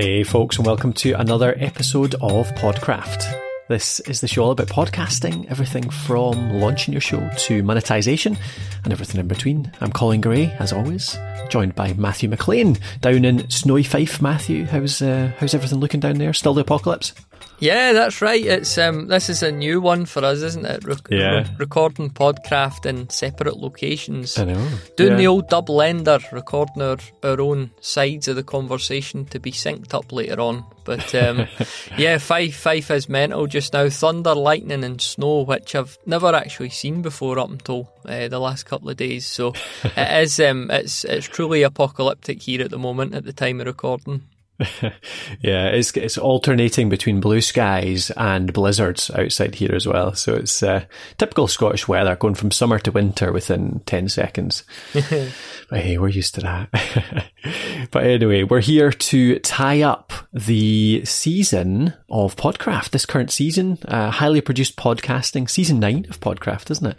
Hey, 0.00 0.22
folks, 0.22 0.58
and 0.58 0.64
welcome 0.64 0.92
to 0.92 1.14
another 1.14 1.56
episode 1.58 2.14
of 2.20 2.48
Podcraft. 2.52 3.24
This 3.66 3.98
is 3.98 4.20
the 4.20 4.28
show 4.28 4.44
all 4.44 4.52
about 4.52 4.68
podcasting, 4.68 5.50
everything 5.50 5.90
from 5.90 6.60
launching 6.60 6.92
your 6.92 7.00
show 7.00 7.28
to 7.36 7.64
monetization 7.64 8.38
and 8.84 8.92
everything 8.92 9.20
in 9.20 9.26
between. 9.26 9.72
I'm 9.80 9.90
Colin 9.90 10.20
Gray, 10.20 10.54
as 10.60 10.72
always, 10.72 11.18
joined 11.48 11.74
by 11.74 11.94
Matthew 11.94 12.28
McLean 12.28 12.78
down 13.00 13.24
in 13.24 13.50
snowy 13.50 13.82
Fife. 13.82 14.22
Matthew, 14.22 14.66
how's 14.66 15.02
uh, 15.02 15.32
how's 15.38 15.52
everything 15.52 15.80
looking 15.80 15.98
down 15.98 16.18
there? 16.18 16.32
Still 16.32 16.54
the 16.54 16.60
apocalypse? 16.60 17.12
Yeah, 17.60 17.92
that's 17.92 18.22
right. 18.22 18.44
It's 18.44 18.78
um, 18.78 19.08
this 19.08 19.28
is 19.28 19.42
a 19.42 19.50
new 19.50 19.80
one 19.80 20.06
for 20.06 20.24
us, 20.24 20.42
isn't 20.42 20.64
it? 20.64 20.84
Re- 20.84 20.94
Yeah. 21.10 21.30
re- 21.40 21.46
recording 21.58 22.08
podcast 22.10 22.86
in 22.86 23.10
separate 23.10 23.56
locations. 23.56 24.38
I 24.38 24.44
know. 24.44 24.68
Doing 24.96 25.12
Yeah. 25.12 25.16
the 25.18 25.26
old 25.26 25.48
double 25.48 25.82
ender, 25.82 26.20
recording 26.30 26.82
our, 26.82 26.98
our 27.24 27.40
own 27.40 27.72
sides 27.80 28.28
of 28.28 28.36
the 28.36 28.44
conversation 28.44 29.24
to 29.26 29.40
be 29.40 29.50
synced 29.50 29.92
up 29.92 30.12
later 30.12 30.40
on. 30.40 30.64
But 30.84 31.12
um, 31.16 31.48
yeah, 31.98 32.18
Fife 32.18 32.54
Fife 32.56 32.92
is 32.92 33.08
mental 33.08 33.48
just 33.48 33.72
now. 33.72 33.88
Thunder, 33.88 34.36
lightning, 34.36 34.84
and 34.84 35.00
snow, 35.00 35.40
which 35.42 35.74
I've 35.74 35.98
never 36.06 36.32
actually 36.34 36.70
seen 36.70 37.02
before 37.02 37.40
up 37.40 37.50
until 37.50 37.90
uh, 38.06 38.28
the 38.28 38.38
last 38.38 38.66
couple 38.66 38.88
of 38.88 38.96
days. 38.96 39.26
So 39.26 39.52
it 39.84 40.22
is 40.22 40.38
um, 40.38 40.70
it's 40.70 41.04
it's 41.04 41.26
truly 41.26 41.64
apocalyptic 41.64 42.40
here 42.42 42.62
at 42.62 42.70
the 42.70 42.78
moment 42.78 43.16
at 43.16 43.24
the 43.24 43.32
time 43.32 43.58
of 43.60 43.66
recording. 43.66 44.22
Yeah, 45.40 45.68
it's 45.68 45.96
it's 45.96 46.18
alternating 46.18 46.88
between 46.88 47.20
blue 47.20 47.40
skies 47.40 48.10
and 48.16 48.52
blizzards 48.52 49.10
outside 49.10 49.54
here 49.54 49.74
as 49.74 49.86
well. 49.86 50.14
So 50.14 50.34
it's 50.34 50.62
uh, 50.62 50.84
typical 51.16 51.46
Scottish 51.46 51.86
weather, 51.86 52.16
going 52.16 52.34
from 52.34 52.50
summer 52.50 52.78
to 52.80 52.90
winter 52.90 53.32
within 53.32 53.80
ten 53.86 54.08
seconds. 54.08 54.64
but 54.92 55.80
hey, 55.80 55.96
we're 55.98 56.08
used 56.08 56.34
to 56.34 56.40
that. 56.40 57.30
but 57.90 58.04
anyway, 58.04 58.42
we're 58.42 58.60
here 58.60 58.90
to 58.90 59.38
tie 59.40 59.82
up 59.82 60.12
the 60.32 61.04
season 61.04 61.94
of 62.08 62.34
Podcraft. 62.36 62.90
This 62.90 63.06
current 63.06 63.30
season, 63.30 63.78
uh, 63.86 64.10
highly 64.10 64.40
produced 64.40 64.76
podcasting, 64.76 65.48
season 65.48 65.78
nine 65.78 66.06
of 66.10 66.18
Podcraft, 66.20 66.70
isn't 66.72 66.86
it? 66.86 66.96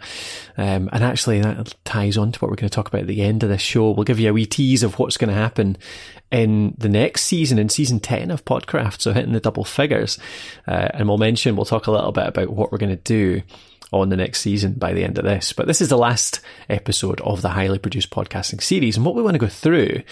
Um, 0.56 0.88
and 0.92 1.04
actually, 1.04 1.42
that 1.42 1.74
ties 1.84 2.16
on 2.16 2.32
to 2.32 2.38
what 2.38 2.50
we're 2.50 2.56
going 2.56 2.70
to 2.70 2.74
talk 2.74 2.88
about 2.88 3.02
at 3.02 3.06
the 3.06 3.22
end 3.22 3.42
of 3.42 3.50
this 3.50 3.62
show. 3.62 3.90
We'll 3.90 4.04
give 4.04 4.20
you 4.20 4.30
a 4.30 4.32
wee 4.32 4.46
tease 4.46 4.82
of 4.82 4.98
what's 4.98 5.18
going 5.18 5.28
to 5.28 5.34
happen 5.34 5.76
in 6.30 6.74
the 6.78 6.88
next 6.88 7.24
season, 7.24 7.58
in 7.58 7.68
season 7.68 8.00
10 8.00 8.30
of 8.30 8.44
Podcraft, 8.44 9.00
so 9.00 9.12
hitting 9.12 9.32
the 9.32 9.40
double 9.40 9.64
figures. 9.64 10.18
Uh, 10.66 10.88
and 10.94 11.08
we'll 11.08 11.18
mention, 11.18 11.56
we'll 11.56 11.64
talk 11.64 11.86
a 11.86 11.92
little 11.92 12.12
bit 12.12 12.26
about 12.26 12.50
what 12.50 12.70
we're 12.70 12.78
going 12.78 12.96
to 12.96 13.02
do 13.02 13.42
on 13.92 14.08
the 14.08 14.16
next 14.16 14.40
season 14.40 14.74
by 14.74 14.92
the 14.92 15.02
end 15.02 15.18
of 15.18 15.24
this. 15.24 15.52
But 15.52 15.66
this 15.66 15.80
is 15.80 15.88
the 15.88 15.98
last 15.98 16.40
episode 16.68 17.20
of 17.22 17.42
the 17.42 17.48
highly 17.48 17.78
produced 17.78 18.10
podcasting 18.10 18.62
series. 18.62 18.96
And 18.96 19.04
what 19.04 19.14
we 19.14 19.22
want 19.22 19.34
to 19.34 19.40
go 19.40 19.48
through 19.48 20.02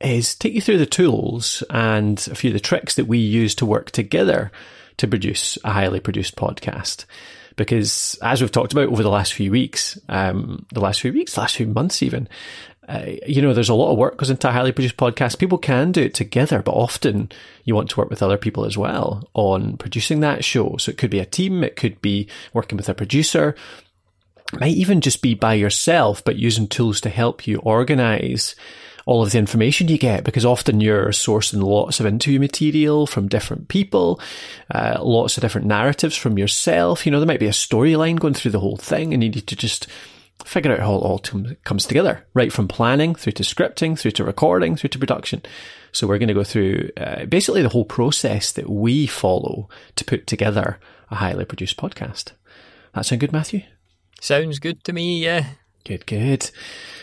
is 0.00 0.34
take 0.34 0.52
you 0.52 0.60
through 0.60 0.78
the 0.78 0.86
tools 0.86 1.62
and 1.70 2.18
a 2.30 2.34
few 2.34 2.50
of 2.50 2.54
the 2.54 2.60
tricks 2.60 2.94
that 2.94 3.06
we 3.06 3.18
use 3.18 3.54
to 3.56 3.66
work 3.66 3.90
together 3.90 4.52
to 4.98 5.08
produce 5.08 5.58
a 5.64 5.72
highly 5.72 6.00
produced 6.00 6.36
podcast. 6.36 7.04
Because 7.56 8.18
as 8.22 8.40
we've 8.40 8.52
talked 8.52 8.72
about 8.72 8.88
over 8.88 9.02
the 9.02 9.10
last 9.10 9.32
few 9.32 9.50
weeks, 9.50 9.98
um, 10.08 10.66
the 10.72 10.80
last 10.80 11.00
few 11.00 11.12
weeks, 11.12 11.38
last 11.38 11.56
few 11.56 11.66
months 11.66 12.02
even, 12.02 12.28
uh, 12.88 13.04
you 13.26 13.42
know, 13.42 13.52
there's 13.52 13.68
a 13.68 13.74
lot 13.74 13.90
of 13.90 13.98
work 13.98 14.16
goes 14.16 14.30
into 14.30 14.48
a 14.48 14.52
highly 14.52 14.72
produced 14.72 14.96
podcast. 14.96 15.38
People 15.38 15.58
can 15.58 15.92
do 15.92 16.02
it 16.02 16.14
together, 16.14 16.62
but 16.62 16.72
often 16.72 17.30
you 17.64 17.74
want 17.74 17.90
to 17.90 17.96
work 17.98 18.10
with 18.10 18.22
other 18.22 18.38
people 18.38 18.64
as 18.64 18.78
well 18.78 19.28
on 19.34 19.76
producing 19.76 20.20
that 20.20 20.44
show. 20.44 20.76
So 20.76 20.90
it 20.90 20.98
could 20.98 21.10
be 21.10 21.18
a 21.18 21.26
team, 21.26 21.64
it 21.64 21.76
could 21.76 22.00
be 22.00 22.28
working 22.52 22.76
with 22.76 22.88
a 22.88 22.94
producer, 22.94 23.56
it 24.52 24.60
might 24.60 24.76
even 24.76 25.00
just 25.00 25.22
be 25.22 25.34
by 25.34 25.54
yourself, 25.54 26.22
but 26.24 26.36
using 26.36 26.68
tools 26.68 27.00
to 27.00 27.10
help 27.10 27.46
you 27.46 27.58
organize 27.58 28.54
all 29.04 29.22
of 29.22 29.30
the 29.30 29.38
information 29.38 29.88
you 29.88 29.98
get 29.98 30.24
because 30.24 30.44
often 30.44 30.80
you're 30.80 31.08
sourcing 31.08 31.62
lots 31.62 32.00
of 32.00 32.06
interview 32.06 32.40
material 32.40 33.06
from 33.06 33.28
different 33.28 33.68
people, 33.68 34.20
uh, 34.72 34.98
lots 35.00 35.36
of 35.36 35.40
different 35.40 35.66
narratives 35.66 36.16
from 36.16 36.38
yourself. 36.38 37.06
You 37.06 37.12
know, 37.12 37.20
there 37.20 37.26
might 37.26 37.40
be 37.40 37.46
a 37.46 37.50
storyline 37.50 38.18
going 38.18 38.34
through 38.34 38.50
the 38.50 38.60
whole 38.60 38.76
thing 38.76 39.14
and 39.14 39.22
you 39.22 39.30
need 39.30 39.46
to 39.46 39.56
just 39.56 39.86
figure 40.44 40.72
out 40.72 40.80
how 40.80 40.94
it 40.94 40.98
all 40.98 41.18
com- 41.18 41.56
comes 41.64 41.86
together, 41.86 42.26
right 42.34 42.52
from 42.52 42.68
planning 42.68 43.14
through 43.14 43.32
to 43.32 43.42
scripting, 43.42 43.98
through 43.98 44.12
to 44.12 44.24
recording, 44.24 44.76
through 44.76 44.90
to 44.90 44.98
production. 44.98 45.42
So 45.92 46.06
we're 46.06 46.18
going 46.18 46.28
to 46.28 46.34
go 46.34 46.44
through 46.44 46.90
uh, 46.96 47.24
basically 47.24 47.62
the 47.62 47.70
whole 47.70 47.84
process 47.84 48.52
that 48.52 48.68
we 48.68 49.06
follow 49.06 49.68
to 49.96 50.04
put 50.04 50.26
together 50.26 50.78
a 51.10 51.16
highly 51.16 51.44
produced 51.44 51.76
podcast. 51.76 52.32
That 52.94 53.06
sound 53.06 53.20
good, 53.20 53.32
Matthew? 53.32 53.62
Sounds 54.20 54.58
good 54.58 54.82
to 54.84 54.92
me. 54.92 55.22
Yeah. 55.22 55.46
Good, 55.84 56.06
good. 56.06 56.50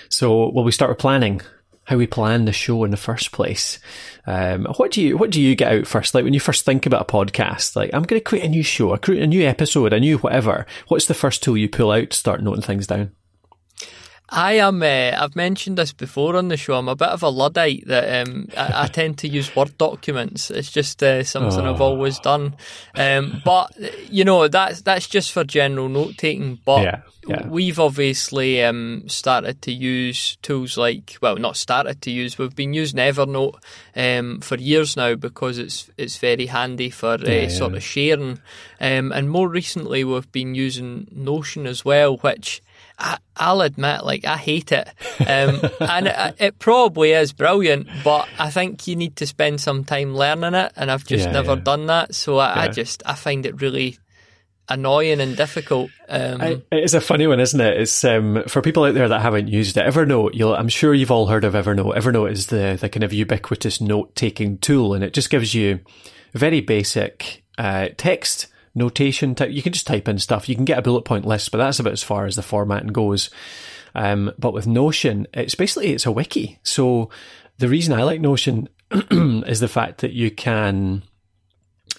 So, 0.09 0.49
will 0.49 0.63
we 0.63 0.71
start 0.71 0.89
with 0.91 0.99
planning? 0.99 1.41
How 1.85 1.97
we 1.97 2.07
plan 2.07 2.45
the 2.45 2.53
show 2.53 2.83
in 2.85 2.91
the 2.91 2.97
first 2.97 3.31
place? 3.31 3.77
Um, 4.25 4.65
what 4.77 4.91
do 4.91 5.01
you 5.01 5.17
what 5.17 5.31
do 5.31 5.41
you 5.41 5.53
get 5.53 5.73
out 5.73 5.85
first? 5.85 6.15
Like 6.15 6.23
when 6.23 6.33
you 6.33 6.39
first 6.39 6.63
think 6.63 6.85
about 6.85 7.01
a 7.01 7.13
podcast, 7.13 7.75
like 7.75 7.89
I'm 7.93 8.03
going 8.03 8.19
to 8.19 8.23
create 8.23 8.45
a 8.45 8.49
new 8.49 8.63
show, 8.63 8.93
I 8.93 8.97
create 8.97 9.21
a 9.21 9.27
new 9.27 9.45
episode, 9.45 9.91
a 9.91 9.99
new 9.99 10.17
whatever. 10.17 10.65
What's 10.87 11.07
the 11.07 11.13
first 11.13 11.43
tool 11.43 11.57
you 11.57 11.67
pull 11.67 11.91
out 11.91 12.11
to 12.11 12.17
start 12.17 12.41
noting 12.41 12.61
things 12.61 12.87
down? 12.87 13.11
I 14.29 14.53
am. 14.53 14.81
Uh, 14.81 15.11
I've 15.15 15.35
mentioned 15.35 15.77
this 15.77 15.93
before 15.93 16.35
on 16.35 16.47
the 16.47 16.57
show. 16.57 16.75
I'm 16.75 16.87
a 16.87 16.95
bit 16.95 17.09
of 17.09 17.21
a 17.23 17.29
luddite 17.29 17.85
that 17.87 18.25
um, 18.25 18.47
I, 18.57 18.83
I 18.83 18.87
tend 18.87 19.17
to 19.19 19.27
use 19.27 19.55
Word 19.55 19.77
documents. 19.77 20.49
It's 20.49 20.71
just 20.71 21.03
uh, 21.03 21.23
something 21.23 21.59
I've 21.59 21.81
always 21.81 22.19
done. 22.19 22.55
Um, 22.95 23.41
but 23.45 23.75
you 24.09 24.23
know, 24.23 24.47
that's 24.47 24.81
that's 24.81 25.07
just 25.07 25.31
for 25.31 25.43
general 25.43 25.89
note 25.89 26.17
taking. 26.17 26.57
But 26.65 26.83
Yeah, 26.83 27.01
yeah. 27.27 27.47
we've 27.47 27.79
obviously 27.79 28.63
um, 28.63 29.03
started 29.07 29.61
to 29.63 29.71
use 29.71 30.37
tools 30.41 30.77
like 30.77 31.17
well, 31.21 31.35
not 31.35 31.57
started 31.57 32.01
to 32.03 32.09
use. 32.11 32.37
We've 32.37 32.55
been 32.55 32.73
using 32.73 32.99
Evernote 32.99 33.55
um, 33.95 34.39
for 34.39 34.55
years 34.55 34.95
now 34.97 35.15
because 35.15 35.59
it's 35.59 35.91
it's 35.97 36.17
very 36.17 36.47
handy 36.47 36.89
for 36.89 37.15
uh, 37.15 37.27
Yeah, 37.27 37.49
sort 37.49 37.75
of 37.75 37.83
sharing. 37.83 38.39
Um, 38.79 39.11
and 39.11 39.29
more 39.29 39.49
recently, 39.49 40.03
we've 40.03 40.31
been 40.31 40.55
using 40.55 41.07
Notion 41.11 41.67
as 41.67 41.85
well, 41.85 42.17
which. 42.17 42.63
I, 42.99 43.17
I'll 43.35 43.61
admit, 43.61 44.05
like 44.05 44.25
I 44.25 44.37
hate 44.37 44.71
it, 44.71 44.87
um, 45.19 45.61
and 45.79 46.07
it, 46.07 46.35
it 46.39 46.59
probably 46.59 47.11
is 47.11 47.33
brilliant. 47.33 47.87
But 48.03 48.27
I 48.39 48.49
think 48.51 48.87
you 48.87 48.95
need 48.95 49.15
to 49.17 49.27
spend 49.27 49.59
some 49.61 49.83
time 49.83 50.15
learning 50.15 50.53
it, 50.53 50.71
and 50.75 50.91
I've 50.91 51.05
just 51.05 51.25
Yeah, 51.25 51.31
never 51.31 51.53
yeah. 51.55 51.61
done 51.63 51.87
that. 51.87 52.15
So 52.15 52.37
I, 52.37 52.63
I 52.63 52.67
just 52.69 53.03
I 53.05 53.15
find 53.15 53.45
it 53.45 53.61
really 53.61 53.97
annoying 54.69 55.19
and 55.19 55.35
difficult. 55.35 55.91
Um, 56.07 56.41
I, 56.41 56.61
it 56.71 56.83
is 56.83 56.93
a 56.93 57.01
funny 57.01 57.27
one, 57.27 57.39
isn't 57.39 57.59
it? 57.59 57.81
It's 57.81 58.03
um, 58.03 58.43
for 58.47 58.61
people 58.61 58.85
out 58.85 58.93
there 58.93 59.09
that 59.09 59.21
haven't 59.21 59.47
used 59.49 59.75
it. 59.77 59.85
Evernote, 59.85 60.35
you'll, 60.35 60.55
I'm 60.55 60.69
sure 60.69 60.93
you've 60.93 61.11
all 61.11 61.27
heard 61.27 61.43
of 61.43 61.53
Evernote. 61.53 61.97
Evernote 61.97 62.31
is 62.31 62.47
the 62.47 62.77
the 62.79 62.89
kind 62.89 63.03
of 63.03 63.11
ubiquitous 63.11 63.81
note 63.81 64.15
taking 64.15 64.57
tool, 64.59 64.93
and 64.93 65.03
it 65.03 65.13
just 65.13 65.29
gives 65.29 65.53
you 65.53 65.79
very 66.33 66.61
basic 66.61 67.43
uh, 67.57 67.89
text 67.97 68.47
notation. 68.75 69.35
Type. 69.35 69.51
You 69.51 69.61
can 69.61 69.73
just 69.73 69.87
type 69.87 70.07
in 70.07 70.19
stuff. 70.19 70.49
You 70.49 70.55
can 70.55 70.65
get 70.65 70.79
a 70.79 70.83
bullet 70.83 71.03
point 71.03 71.25
list, 71.25 71.51
but 71.51 71.57
that's 71.59 71.79
about 71.79 71.93
as 71.93 72.03
far 72.03 72.25
as 72.25 72.35
the 72.35 72.41
formatting 72.41 72.89
goes. 72.89 73.29
Um, 73.95 74.31
but 74.39 74.53
with 74.53 74.67
Notion, 74.67 75.27
it's 75.33 75.55
basically 75.55 75.91
it's 75.91 76.05
a 76.05 76.11
wiki. 76.11 76.59
So 76.63 77.09
the 77.59 77.69
reason 77.69 77.93
I 77.93 78.03
like 78.03 78.21
Notion 78.21 78.69
is 79.11 79.59
the 79.59 79.67
fact 79.67 79.99
that 79.99 80.13
you 80.13 80.31
can 80.31 81.03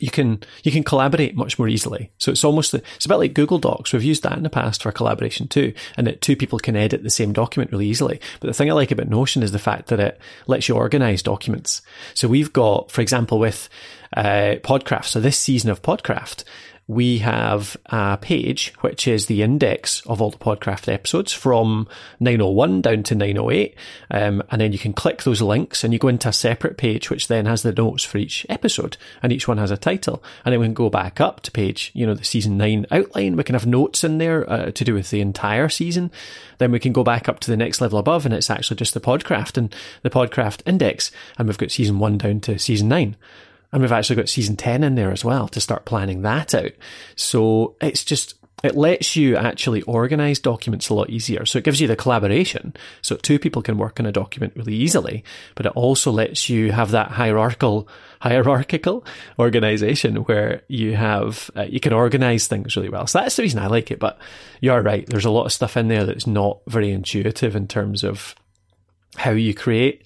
you 0.01 0.11
can 0.11 0.43
you 0.63 0.73
can 0.73 0.83
collaborate 0.83 1.37
much 1.37 1.59
more 1.59 1.69
easily. 1.69 2.11
So 2.19 2.33
it's 2.33 2.45
almost 2.45 2.75
it's 2.75 3.05
a 3.05 3.09
bit 3.09 3.17
like 3.17 3.35
Google 3.35 3.59
Docs. 3.59 3.93
We've 3.93 4.03
used 4.03 4.23
that 4.23 4.37
in 4.37 4.43
the 4.43 4.51
past 4.51 4.83
for 4.83 4.93
collaboration 4.93 5.49
too, 5.49 5.73
and 5.97 6.07
that 6.07 6.21
two 6.21 6.37
people 6.37 6.59
can 6.59 6.77
edit 6.77 7.03
the 7.03 7.11
same 7.11 7.33
document 7.33 7.73
really 7.73 7.87
easily. 7.87 8.21
But 8.41 8.49
the 8.49 8.55
thing 8.55 8.71
I 8.71 8.75
like 8.75 8.91
about 8.91 9.09
Notion 9.09 9.43
is 9.43 9.53
the 9.53 9.59
fact 9.59 9.89
that 9.89 10.01
it 10.01 10.21
lets 10.47 10.69
you 10.69 10.75
organize 10.75 11.23
documents. 11.23 11.83
So 12.15 12.29
we've 12.29 12.53
got, 12.53 12.91
for 12.91 13.01
example, 13.01 13.39
with 13.39 13.69
uh, 14.17 14.57
Podcraft. 14.63 15.07
So 15.07 15.21
this 15.21 15.39
season 15.39 15.71
of 15.71 15.83
Podcraft, 15.83 16.45
we 16.87 17.19
have 17.19 17.77
a 17.87 18.19
page 18.21 18.75
which 18.81 19.09
is 19.09 19.27
the 19.27 19.43
index 19.43 20.03
of 20.07 20.21
all 20.21 20.31
the 20.31 20.37
Podcraft 20.37 20.93
episodes 20.93 21.33
from 21.33 21.89
901 22.21 22.83
down 22.83 23.03
to 23.05 23.15
908. 23.15 23.75
Um, 24.11 24.43
and 24.51 24.61
then 24.61 24.73
you 24.73 24.79
can 24.79 24.93
click 24.93 25.23
those 25.23 25.41
links 25.41 25.83
and 25.83 25.95
you 25.95 25.99
go 25.99 26.09
into 26.09 26.29
a 26.29 26.33
separate 26.33 26.77
page 26.77 27.09
which 27.09 27.29
then 27.29 27.47
has 27.47 27.63
the 27.63 27.73
notes 27.73 28.05
for 28.05 28.19
each 28.19 28.45
episode 28.51 28.99
and 29.23 29.33
each 29.33 29.49
one 29.49 29.57
has 29.57 29.71
a 29.71 29.79
title. 29.79 30.23
And 30.45 30.53
then 30.53 30.61
we 30.61 30.67
can 30.67 30.75
go 30.75 30.91
back 30.91 31.23
up 31.23 31.41
to 31.43 31.51
page, 31.51 31.91
you 31.95 32.07
know, 32.07 32.15
the 32.15 32.25
season 32.25 32.59
9 32.59 32.87
outline. 32.91 33.37
We 33.37 33.45
can 33.45 33.55
have 33.55 33.67
notes 33.67 34.05
in 34.05 34.19
there 34.19 34.49
uh, 34.51 34.71
to 34.71 34.85
do 34.85 34.93
with 34.93 35.09
the 35.09 35.23
entire 35.23 35.71
season. 35.71 36.11
Then 36.59 36.71
we 36.71 36.81
can 36.81 36.93
go 36.93 37.03
back 37.03 37.31
up 37.31 37.41
to 37.41 37.51
the 37.51 37.57
next 37.57 37.81
level 37.81 37.99
above 37.99 38.27
and 38.27 38.35
it's 38.35 38.51
actually 38.51 38.77
just 38.77 38.93
the 38.93 39.01
Podcraft 39.01 39.57
and 39.57 39.75
the 40.03 40.11
Podcraft 40.11 40.61
index. 40.67 41.11
And 41.39 41.49
we've 41.49 41.57
got 41.57 41.71
season 41.71 41.99
1 41.99 42.19
down 42.19 42.41
to 42.41 42.59
season 42.59 42.89
9. 42.89 43.17
And 43.75 43.83
we've 43.83 43.91
actually 43.91 44.15
got 44.15 44.29
season 44.29 44.55
10 44.55 44.85
in 44.85 44.95
there 44.95 45.11
as 45.11 45.25
well 45.25 45.49
to 45.49 45.61
start 45.61 45.85
planning 45.85 46.23
that 46.23 46.55
out. 46.55 46.71
So 47.17 47.75
it's 47.81 48.05
just, 48.05 48.35
it 48.63 48.77
lets 48.77 49.17
you 49.17 49.37
actually 49.37 49.83
organize 49.83 50.39
documents 50.39 50.89
a 50.89 50.95
lot 50.95 51.11
easier. 51.11 51.45
So 51.45 51.59
it 51.59 51.65
gives 51.65 51.81
you 51.81 51.89
the 51.89 51.97
collaboration. 51.97 52.75
So 53.03 53.17
two 53.17 53.41
people 53.41 53.63
can 53.63 53.77
work 53.77 53.99
on 53.99 54.07
a 54.07 54.13
document 54.13 54.53
really 54.55 54.77
easily, 54.77 55.25
but 55.57 55.67
it 55.67 55.73
also 55.73 56.13
lets 56.13 56.49
you 56.49 56.71
have 56.71 56.93
that 56.93 57.11
hierarchical, 57.11 57.89
hierarchical 58.21 59.05
organization 59.41 60.19
where 60.19 60.63
you 60.69 60.95
have, 60.95 61.51
uh, 61.57 61.63
you 61.63 61.81
can 61.81 61.93
organize 61.93 62.47
things 62.47 62.77
really 62.77 62.91
well. 62.91 63.09
So 63.09 63.19
that's 63.19 63.35
the 63.35 63.43
reason 63.43 63.59
I 63.59 63.67
like 63.67 63.91
it. 63.91 63.99
But 63.99 64.21
you're 64.61 64.83
right. 64.83 65.05
There's 65.05 65.25
a 65.25 65.31
lot 65.31 65.47
of 65.47 65.53
stuff 65.53 65.77
in 65.77 65.89
there 65.89 66.07
that's 66.07 66.29
not 66.29 66.61
very 66.69 66.93
intuitive 66.93 67.57
in 67.57 67.67
terms 67.67 68.05
of 68.05 68.37
how 69.17 69.33
you 69.33 69.53
create 69.53 70.05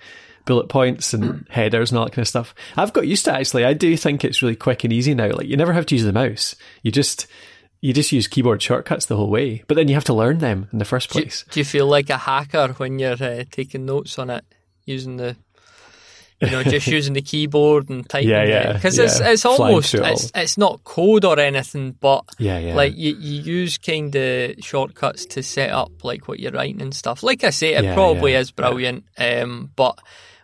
bullet 0.48 0.68
points 0.68 1.14
and 1.14 1.46
headers 1.50 1.90
and 1.90 1.98
all 1.98 2.06
that 2.06 2.12
kind 2.12 2.22
of 2.22 2.28
stuff. 2.28 2.54
I've 2.76 2.92
got 2.92 3.06
used 3.06 3.26
to 3.26 3.30
it, 3.30 3.40
actually. 3.40 3.64
I 3.64 3.74
do 3.74 3.96
think 3.96 4.24
it's 4.24 4.42
really 4.42 4.56
quick 4.56 4.82
and 4.82 4.92
easy 4.92 5.14
now. 5.14 5.30
Like 5.30 5.46
you 5.46 5.56
never 5.56 5.74
have 5.74 5.86
to 5.86 5.94
use 5.94 6.04
the 6.04 6.12
mouse. 6.12 6.56
You 6.82 6.90
just 6.90 7.28
you 7.80 7.92
just 7.92 8.10
use 8.10 8.26
keyboard 8.26 8.60
shortcuts 8.60 9.06
the 9.06 9.16
whole 9.16 9.30
way, 9.30 9.62
but 9.68 9.76
then 9.76 9.86
you 9.86 9.94
have 9.94 10.04
to 10.04 10.14
learn 10.14 10.38
them 10.38 10.68
in 10.72 10.78
the 10.78 10.84
first 10.84 11.10
place. 11.10 11.44
Do, 11.44 11.50
do 11.52 11.60
you 11.60 11.64
feel 11.64 11.86
like 11.86 12.10
a 12.10 12.16
hacker 12.16 12.68
when 12.78 12.98
you're 12.98 13.22
uh, 13.22 13.44
taking 13.52 13.86
notes 13.86 14.18
on 14.18 14.30
it 14.30 14.44
using 14.86 15.18
the 15.18 15.36
you 16.40 16.50
know, 16.50 16.62
just 16.62 16.86
using 16.98 17.14
the 17.14 17.22
keyboard 17.22 17.90
and 17.90 18.08
typing. 18.08 18.30
Yeah, 18.30 18.44
yeah. 18.44 18.72
Because 18.72 18.96
yeah. 18.96 19.04
it's 19.04 19.20
it's 19.20 19.44
almost 19.44 19.94
it 19.94 20.02
it's, 20.04 20.30
it's 20.34 20.58
not 20.58 20.84
code 20.84 21.24
or 21.24 21.38
anything, 21.38 21.92
but 22.00 22.24
yeah, 22.38 22.58
yeah. 22.58 22.74
like 22.74 22.96
you, 22.96 23.14
you 23.14 23.42
use 23.42 23.78
kind 23.78 24.14
of 24.14 24.54
shortcuts 24.60 25.26
to 25.26 25.42
set 25.42 25.70
up 25.70 26.04
like 26.04 26.28
what 26.28 26.40
you're 26.40 26.52
writing 26.52 26.80
and 26.80 26.94
stuff. 26.94 27.22
Like 27.22 27.44
I 27.44 27.50
say, 27.50 27.74
it 27.74 27.84
Yeah, 27.84 27.94
probably 27.94 28.32
yeah, 28.32 28.40
is 28.40 28.50
brilliant. 28.50 29.04
Um, 29.18 29.70
but 29.74 29.98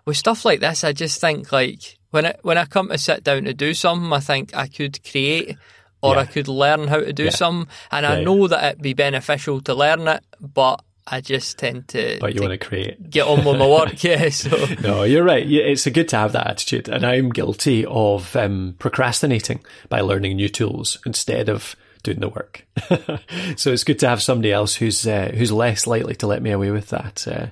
with 0.06 0.16
stuff 0.16 0.44
like 0.44 0.60
this, 0.60 0.84
I 0.84 0.92
just 0.92 1.20
think 1.20 1.50
like 1.52 1.98
when 2.10 2.26
I 2.26 2.34
when 2.42 2.58
I 2.58 2.64
come 2.66 2.88
to 2.88 2.98
sit 2.98 3.24
down 3.24 3.44
to 3.44 3.54
do 3.54 3.74
something, 3.74 4.12
I 4.12 4.20
think 4.20 4.54
I 4.56 4.66
could 4.68 5.02
create. 5.08 5.56
Or 6.02 6.16
Yeah. 6.16 6.20
I 6.20 6.24
could 6.26 6.48
learn 6.48 6.88
how 6.88 7.00
to 7.00 7.14
do 7.14 7.24
Yeah. 7.24 7.30
something, 7.30 7.66
and 7.90 8.04
I 8.04 8.18
Yeah, 8.18 8.24
know 8.24 8.46
that 8.46 8.62
it'd 8.62 8.82
be 8.82 8.92
beneficial 8.92 9.62
to 9.62 9.72
learn 9.74 10.06
it, 10.06 10.22
but 10.38 10.82
I 11.06 11.22
just 11.22 11.56
tend 11.56 11.88
to, 11.88 12.18
But 12.20 12.34
you 12.34 12.40
to 12.42 12.46
want 12.48 12.60
to 12.60 12.66
create. 12.66 13.08
get 13.08 13.24
on 13.26 13.42
with 13.42 13.56
my 13.58 13.66
work. 13.66 14.04
Yeah, 14.04 14.28
so 14.28 14.66
No, 14.82 15.04
you're 15.04 15.24
right. 15.24 15.50
It's 15.50 15.88
good 15.88 16.10
to 16.10 16.16
have 16.18 16.32
that 16.32 16.46
attitude, 16.46 16.90
and 16.90 17.06
I'm 17.06 17.30
guilty 17.30 17.86
of 17.86 18.36
um, 18.36 18.74
procrastinating 18.78 19.64
by 19.88 20.02
learning 20.02 20.36
new 20.36 20.50
tools 20.50 20.98
instead 21.06 21.48
of 21.48 21.74
doing 22.02 22.20
the 22.20 22.28
work. 22.28 22.66
so 23.56 23.72
it's 23.72 23.84
good 23.84 23.98
to 24.00 24.08
have 24.08 24.20
somebody 24.22 24.52
else 24.52 24.74
who's 24.74 25.06
uh, 25.06 25.32
who's 25.34 25.52
less 25.52 25.86
likely 25.86 26.14
to 26.16 26.26
let 26.26 26.42
me 26.42 26.50
away 26.50 26.70
with 26.70 26.88
that. 26.90 27.26
Uh, 27.26 27.46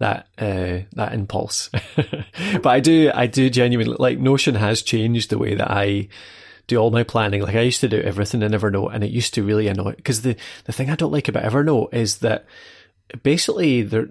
that 0.00 0.26
uh, 0.38 0.80
that 0.94 1.12
impulse, 1.12 1.70
but 1.96 2.66
I 2.66 2.80
do 2.80 3.10
I 3.14 3.26
do 3.26 3.48
genuinely 3.48 3.96
like 3.98 4.18
Notion 4.18 4.54
has 4.56 4.82
changed 4.82 5.30
the 5.30 5.38
way 5.38 5.54
that 5.54 5.70
I 5.70 6.08
do 6.66 6.78
all 6.78 6.90
my 6.90 7.04
planning. 7.04 7.42
Like 7.42 7.54
I 7.54 7.60
used 7.60 7.82
to 7.82 7.88
do 7.88 8.00
everything 8.00 8.42
in 8.42 8.52
Evernote, 8.52 8.94
and 8.94 9.04
it 9.04 9.10
used 9.10 9.34
to 9.34 9.44
really 9.44 9.68
annoy. 9.68 9.92
Because 9.92 10.22
the 10.22 10.36
the 10.64 10.72
thing 10.72 10.90
I 10.90 10.96
don't 10.96 11.12
like 11.12 11.28
about 11.28 11.44
Evernote 11.44 11.92
is 11.94 12.18
that 12.18 12.46
basically 13.22 13.82
there 13.82 14.08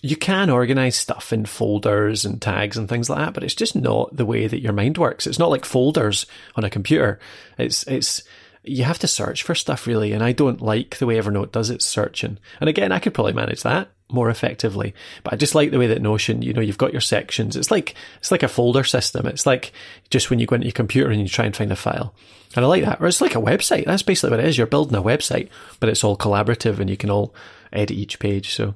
you 0.00 0.16
can 0.16 0.48
organize 0.48 0.96
stuff 0.96 1.32
in 1.32 1.44
folders 1.44 2.24
and 2.24 2.40
tags 2.40 2.76
and 2.76 2.88
things 2.88 3.10
like 3.10 3.18
that, 3.18 3.34
but 3.34 3.42
it's 3.42 3.54
just 3.54 3.74
not 3.74 4.14
the 4.14 4.26
way 4.26 4.46
that 4.46 4.62
your 4.62 4.72
mind 4.72 4.96
works. 4.96 5.26
It's 5.26 5.40
not 5.40 5.50
like 5.50 5.64
folders 5.64 6.26
on 6.54 6.62
a 6.62 6.70
computer. 6.70 7.18
It's 7.58 7.82
it's 7.88 8.22
you 8.62 8.84
have 8.84 9.00
to 9.00 9.08
search 9.08 9.42
for 9.42 9.56
stuff 9.56 9.88
really, 9.88 10.12
and 10.12 10.22
I 10.22 10.30
don't 10.30 10.62
like 10.62 10.98
the 10.98 11.06
way 11.06 11.16
Evernote 11.16 11.50
does 11.50 11.70
its 11.70 11.84
searching. 11.84 12.38
And 12.60 12.68
again, 12.68 12.92
I 12.92 13.00
could 13.00 13.12
probably 13.12 13.32
manage 13.32 13.64
that 13.64 13.88
more 14.08 14.30
effectively, 14.30 14.94
but 15.24 15.32
I 15.32 15.36
just 15.36 15.54
like 15.54 15.70
the 15.70 15.78
way 15.78 15.88
that 15.88 16.00
Notion, 16.00 16.42
you 16.42 16.52
know, 16.52 16.60
you've 16.60 16.78
got 16.78 16.92
your 16.92 17.00
sections. 17.00 17.56
It's 17.56 17.70
like 17.70 17.94
it's 18.18 18.30
like 18.30 18.42
a 18.44 18.48
folder 18.48 18.84
system. 18.84 19.26
It's 19.26 19.46
like 19.46 19.72
just 20.10 20.30
when 20.30 20.38
you 20.38 20.46
go 20.46 20.54
into 20.54 20.66
your 20.66 20.72
computer 20.72 21.10
and 21.10 21.20
you 21.20 21.28
try 21.28 21.44
and 21.44 21.56
find 21.56 21.72
a 21.72 21.76
file. 21.76 22.14
And 22.54 22.64
I 22.64 22.68
like 22.68 22.84
that. 22.84 23.00
Or 23.00 23.06
it's 23.06 23.20
like 23.20 23.34
a 23.34 23.40
website. 23.40 23.84
That's 23.84 24.02
basically 24.04 24.30
what 24.30 24.40
it 24.40 24.46
is. 24.46 24.56
You're 24.56 24.66
building 24.68 24.96
a 24.96 25.02
website, 25.02 25.48
but 25.80 25.88
it's 25.88 26.04
all 26.04 26.16
collaborative 26.16 26.78
and 26.78 26.88
you 26.88 26.96
can 26.96 27.10
all 27.10 27.34
edit 27.72 27.96
each 27.96 28.18
page. 28.18 28.54
So 28.54 28.74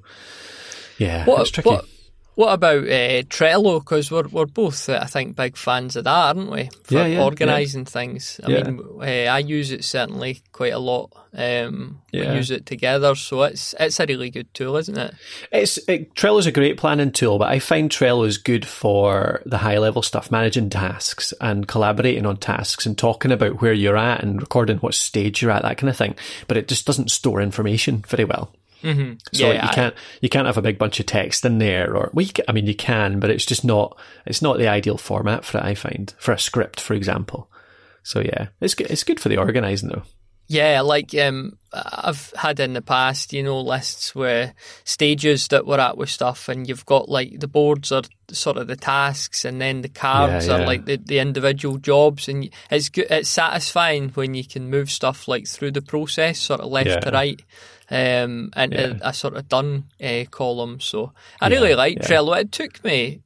yeah, 0.99 1.25
What, 1.25 1.41
it's 1.43 1.51
tricky. 1.51 1.71
what, 1.71 1.87
what 2.35 2.53
about 2.53 2.85
uh, 2.85 3.23
Trello? 3.29 3.81
Because 3.81 4.11
we're, 4.11 4.29
we're 4.29 4.47
both, 4.47 4.89
uh, 4.89 5.01
I 5.03 5.07
think, 5.07 5.37
big 5.37 5.57
fans 5.57 5.97
of 5.97 6.05
that, 6.05 6.37
aren't 6.37 6.51
we? 6.51 6.71
For 6.85 6.95
Yeah, 6.95 7.07
yeah, 7.07 7.23
organising 7.23 7.85
things. 7.85 8.41
I 8.45 8.51
Yeah. 8.51 8.63
mean, 8.71 8.81
uh, 9.01 9.05
I 9.05 9.39
use 9.41 9.71
it 9.73 9.85
certainly 9.85 10.41
quite 10.53 10.73
a 10.73 10.79
lot. 10.79 11.11
Um, 11.33 12.01
Yeah. 12.13 12.31
We 12.33 12.39
use 12.39 12.51
it 12.51 12.67
together, 12.67 13.15
so 13.15 13.43
it's 13.45 13.73
it's 13.79 14.01
a 14.01 14.07
really 14.07 14.31
good 14.31 14.53
tool, 14.53 14.77
isn't 14.77 14.99
it? 14.99 15.15
It's 15.53 15.79
it, 15.89 16.15
Trello's 16.15 16.47
a 16.47 16.51
great 16.53 16.77
planning 16.77 17.13
tool, 17.13 17.39
but 17.39 17.49
I 17.51 17.59
find 17.61 17.89
Trello 17.89 18.27
is 18.27 18.37
good 18.37 18.67
for 18.67 19.41
the 19.47 19.59
high 19.59 19.79
level 19.79 20.03
stuff, 20.03 20.31
managing 20.33 20.71
tasks 20.71 21.33
and 21.41 21.69
collaborating 21.69 22.27
on 22.27 22.37
tasks 22.39 22.85
and 22.85 22.99
talking 22.99 23.31
about 23.31 23.61
where 23.63 23.73
you're 23.73 23.97
at 23.97 24.23
and 24.25 24.41
recording 24.41 24.79
what 24.79 24.95
stage 24.95 25.41
you're 25.41 25.53
at, 25.53 25.63
that 25.63 25.79
kind 25.79 25.89
of 25.91 25.97
thing. 25.97 26.17
But 26.49 26.57
it 26.57 26.67
just 26.67 26.85
doesn't 26.87 27.11
store 27.13 27.41
information 27.41 28.03
very 28.09 28.25
well. 28.25 28.53
Mm-hmm. 28.83 29.15
So 29.33 29.53
yeah, 29.53 29.61
like, 29.61 29.63
you 29.63 29.69
can't 29.75 29.95
you 30.23 30.29
can't 30.29 30.47
have 30.47 30.57
a 30.57 30.63
big 30.63 30.79
bunch 30.79 31.01
of 31.01 31.07
text 31.07 31.45
in 31.45 31.59
there, 31.59 31.95
or 31.97 32.11
well, 32.13 32.27
I 32.49 32.53
mean 32.53 32.67
you 32.67 32.75
can, 32.75 33.21
but 33.21 33.31
it's 33.31 33.47
just 33.47 33.65
not 33.65 33.99
it's 34.27 34.43
not 34.43 34.59
the 34.59 34.69
ideal 34.69 34.97
format 34.97 35.45
for 35.45 35.59
it. 35.59 35.65
I 35.65 35.75
find 35.75 36.15
for 36.19 36.33
a 36.33 36.39
script, 36.39 36.81
for 36.81 36.95
example. 36.95 37.51
So 38.03 38.21
yeah, 38.21 38.49
it's 38.61 38.75
good. 38.75 38.91
It's 38.91 39.05
good 39.05 39.21
for 39.21 39.29
the 39.29 39.37
organising 39.37 39.91
though. 39.91 40.03
Yeah, 40.49 40.81
like 40.81 41.15
um, 41.15 41.59
I've 41.73 42.33
had 42.37 42.59
in 42.59 42.73
the 42.73 42.83
past, 42.83 43.33
you 43.33 43.45
know, 43.45 43.61
lists 43.61 44.17
where 44.17 44.55
stages 44.83 45.47
that 45.49 45.65
we're 45.65 45.79
at 45.79 45.97
with 45.97 46.11
stuff, 46.11 46.49
and 46.49 46.69
you've 46.69 46.85
got 46.87 47.09
like 47.09 47.39
the 47.39 47.47
boards 47.47 47.93
are 47.93 48.03
sort 48.33 48.57
of 48.57 48.67
the 48.67 48.75
tasks, 48.75 49.45
and 49.45 49.61
then 49.61 49.83
the 49.83 49.89
cards 49.89 50.49
Yeah, 50.49 50.57
are 50.57 50.67
like 50.67 50.87
the, 50.87 50.97
the 50.97 51.21
individual 51.21 51.79
jobs, 51.79 52.29
and 52.29 52.51
it's 52.69 52.89
good. 52.89 53.07
It's 53.11 53.29
satisfying 53.29 54.09
when 54.09 54.35
you 54.35 54.45
can 54.45 54.69
move 54.69 54.91
stuff 54.91 55.29
like 55.29 55.47
through 55.47 55.71
the 55.71 55.83
process, 55.83 56.41
sort 56.41 56.61
of 56.61 56.73
left 56.73 56.89
Yeah. 56.89 56.99
to 56.99 57.11
right, 57.13 57.41
um, 57.91 58.51
and 58.55 58.73
Yeah. 58.73 58.95
a, 59.03 59.09
a 59.09 59.13
sort 59.13 59.37
of 59.37 59.49
done 59.49 59.85
uh, 60.03 60.25
column. 60.31 60.81
So 60.81 61.13
I 61.41 61.49
really 61.49 61.71
Yeah, 61.71 61.77
like 61.77 61.99
yeah. 61.99 62.07
Trello. 62.07 62.41
It 62.41 62.53
took 62.53 62.85
me, 62.85 63.23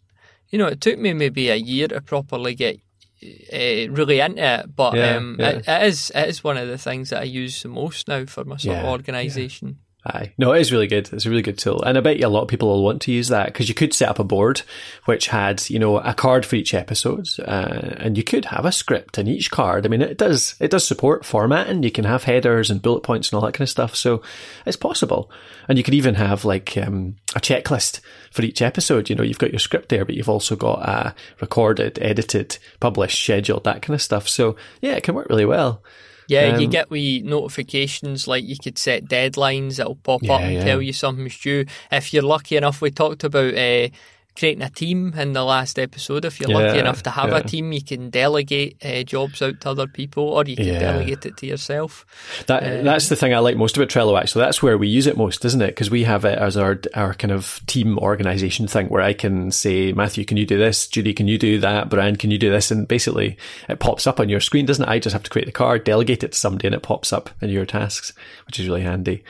you 0.51 0.59
know, 0.59 0.67
it 0.69 0.81
took 0.81 0.99
me 0.99 1.13
maybe 1.13 1.49
a 1.51 1.57
year 1.57 1.89
to 1.89 2.01
properly 2.01 2.55
get 2.55 2.81
uh, 3.23 3.91
really 3.93 4.21
into 4.21 4.43
it, 4.61 4.77
but 4.77 4.99
um. 4.99 5.37
It, 5.41 5.65
it 5.69 5.83
is 5.85 6.11
it 6.15 6.29
is 6.29 6.45
one 6.45 6.57
of 6.57 6.69
the 6.69 6.79
things 6.79 7.11
that 7.11 7.21
I 7.21 7.25
use 7.25 7.63
the 7.63 7.69
most 7.69 8.09
now 8.09 8.27
for 8.27 8.45
my 8.45 8.57
sort 8.57 8.79
of 8.79 8.85
organisation. 8.91 9.79
Aye. 10.07 10.35
No, 10.37 10.53
it 10.53 10.61
is 10.61 10.71
really 10.71 10.87
good. 10.87 11.11
It's 11.15 11.25
a 11.25 11.31
really 11.31 11.41
good 11.41 11.57
tool. 11.57 11.83
And 11.83 11.97
I 11.97 12.03
bet 12.03 12.19
you 12.19 12.27
a 12.27 12.29
lot 12.29 12.43
of 12.43 12.49
people 12.49 12.69
will 12.69 12.85
want 12.85 13.01
to 13.03 13.13
use 13.13 13.29
that 13.29 13.47
because 13.47 13.71
you 13.71 13.75
could 13.75 13.95
set 13.95 14.11
up 14.11 14.19
a 14.19 14.25
board 14.25 14.61
which 15.07 15.29
had, 15.29 15.69
you 15.71 15.79
know, 15.79 15.97
a 15.99 16.13
card 16.13 16.45
for 16.45 16.57
each 16.57 16.75
episode, 16.75 17.27
uh, 17.41 17.95
and 17.97 18.19
you 18.19 18.23
could 18.23 18.45
have 18.45 18.67
a 18.67 18.73
script 18.73 19.17
in 19.17 19.29
each 19.29 19.51
card. 19.51 19.87
I 19.87 19.89
mean, 19.89 20.03
it 20.03 20.19
does, 20.19 20.57
it 20.61 20.71
does 20.71 20.87
support 20.87 21.25
formatting. 21.25 21.83
You 21.83 21.91
can 21.91 22.05
have 22.05 22.25
headers 22.25 22.71
and 22.71 22.83
bullet 22.83 23.03
points 23.03 23.31
and 23.31 23.37
all 23.37 23.47
that 23.47 23.55
kind 23.55 23.63
of 23.63 23.71
stuff. 23.71 23.97
So 23.97 24.21
it's 24.67 24.77
possible. 24.77 25.31
And 25.69 25.79
you 25.79 25.85
could 25.85 25.95
even 25.95 26.17
have 26.17 26.45
like, 26.45 26.77
um, 26.77 27.17
a 27.35 27.41
checklist 27.41 28.01
for 28.31 28.43
each 28.43 28.61
episode. 28.61 29.09
You 29.09 29.17
know, 29.17 29.23
you've 29.23 29.39
got 29.39 29.53
your 29.53 29.59
script 29.59 29.89
there, 29.89 30.05
but 30.05 30.17
you've 30.17 30.29
also 30.29 30.55
got, 30.55 30.87
uh, 30.87 31.13
recorded, 31.41 31.99
edited, 32.03 32.59
published, 32.79 33.23
scheduled, 33.23 33.65
that 33.65 33.81
kind 33.81 33.95
of 33.95 34.03
stuff. 34.03 34.29
So 34.29 34.57
yeah, 34.83 34.93
it 34.93 35.03
can 35.03 35.15
work 35.15 35.31
really 35.31 35.47
well. 35.47 35.83
Yeah, 36.29 36.57
you 36.59 36.65
Um, 36.67 36.71
get 36.71 36.91
wee 36.91 37.23
notifications 37.25 38.27
like 38.27 38.45
you 38.45 38.57
could 38.57 38.79
set 38.79 39.05
deadlines 39.05 39.77
that'll 39.77 39.97
pop 39.97 40.23
up 40.31 40.41
and 40.41 40.55
yeah. 40.55 40.65
tell 40.65 40.81
you 40.83 40.93
something's 40.93 41.39
due. 41.39 41.67
If 41.93 42.13
you're 42.15 42.23
lucky 42.23 42.57
enough, 42.57 42.81
we 42.81 42.91
talked 42.91 43.25
about 43.25 43.55
uh, 43.55 43.89
creating 44.37 44.63
a 44.63 44.71
team 44.71 45.15
in 45.17 45.33
the 45.33 45.45
last 45.45 45.79
episode. 45.79 46.25
If 46.25 46.41
you're 46.41 46.51
lucky 46.51 46.79
enough 46.79 47.03
to 47.05 47.11
have 47.11 47.31
yeah. 47.31 47.39
a 47.39 47.43
team, 47.43 47.73
you 47.73 47.83
can 47.83 48.11
delegate 48.11 48.85
uh, 48.85 49.03
jobs 49.05 49.41
out 49.41 49.61
to 49.61 49.71
other 49.71 49.87
people, 49.87 50.25
or 50.25 50.45
you 50.45 50.57
can 50.57 50.67
Yeah. 50.67 50.81
delegate 50.81 51.27
it 51.27 51.37
to 51.39 51.47
yourself. 51.47 52.05
That 52.47 52.85
that's 52.85 53.09
the 53.09 53.17
thing 53.17 53.33
I 53.33 53.39
like 53.39 53.57
most 53.57 53.77
about 53.77 53.89
Trello. 53.89 54.19
Actually, 54.19 54.45
that's 54.45 54.63
where 54.63 54.77
we 54.77 54.89
use 54.89 55.07
it 55.07 55.17
most, 55.17 55.45
isn't 55.45 55.63
it? 55.63 55.69
Because 55.69 55.91
we 55.91 56.05
have 56.05 56.25
it 56.25 56.39
as 56.39 56.57
our 56.57 56.81
our 56.95 57.15
kind 57.15 57.33
of 57.33 57.61
team 57.67 57.99
organization 57.99 58.67
thing, 58.67 58.89
where 58.89 59.03
I 59.03 59.13
can 59.13 59.51
say, 59.51 59.93
Matthew, 59.93 60.25
can 60.25 60.37
you 60.37 60.47
do 60.47 60.59
this? 60.59 60.87
Judy, 60.89 61.15
can 61.15 61.29
you 61.29 61.39
do 61.39 61.59
that? 61.61 61.89
Brian, 61.89 62.17
can 62.17 62.31
you 62.31 62.39
do 62.39 62.51
this? 62.51 62.71
And 62.71 62.89
basically, 62.89 63.37
it 63.69 63.79
pops 63.79 64.07
up 64.07 64.19
on 64.19 64.29
your 64.29 64.41
screen, 64.41 64.67
doesn't 64.67 64.85
it? 64.85 64.91
I 64.91 64.99
just 64.99 65.13
have 65.13 65.23
to 65.23 65.31
create 65.31 65.47
the 65.47 65.53
card, 65.53 65.85
delegate 65.85 66.25
it 66.25 66.33
to 66.33 66.39
somebody, 66.39 66.67
and 66.67 66.75
it 66.75 66.83
pops 66.83 67.13
up 67.13 67.31
in 67.41 67.51
your 67.51 67.67
tasks, 67.67 68.13
which 68.47 68.59
is 68.59 68.67
really 68.67 68.83
handy. 68.83 69.23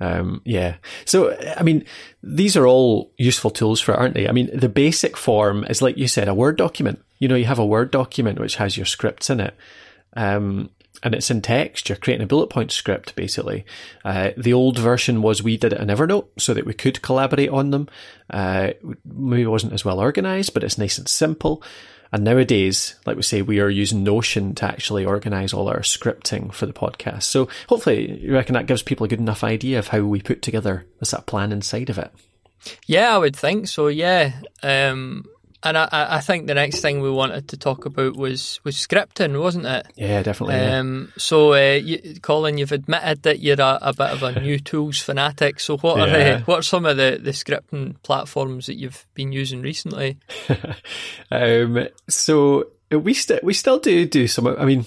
Um, 0.00 0.40
yeah. 0.44 0.76
So, 1.04 1.36
I 1.56 1.62
mean, 1.62 1.84
these 2.22 2.56
are 2.56 2.66
all 2.66 3.12
useful 3.18 3.50
tools 3.50 3.80
for 3.80 3.92
it, 3.92 3.98
aren't 3.98 4.14
they? 4.14 4.28
I 4.28 4.32
mean, 4.32 4.50
the 4.52 4.68
basic 4.68 5.16
form 5.16 5.64
is 5.64 5.82
like 5.82 5.98
you 5.98 6.08
said, 6.08 6.28
a 6.28 6.34
Word 6.34 6.56
document. 6.56 7.02
You 7.18 7.28
know, 7.28 7.34
you 7.34 7.44
have 7.44 7.58
a 7.58 7.66
Word 7.66 7.90
document 7.90 8.40
which 8.40 8.56
has 8.56 8.76
your 8.76 8.86
scripts 8.86 9.30
in 9.30 9.40
it. 9.40 9.54
Um, 10.16 10.70
and 11.02 11.14
it's 11.14 11.30
in 11.30 11.40
text. 11.40 11.88
You're 11.88 11.96
creating 11.96 12.24
a 12.24 12.28
bullet 12.28 12.48
point 12.48 12.72
script, 12.72 13.14
basically. 13.14 13.64
Uh, 14.04 14.30
the 14.36 14.52
old 14.52 14.78
version 14.78 15.22
was 15.22 15.42
we 15.42 15.56
did 15.56 15.72
it 15.72 15.80
in 15.80 15.88
Evernote 15.88 16.28
so 16.38 16.52
that 16.54 16.66
we 16.66 16.74
could 16.74 17.02
collaborate 17.02 17.48
on 17.48 17.70
them. 17.70 17.88
Uh, 18.28 18.70
maybe 19.04 19.42
it 19.42 19.46
wasn't 19.46 19.72
as 19.72 19.84
well 19.84 20.00
organized, 20.00 20.52
but 20.52 20.64
it's 20.64 20.78
nice 20.78 20.98
and 20.98 21.08
simple. 21.08 21.62
And 22.12 22.24
nowadays, 22.24 22.96
like 23.06 23.16
we 23.16 23.22
say, 23.22 23.42
we 23.42 23.60
are 23.60 23.68
using 23.68 24.02
Notion 24.02 24.54
to 24.56 24.64
actually 24.64 25.04
organize 25.04 25.52
all 25.52 25.68
our 25.68 25.80
scripting 25.80 26.52
for 26.52 26.66
the 26.66 26.72
podcast. 26.72 27.24
So 27.24 27.48
hopefully, 27.68 28.20
you 28.20 28.32
reckon 28.32 28.54
that 28.54 28.66
gives 28.66 28.82
people 28.82 29.04
a 29.04 29.08
good 29.08 29.20
enough 29.20 29.44
idea 29.44 29.78
of 29.78 29.88
how 29.88 30.00
we 30.00 30.20
put 30.20 30.42
together 30.42 30.86
this 30.98 31.12
that 31.12 31.26
plan 31.26 31.52
inside 31.52 31.88
of 31.88 31.98
it. 31.98 32.10
Yeah, 32.86 33.14
I 33.14 33.18
would 33.18 33.36
think 33.36 33.68
so. 33.68 33.86
Yeah, 33.86 34.32
um, 34.62 35.24
and 35.62 35.76
I, 35.76 35.88
I 35.92 36.16
I 36.16 36.20
think 36.20 36.46
the 36.46 36.54
next 36.54 36.80
thing 36.80 37.00
we 37.00 37.10
wanted 37.10 37.48
to 37.48 37.56
talk 37.56 37.84
about 37.86 38.16
was 38.16 38.60
was 38.64 38.76
scripting, 38.76 39.40
wasn't 39.40 39.66
it? 39.66 39.86
Yeah, 39.96 40.22
definitely. 40.22 40.56
yeah. 40.56 40.78
Um, 40.78 41.12
so, 41.18 41.52
uh, 41.54 41.74
you, 41.74 42.18
Colin, 42.22 42.58
you've 42.58 42.72
admitted 42.72 43.22
that 43.24 43.40
you're 43.40 43.60
a, 43.60 43.78
a 43.82 43.92
bit 43.92 44.10
of 44.10 44.22
a 44.22 44.40
new 44.40 44.58
tools 44.70 45.00
fanatic. 45.00 45.60
So, 45.60 45.76
what 45.78 46.00
are 46.00 46.08
Yeah. 46.08 46.34
uh, 46.36 46.40
what 46.46 46.58
are 46.60 46.62
some 46.62 46.86
of 46.86 46.96
the, 46.96 47.18
the 47.22 47.30
scripting 47.32 47.94
platforms 48.02 48.66
that 48.66 48.76
you've 48.78 49.06
been 49.14 49.32
using 49.32 49.60
recently? 49.62 50.18
Um, 51.30 51.86
so 52.08 52.68
we 52.90 53.14
still 53.14 53.38
we 53.42 53.52
still 53.54 53.78
do 53.78 54.06
do 54.06 54.26
some. 54.28 54.46
I 54.46 54.64
mean, 54.64 54.84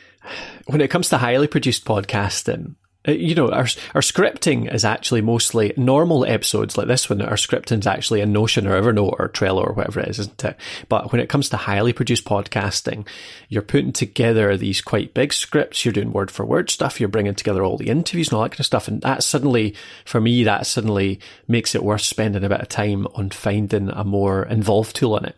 when 0.66 0.80
it 0.80 0.88
comes 0.88 1.08
to 1.10 1.18
highly 1.18 1.46
produced 1.46 1.84
podcasting, 1.84 2.74
you 3.06 3.34
know, 3.34 3.50
our 3.50 3.66
our 3.94 4.00
scripting 4.00 4.72
is 4.72 4.84
actually 4.84 5.20
mostly 5.20 5.72
normal 5.76 6.24
episodes 6.24 6.76
like 6.76 6.86
this 6.86 7.08
one. 7.08 7.22
Our 7.22 7.36
scripting 7.36 7.80
is 7.80 7.86
actually 7.86 8.20
in 8.20 8.32
Notion 8.32 8.66
or 8.66 8.80
Evernote 8.80 9.16
or 9.18 9.28
Trello 9.28 9.66
or 9.66 9.72
whatever 9.72 10.00
it 10.00 10.08
is, 10.08 10.18
isn't 10.18 10.44
it? 10.44 10.56
But 10.88 11.12
when 11.12 11.20
it 11.20 11.28
comes 11.28 11.48
to 11.50 11.56
highly 11.56 11.92
produced 11.92 12.24
podcasting, 12.24 13.06
you're 13.48 13.62
putting 13.62 13.92
together 13.92 14.56
these 14.56 14.80
quite 14.80 15.14
big 15.14 15.32
scripts. 15.32 15.84
You're 15.84 15.92
doing 15.92 16.12
word 16.12 16.30
for 16.30 16.44
word 16.44 16.70
stuff. 16.70 17.00
You're 17.00 17.08
bringing 17.08 17.34
together 17.34 17.64
all 17.64 17.76
the 17.76 17.88
interviews 17.88 18.28
and 18.28 18.36
all 18.36 18.42
that 18.42 18.50
kind 18.50 18.60
of 18.60 18.66
stuff. 18.66 18.88
And 18.88 19.00
that 19.02 19.22
suddenly, 19.22 19.74
for 20.04 20.20
me, 20.20 20.44
that 20.44 20.66
suddenly 20.66 21.20
makes 21.48 21.74
it 21.74 21.84
worth 21.84 22.02
spending 22.02 22.44
a 22.44 22.48
bit 22.48 22.60
of 22.60 22.68
time 22.68 23.06
on 23.14 23.30
finding 23.30 23.90
a 23.90 24.04
more 24.04 24.44
involved 24.44 24.96
tool 24.96 25.14
on 25.14 25.24
it. 25.24 25.36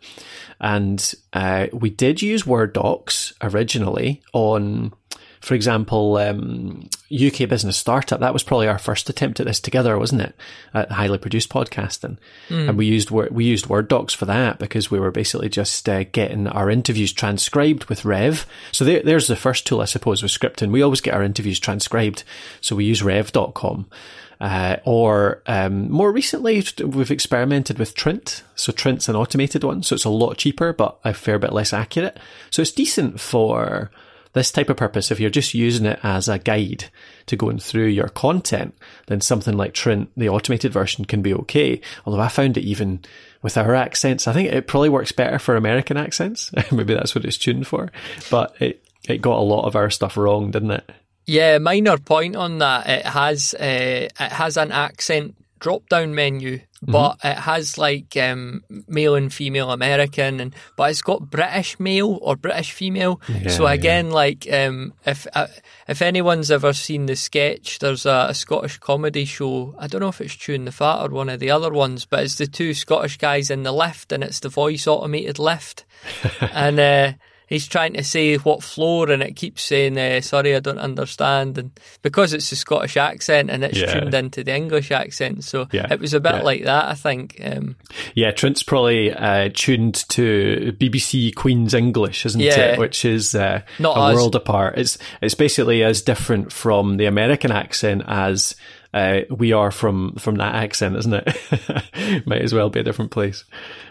And 0.60 1.14
uh, 1.32 1.66
we 1.72 1.90
did 1.90 2.20
use 2.20 2.46
Word 2.46 2.72
Docs 2.72 3.32
originally 3.40 4.22
on 4.32 4.92
for 5.40 5.54
example, 5.54 6.16
um, 6.16 6.88
UK 7.12 7.48
Business 7.48 7.76
Startup, 7.76 8.20
that 8.20 8.32
was 8.32 8.42
probably 8.42 8.68
our 8.68 8.78
first 8.78 9.08
attempt 9.08 9.40
at 9.40 9.46
this 9.46 9.60
together, 9.60 9.98
wasn't 9.98 10.22
it? 10.22 10.34
At 10.74 10.92
highly 10.92 11.18
produced 11.18 11.48
podcasting. 11.48 12.18
Mm. 12.48 12.68
And 12.68 12.78
we 12.78 12.86
used, 12.86 13.10
we 13.10 13.44
used 13.44 13.66
Word 13.66 13.88
docs 13.88 14.14
for 14.14 14.26
that 14.26 14.58
because 14.58 14.90
we 14.90 14.98
were 14.98 15.10
basically 15.10 15.48
just 15.48 15.88
uh, 15.88 16.04
getting 16.04 16.46
our 16.48 16.70
interviews 16.70 17.12
transcribed 17.12 17.84
with 17.86 18.04
Rev. 18.04 18.46
So 18.72 18.84
there, 18.84 19.02
there's 19.02 19.28
the 19.28 19.36
first 19.36 19.66
tool, 19.66 19.80
I 19.80 19.86
suppose, 19.86 20.22
with 20.22 20.32
scripting. 20.32 20.70
We 20.70 20.82
always 20.82 21.00
get 21.00 21.14
our 21.14 21.22
interviews 21.22 21.60
transcribed. 21.60 22.24
So 22.60 22.76
we 22.76 22.84
use 22.84 23.02
rev.com. 23.02 23.86
Uh, 24.40 24.76
or 24.84 25.42
um, 25.46 25.90
more 25.90 26.12
recently, 26.12 26.64
we've 26.84 27.10
experimented 27.10 27.78
with 27.78 27.94
Trint. 27.94 28.42
So 28.54 28.72
Trint's 28.72 29.08
an 29.08 29.16
automated 29.16 29.64
one, 29.64 29.82
so 29.82 29.94
it's 29.94 30.04
a 30.04 30.10
lot 30.10 30.36
cheaper, 30.36 30.72
but 30.72 30.98
a 31.04 31.12
fair 31.12 31.38
bit 31.38 31.52
less 31.52 31.72
accurate. 31.72 32.18
So 32.50 32.62
it's 32.62 32.70
decent 32.70 33.20
for 33.20 33.90
this 34.38 34.52
type 34.52 34.70
of 34.70 34.76
purpose, 34.76 35.10
if 35.10 35.18
you're 35.18 35.30
just 35.30 35.52
using 35.52 35.84
it 35.84 35.98
as 36.02 36.28
a 36.28 36.38
guide 36.38 36.84
to 37.26 37.36
going 37.36 37.58
through 37.58 37.86
your 37.86 38.08
content, 38.08 38.74
then 39.08 39.20
something 39.20 39.56
like 39.56 39.74
Trint, 39.74 40.08
the 40.16 40.28
automated 40.28 40.72
version, 40.72 41.04
can 41.04 41.22
be 41.22 41.34
okay. 41.34 41.80
Although 42.06 42.20
I 42.20 42.28
found 42.28 42.56
it 42.56 42.62
even 42.62 43.00
with 43.42 43.58
our 43.58 43.74
accents, 43.74 44.28
I 44.28 44.32
think 44.32 44.52
it 44.52 44.66
probably 44.66 44.88
works 44.88 45.12
better 45.12 45.38
for 45.38 45.56
American 45.56 45.96
accents. 45.96 46.52
Maybe 46.72 46.94
that's 46.94 47.14
what 47.14 47.24
it's 47.24 47.36
tuned 47.36 47.66
for. 47.66 47.90
But 48.30 48.54
it, 48.62 48.84
it 49.08 49.20
got 49.20 49.38
a 49.38 49.42
lot 49.42 49.66
of 49.66 49.74
our 49.74 49.90
stuff 49.90 50.16
wrong, 50.16 50.52
didn't 50.52 50.70
it? 50.70 50.90
Yeah, 51.26 51.58
minor 51.58 51.98
point 51.98 52.36
on 52.36 52.58
that. 52.58 52.88
It 52.88 53.06
has 53.06 53.54
uh, 53.54 54.08
it 54.08 54.12
has 54.18 54.56
an 54.56 54.72
accent 54.72 55.34
drop 55.58 55.88
down 55.88 56.14
menu 56.14 56.60
Mm-hmm. 56.78 56.92
but 56.92 57.18
it 57.24 57.38
has 57.38 57.76
like 57.76 58.16
um, 58.16 58.62
male 58.86 59.16
and 59.16 59.34
female 59.34 59.72
American, 59.72 60.38
and 60.38 60.54
but 60.76 60.90
it's 60.90 61.02
got 61.02 61.28
British 61.28 61.80
male 61.80 62.20
or 62.22 62.36
British 62.36 62.70
female. 62.70 63.20
Yeah, 63.28 63.48
so 63.48 63.66
again, 63.66 64.06
yeah. 64.06 64.12
like 64.12 64.52
um, 64.52 64.94
if 65.04 65.26
uh, 65.34 65.48
if 65.88 66.02
anyone's 66.02 66.52
ever 66.52 66.72
seen 66.72 67.06
the 67.06 67.16
sketch, 67.16 67.80
there's 67.80 68.06
a, 68.06 68.26
a, 68.28 68.34
Scottish 68.34 68.78
comedy 68.78 69.24
show. 69.24 69.74
I 69.76 69.88
don't 69.88 70.02
know 70.02 70.08
if 70.08 70.20
it's 70.20 70.36
Chewing 70.36 70.66
the 70.66 70.72
Fat 70.72 71.02
or 71.02 71.08
one 71.08 71.28
of 71.28 71.40
the 71.40 71.50
other 71.50 71.72
ones, 71.72 72.04
but 72.04 72.22
it's 72.22 72.36
the 72.36 72.46
two 72.46 72.74
Scottish 72.74 73.18
guys 73.18 73.50
in 73.50 73.64
the 73.64 73.72
lift, 73.72 74.12
and 74.12 74.22
it's 74.22 74.38
the 74.38 74.48
voice 74.48 74.86
automated 74.86 75.40
lift, 75.40 75.84
and. 76.40 76.78
Uh, 76.78 77.12
he's 77.48 77.66
trying 77.66 77.94
to 77.94 78.04
say 78.04 78.36
what 78.36 78.62
floor 78.62 79.10
and 79.10 79.22
it 79.22 79.34
keeps 79.34 79.62
saying, 79.62 79.98
uh, 79.98 80.20
sorry, 80.20 80.54
I 80.54 80.60
don't 80.60 80.78
understand. 80.78 81.58
And 81.58 81.80
because 82.02 82.32
it's 82.32 82.52
a 82.52 82.56
Scottish 82.56 82.96
accent 82.96 83.50
and 83.50 83.64
it's 83.64 83.78
yeah. 83.78 83.98
tuned 83.98 84.14
into 84.14 84.44
the 84.44 84.54
English 84.54 84.90
accent. 84.92 85.44
So 85.44 85.66
yeah. 85.72 85.86
it 85.90 85.98
was 85.98 86.14
a 86.14 86.20
bit 86.20 86.36
yeah. 86.36 86.42
like 86.42 86.64
that, 86.64 86.84
I 86.84 86.94
think. 86.94 87.40
Um, 87.42 87.76
yeah, 88.14 88.30
Trint's 88.30 88.62
probably 88.62 89.12
uh, 89.12 89.48
tuned 89.54 89.94
to 90.10 90.74
BBC 90.78 91.34
Queen's 91.34 91.74
English, 91.74 92.26
isn't 92.26 92.40
it? 92.40 92.78
Which 92.78 93.04
is 93.04 93.34
uh, 93.34 93.62
Not 93.78 93.96
a 93.96 94.14
world 94.14 94.36
apart. 94.36 94.78
It's, 94.78 94.98
it's 95.22 95.34
basically 95.34 95.82
as 95.82 96.02
different 96.02 96.52
from 96.52 96.98
the 96.98 97.06
American 97.06 97.50
accent 97.50 98.02
as 98.06 98.54
uh, 98.94 99.20
we 99.30 99.52
are 99.52 99.70
from 99.70 100.14
from 100.14 100.36
that 100.36 100.54
accent, 100.54 100.96
isn't 100.96 101.14
it? 101.14 102.26
Might 102.26 102.42
as 102.42 102.54
well 102.54 102.70
be 102.70 102.80
a 102.80 102.82
different 102.82 103.10
place. 103.10 103.44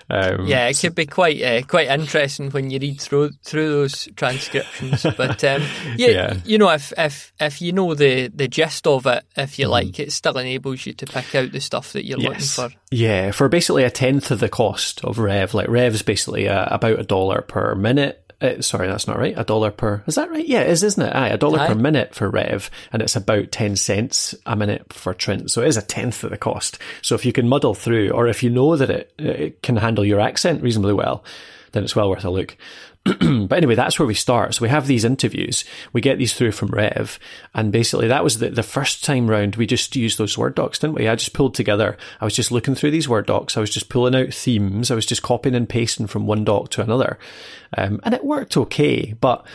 Um, 0.09 0.47
yeah, 0.47 0.67
it 0.67 0.79
could 0.79 0.95
be 0.95 1.05
quite 1.05 1.41
uh, 1.41 1.61
quite 1.63 1.87
interesting 1.87 2.49
when 2.49 2.71
you 2.71 2.79
read 2.79 2.99
through 2.99 3.31
through 3.43 3.69
those 3.69 4.07
transcriptions. 4.15 5.05
But 5.17 5.43
um, 5.43 5.63
yeah, 5.97 6.07
yeah, 6.07 6.37
you 6.45 6.57
know, 6.57 6.69
if 6.69 6.93
if 6.97 7.33
if 7.39 7.61
you 7.61 7.73
know 7.73 7.93
the 7.93 8.27
the 8.29 8.47
gist 8.47 8.87
of 8.87 9.05
it, 9.05 9.23
if 9.35 9.59
you 9.59 9.67
mm. 9.67 9.71
like, 9.71 9.99
it 9.99 10.11
still 10.11 10.37
enables 10.37 10.85
you 10.85 10.93
to 10.93 11.05
pick 11.05 11.35
out 11.35 11.51
the 11.51 11.59
stuff 11.59 11.93
that 11.93 12.05
you're 12.05 12.19
yes. 12.19 12.57
looking 12.57 12.71
for. 12.71 12.81
Yeah, 12.89 13.31
for 13.31 13.49
basically 13.49 13.83
a 13.83 13.91
tenth 13.91 14.31
of 14.31 14.39
the 14.39 14.49
cost 14.49 15.03
of 15.03 15.19
Rev. 15.19 15.53
Like 15.53 15.67
Rev's 15.67 16.01
basically 16.01 16.47
uh, 16.47 16.67
about 16.73 16.99
a 16.99 17.03
dollar 17.03 17.41
per 17.41 17.75
minute 17.75 18.26
uh, 18.39 18.61
sorry, 18.61 18.87
that's 18.87 19.07
not 19.07 19.17
right. 19.17 19.33
A 19.37 19.43
dollar 19.43 19.71
per. 19.71 20.03
Is 20.05 20.15
that 20.15 20.29
right? 20.29 20.45
Yeah, 20.45 20.61
it 20.61 20.69
is, 20.69 20.83
isn't 20.83 21.03
it? 21.03 21.15
Aye, 21.15 21.29
a 21.29 21.37
dollar 21.37 21.59
Aye. 21.59 21.67
per 21.67 21.75
minute 21.75 22.13
for 22.13 22.29
Rev, 22.29 22.69
and 22.93 23.01
it's 23.01 23.15
about 23.15 23.51
ten 23.51 23.75
cents 23.75 24.35
a 24.45 24.55
minute 24.55 24.93
for 24.93 25.13
Trint. 25.13 25.49
So 25.49 25.63
it 25.63 25.67
is 25.69 25.77
a 25.77 25.81
tenth 25.81 26.23
of 26.23 26.29
the 26.29 26.37
cost. 26.37 26.77
So 27.01 27.15
if 27.15 27.25
you 27.25 27.33
can 27.33 27.49
muddle 27.49 27.73
through, 27.73 28.11
or 28.11 28.27
if 28.27 28.43
you 28.43 28.49
know 28.49 28.75
that 28.75 28.89
it, 28.89 29.13
it 29.17 29.63
can 29.63 29.77
handle 29.77 30.05
your 30.05 30.19
accent 30.19 30.61
reasonably 30.61 30.93
well, 30.93 31.23
then 31.71 31.83
it's 31.83 31.95
well 31.95 32.09
worth 32.09 32.25
a 32.25 32.29
look. 32.29 32.55
but 33.47 33.57
anyway, 33.57 33.75
that's 33.75 33.99
where 33.99 34.05
we 34.05 34.13
start. 34.13 34.55
So 34.55 34.63
we 34.63 34.69
have 34.69 34.87
these 34.87 35.05
interviews. 35.05 35.63
We 35.93 36.01
get 36.01 36.17
these 36.17 36.33
through 36.33 36.51
from 36.51 36.69
Rev. 36.69 37.19
And 37.53 37.71
basically 37.71 38.07
that 38.07 38.23
was 38.23 38.39
the, 38.39 38.49
the 38.49 38.63
first 38.63 39.03
time 39.03 39.29
round 39.29 39.55
we 39.55 39.65
just 39.65 39.95
used 39.95 40.17
those 40.17 40.37
Word 40.37 40.55
docs, 40.55 40.79
didn't 40.79 40.95
we? 40.95 41.07
I 41.07 41.15
just 41.15 41.33
pulled 41.33 41.55
together. 41.55 41.97
I 42.19 42.25
was 42.25 42.35
just 42.35 42.51
looking 42.51 42.75
through 42.75 42.91
these 42.91 43.09
Word 43.09 43.27
docs. 43.27 43.57
I 43.57 43.61
was 43.61 43.69
just 43.69 43.89
pulling 43.89 44.15
out 44.15 44.33
themes. 44.33 44.91
I 44.91 44.95
was 44.95 45.05
just 45.05 45.23
copying 45.23 45.55
and 45.55 45.69
pasting 45.69 46.07
from 46.07 46.25
one 46.27 46.43
doc 46.43 46.69
to 46.71 46.81
another. 46.81 47.17
Um, 47.77 47.99
and 48.03 48.13
it 48.13 48.25
worked 48.25 48.57
okay. 48.57 49.13
But 49.19 49.45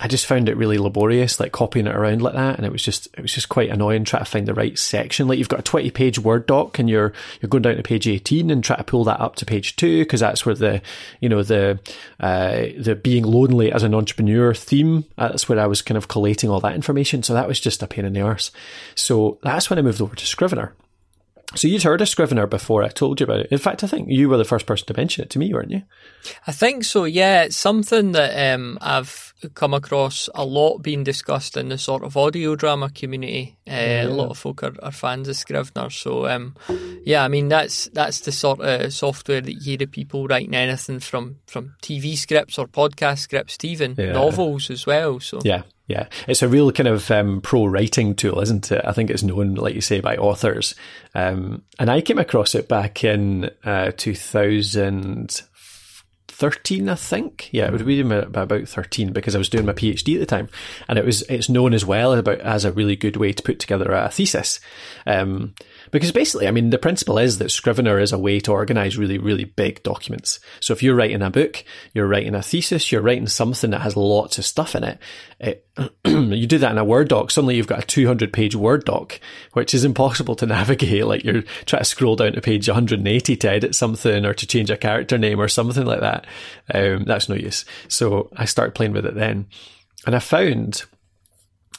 I 0.00 0.08
just 0.08 0.26
found 0.26 0.48
it 0.48 0.56
really 0.56 0.78
laborious, 0.78 1.38
like 1.38 1.52
copying 1.52 1.86
it 1.86 1.94
around 1.94 2.22
like 2.22 2.32
that, 2.32 2.56
and 2.56 2.64
it 2.64 2.72
was 2.72 2.82
just 2.82 3.08
it 3.16 3.20
was 3.20 3.32
just 3.32 3.50
quite 3.50 3.70
annoying 3.70 4.04
trying 4.04 4.24
to 4.24 4.30
find 4.30 4.48
the 4.48 4.54
right 4.54 4.78
section. 4.78 5.28
Like 5.28 5.38
you've 5.38 5.50
got 5.50 5.60
a 5.60 5.64
twenty 5.64 5.90
page 5.90 6.18
Word 6.18 6.46
doc, 6.46 6.78
and 6.78 6.88
you're 6.88 7.12
you're 7.40 7.50
going 7.50 7.62
down 7.62 7.76
to 7.76 7.82
page 7.82 8.08
eighteen 8.08 8.50
and 8.50 8.64
try 8.64 8.76
to 8.76 8.84
pull 8.84 9.04
that 9.04 9.20
up 9.20 9.36
to 9.36 9.46
page 9.46 9.76
two 9.76 10.00
because 10.00 10.20
that's 10.20 10.46
where 10.46 10.54
the 10.54 10.80
you 11.20 11.28
know 11.28 11.42
the 11.42 11.78
uh, 12.20 12.68
the 12.78 12.98
being 13.00 13.24
lonely 13.24 13.70
as 13.70 13.82
an 13.82 13.94
entrepreneur 13.94 14.54
theme. 14.54 15.04
That's 15.16 15.48
where 15.48 15.60
I 15.60 15.66
was 15.66 15.82
kind 15.82 15.98
of 15.98 16.08
collating 16.08 16.48
all 16.48 16.60
that 16.60 16.74
information. 16.74 17.22
So 17.22 17.34
that 17.34 17.46
was 17.46 17.60
just 17.60 17.82
a 17.82 17.86
pain 17.86 18.06
in 18.06 18.14
the 18.14 18.22
arse. 18.22 18.50
So 18.94 19.38
that's 19.42 19.68
when 19.68 19.78
I 19.78 19.82
moved 19.82 20.00
over 20.00 20.16
to 20.16 20.26
Scrivener. 20.26 20.74
So 21.54 21.68
you'd 21.68 21.82
heard 21.82 22.00
of 22.00 22.08
Scrivener 22.08 22.46
before 22.46 22.82
I 22.82 22.88
told 22.88 23.20
you 23.20 23.24
about 23.24 23.40
it. 23.40 23.52
In 23.52 23.58
fact, 23.58 23.84
I 23.84 23.86
think 23.86 24.08
you 24.10 24.30
were 24.30 24.38
the 24.38 24.44
first 24.44 24.64
person 24.64 24.86
to 24.86 24.96
mention 24.96 25.22
it 25.22 25.30
to 25.30 25.38
me, 25.38 25.52
weren't 25.52 25.70
you? 25.70 25.82
I 26.46 26.52
think 26.52 26.84
so. 26.84 27.04
Yeah, 27.04 27.42
it's 27.42 27.56
something 27.56 28.12
that 28.12 28.54
um, 28.54 28.78
I've 28.80 29.31
come 29.48 29.74
across 29.74 30.28
a 30.34 30.44
lot 30.44 30.78
being 30.78 31.04
discussed 31.04 31.56
in 31.56 31.68
the 31.68 31.78
sort 31.78 32.02
of 32.02 32.16
audio 32.16 32.54
drama 32.54 32.90
community. 32.90 33.56
Uh, 33.66 33.72
yeah. 33.72 34.04
A 34.04 34.08
lot 34.08 34.30
of 34.30 34.38
folk 34.38 34.62
are, 34.62 34.74
are, 34.82 34.92
fans 34.92 35.28
of 35.28 35.36
Scrivener, 35.36 35.90
so 35.90 36.26
um, 36.26 36.54
yeah, 37.04 37.24
I 37.24 37.28
mean 37.28 37.48
that's 37.48 37.86
that's 37.92 38.20
the 38.20 38.32
sort 38.32 38.60
of 38.60 38.92
software 38.92 39.40
that 39.40 39.52
you 39.52 39.60
hear 39.78 39.82
of 39.82 39.90
people 39.90 40.26
writing 40.26 40.54
anything 40.54 41.00
from 41.00 41.36
from 41.46 41.74
TV 41.82 42.16
scripts 42.16 42.58
or 42.58 42.66
podcast 42.66 43.18
scripts 43.18 43.56
to 43.58 43.68
even 43.68 43.94
yeah. 43.96 44.12
novels 44.12 44.70
as 44.70 44.86
well. 44.86 45.20
So 45.20 45.40
yeah, 45.44 45.62
yeah, 45.88 46.06
it's 46.26 46.42
a 46.42 46.48
real 46.48 46.72
kind 46.72 46.88
of 46.88 47.10
um, 47.10 47.40
pro 47.40 47.66
writing 47.66 48.14
tool, 48.14 48.40
isn't 48.40 48.72
it? 48.72 48.82
I 48.84 48.92
think 48.92 49.10
it's 49.10 49.22
known, 49.22 49.54
like 49.54 49.74
you 49.74 49.80
say, 49.80 50.00
by 50.00 50.16
authors. 50.16 50.74
Um, 51.14 51.64
and 51.78 51.90
I 51.90 52.00
came 52.00 52.18
across 52.18 52.54
it 52.54 52.68
back 52.68 53.04
in 53.04 53.50
uh, 53.64 53.92
2013, 56.50 56.88
I 56.88 56.94
think. 56.94 57.48
Yeah, 57.52 57.66
it 57.66 57.72
would 57.72 57.86
be 57.86 58.00
about 58.00 58.68
13 58.68 59.12
because 59.12 59.34
I 59.34 59.38
was 59.38 59.48
doing 59.48 59.66
my 59.66 59.72
PhD 59.72 60.14
at 60.14 60.20
the 60.20 60.26
time, 60.26 60.48
and 60.88 60.98
it 60.98 61.04
was 61.04 61.22
it's 61.22 61.48
known 61.48 61.74
as 61.74 61.84
well 61.84 62.12
about 62.12 62.40
as 62.40 62.64
a 62.64 62.72
really 62.72 62.96
good 62.96 63.16
way 63.16 63.32
to 63.32 63.42
put 63.42 63.58
together 63.58 63.92
a 63.92 64.08
thesis. 64.10 64.60
Um, 65.06 65.54
because 65.92 66.10
basically, 66.10 66.48
I 66.48 66.50
mean, 66.50 66.70
the 66.70 66.78
principle 66.78 67.18
is 67.18 67.38
that 67.38 67.50
Scrivener 67.50 68.00
is 68.00 68.12
a 68.12 68.18
way 68.18 68.40
to 68.40 68.50
organize 68.50 68.96
really, 68.96 69.18
really 69.18 69.44
big 69.44 69.82
documents. 69.82 70.40
So 70.58 70.72
if 70.72 70.82
you're 70.82 70.96
writing 70.96 71.20
a 71.20 71.30
book, 71.30 71.64
you're 71.92 72.08
writing 72.08 72.34
a 72.34 72.42
thesis, 72.42 72.90
you're 72.90 73.02
writing 73.02 73.26
something 73.26 73.70
that 73.70 73.82
has 73.82 73.94
lots 73.94 74.38
of 74.38 74.46
stuff 74.46 74.74
in 74.74 74.84
it, 74.84 74.98
it 75.38 75.66
you 76.04 76.46
do 76.46 76.58
that 76.58 76.72
in 76.72 76.78
a 76.78 76.84
Word 76.84 77.08
doc, 77.08 77.30
suddenly 77.30 77.56
you've 77.56 77.66
got 77.66 77.84
a 77.84 77.86
200 77.86 78.32
page 78.32 78.56
Word 78.56 78.86
doc, 78.86 79.20
which 79.52 79.74
is 79.74 79.84
impossible 79.84 80.34
to 80.36 80.46
navigate. 80.46 81.06
Like 81.06 81.24
you're 81.24 81.42
trying 81.66 81.82
to 81.82 81.88
scroll 81.88 82.16
down 82.16 82.32
to 82.32 82.40
page 82.40 82.68
180 82.68 83.36
to 83.36 83.50
edit 83.50 83.74
something 83.74 84.24
or 84.24 84.32
to 84.32 84.46
change 84.46 84.70
a 84.70 84.78
character 84.78 85.18
name 85.18 85.40
or 85.40 85.48
something 85.48 85.84
like 85.84 86.00
that. 86.00 86.26
Um, 86.74 87.04
that's 87.04 87.28
no 87.28 87.34
use. 87.34 87.66
So 87.88 88.30
I 88.34 88.46
started 88.46 88.74
playing 88.74 88.92
with 88.92 89.04
it 89.04 89.14
then. 89.14 89.46
And 90.06 90.16
I 90.16 90.18
found 90.18 90.84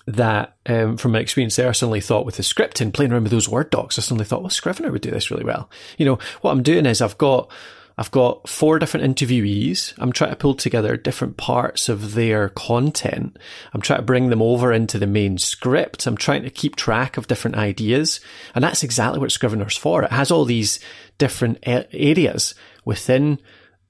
that 0.05 0.55
um, 0.65 0.98
from 0.98 1.13
my 1.13 1.19
experience 1.19 1.55
there, 1.55 1.69
I 1.69 1.74
suddenly 1.74 2.01
thought 2.01 2.25
with 2.25 2.36
the 2.36 2.43
scripting, 2.43 2.93
playing 2.93 3.12
around 3.12 3.24
with 3.24 3.31
those 3.31 3.50
Word 3.50 3.69
docs, 3.69 3.98
I 3.98 4.01
suddenly 4.01 4.25
thought, 4.25 4.41
well, 4.41 4.50
Scrivener 4.50 4.91
would 4.91 5.01
do 5.01 5.12
this 5.12 5.31
really 5.31 5.45
well. 5.45 5.69
You 5.98 6.05
know, 6.05 6.19
what 6.41 6.51
I'm 6.51 6.63
doing 6.63 6.86
is 6.86 7.01
I've 7.01 7.17
got 7.17 7.51
I've 7.98 8.12
got 8.12 8.50
four 8.50 8.79
different 8.79 9.15
interviewees. 9.15 9.93
I'm 10.00 10.12
trying 10.12 10.31
to 10.31 10.36
pull 10.36 10.55
together 10.55 10.98
different 10.98 11.38
parts 11.38 11.89
of 11.89 12.15
their 12.15 12.50
content. 12.50 13.38
I'm 13.74 13.81
trying 13.81 14.00
to 14.00 14.05
bring 14.05 14.29
them 14.29 14.41
over 14.41 14.74
into 14.74 14.98
the 14.98 15.05
main 15.05 15.38
script. 15.38 16.07
I'm 16.07 16.17
trying 16.17 16.43
to 16.43 16.50
keep 16.50 16.75
track 16.75 17.17
of 17.17 17.27
different 17.27 17.55
ideas. 17.55 18.19
And 18.55 18.63
that's 18.63 18.83
exactly 18.83 19.19
what 19.19 19.31
Scrivener's 19.31 19.77
for. 19.77 20.03
It 20.03 20.12
has 20.12 20.31
all 20.31 20.45
these 20.45 20.79
different 21.19 21.60
areas 21.63 22.55
within 22.83 23.38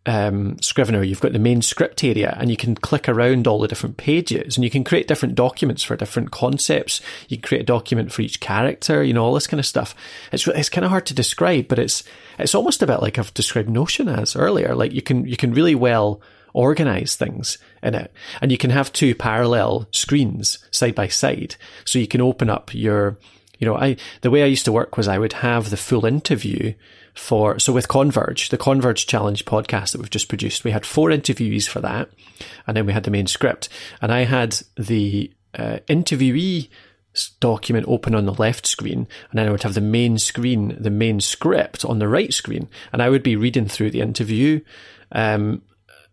um, 0.05 0.62
Scrivener, 0.62 1.01
you've 1.01 1.22
got 1.22 1.31
the 1.31 1.39
main 1.39 1.62
script 1.62 2.03
area 2.03 2.36
and 2.39 2.50
you 2.50 2.57
can 2.57 2.75
click 2.75 3.07
around 3.07 3.48
all 3.48 3.60
the 3.60 3.67
different 3.67 3.95
pages 3.95 4.57
and 4.57 4.63
you 4.63 4.69
can 4.69 4.83
create 4.83 5.07
different 5.07 5.36
documents 5.36 5.81
for 5.81 5.95
different 5.95 6.31
concepts. 6.31 7.00
You 7.29 7.38
can 7.38 7.48
create 7.48 7.62
a 7.62 7.65
document 7.65 8.12
for 8.12 8.22
each 8.22 8.41
character, 8.41 9.01
you 9.03 9.13
know, 9.13 9.24
all 9.24 9.33
this 9.33 9.48
kind 9.48 9.60
of 9.60 9.65
stuff. 9.65 9.95
It's, 10.31 10.45
it's 10.48 10.69
kind 10.69 10.83
of 10.83 10.91
hard 10.91 11.05
to 11.05 11.13
describe, 11.13 11.69
but 11.69 11.79
it's, 11.79 12.03
it's 12.38 12.55
almost 12.55 12.81
a 12.83 12.88
bit 12.88 13.01
like 13.01 13.17
I've 13.17 13.33
described 13.33 13.69
Notion 13.69 14.10
as 14.10 14.36
earlier. 14.36 14.75
Like 14.75 14.91
you 14.91 15.01
can, 15.01 15.25
you 15.25 15.38
can 15.38 15.53
really 15.53 15.75
well 15.75 16.22
organize 16.53 17.15
things 17.15 17.57
in 17.81 17.95
it 17.95 18.12
and 18.41 18.51
you 18.51 18.57
can 18.57 18.69
have 18.69 18.93
two 18.93 19.15
parallel 19.15 19.88
screens 19.91 20.60
side 20.69 20.95
by 20.95 21.07
side. 21.07 21.55
So 21.86 21.98
you 21.98 22.07
can 22.07 22.22
open 22.22 22.50
up 22.50 22.74
your, 22.74 23.17
you 23.57 23.65
know, 23.65 23.77
I, 23.77 23.95
the 24.19 24.29
way 24.29 24.43
I 24.43 24.48
used 24.48 24.65
to 24.65 24.74
work 24.74 24.98
was 24.98 25.07
I 25.07 25.17
would 25.17 25.33
have 25.33 25.69
the 25.69 25.77
full 25.77 26.05
interview 26.05 26.74
for, 27.13 27.60
so 27.60 27.74
with 27.74 27.88
Converge, 27.88 28.50
the 28.50 28.58
Converge 28.58 29.05
Challenge 29.05 29.46
podcast 29.46 29.91
that 29.91 30.01
we've 30.01 30.10
just 30.10 30.29
produced, 30.29 30.63
we 30.63 30.72
had 30.72 30.86
four 30.86 31.10
interviewees 31.10 31.67
for 31.67 31.79
that. 31.82 32.10
And 32.67 32.75
then 32.75 32.86
we 32.86 32.93
had 32.93 33.03
the 33.03 33.12
main 33.12 33.27
script. 33.27 33.70
And 34.01 34.12
I 34.12 34.24
had 34.24 34.58
the 34.75 35.32
uh, 35.53 35.79
interviewee 35.88 36.70
document 37.39 37.86
open 37.88 38.15
on 38.15 38.25
the 38.25 38.34
left 38.34 38.65
screen, 38.65 39.08
and 39.29 39.39
then 39.39 39.48
I 39.48 39.51
would 39.51 39.63
have 39.63 39.75
the 39.75 39.82
main 39.82 40.17
screen, 40.17 40.75
the 40.79 40.89
main 40.89 41.20
script 41.20 41.86
on 41.86 42.00
the 42.00 42.08
right 42.08 42.34
screen. 42.34 42.67
And 42.91 43.01
I 43.01 43.10
would 43.10 43.24
be 43.24 43.36
reading 43.36 43.67
through 43.67 43.91
the 43.91 44.01
interview. 44.01 44.62
Um, 45.12 45.62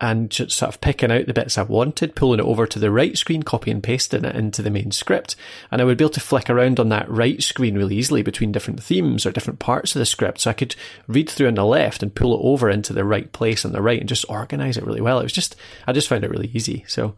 and 0.01 0.31
just 0.31 0.57
sort 0.57 0.71
of 0.71 0.81
picking 0.81 1.13
out 1.13 1.27
the 1.27 1.35
bits 1.35 1.59
I 1.59 1.63
wanted, 1.63 2.15
pulling 2.15 2.41
it 2.41 2.47
over 2.47 2.67
to 2.67 2.79
the 2.79 2.91
right 2.91 3.17
screen, 3.19 3.43
copy 3.43 3.71
and 3.71 3.83
pasting 3.83 4.25
it 4.25 4.35
into 4.35 4.63
the 4.63 4.71
main 4.71 4.93
script. 4.93 5.37
And 5.71 5.81
I 5.81 5.85
would 5.85 5.99
be 5.99 6.05
able 6.05 6.13
to 6.15 6.21
flick 6.21 6.49
around 6.49 6.81
on 6.81 6.89
that 6.89 7.11
right 7.11 7.43
screen 7.43 7.77
really 7.77 7.97
easily 7.97 8.23
between 8.23 8.53
different 8.53 8.83
themes 8.83 9.27
or 9.27 9.31
different 9.31 9.59
parts 9.59 9.95
of 9.95 9.99
the 9.99 10.07
script. 10.07 10.41
So 10.41 10.51
I 10.51 10.55
could 10.55 10.75
read 11.07 11.29
through 11.29 11.49
on 11.49 11.55
the 11.55 11.65
left 11.65 12.03
and 12.03 12.15
pull 12.15 12.35
it 12.35 12.43
over 12.43 12.71
into 12.71 12.93
the 12.93 13.05
right 13.05 13.31
place 13.33 13.65
on 13.65 13.73
the 13.73 13.83
right 13.83 14.01
and 14.01 14.09
just 14.09 14.25
organize 14.29 14.77
it 14.77 14.87
really 14.87 15.03
well. 15.03 15.21
It 15.21 15.25
was 15.25 15.33
just, 15.33 15.55
I 15.87 15.93
just 15.93 16.09
found 16.09 16.25
it 16.25 16.31
really 16.31 16.51
easy. 16.55 16.85
So 16.89 17.15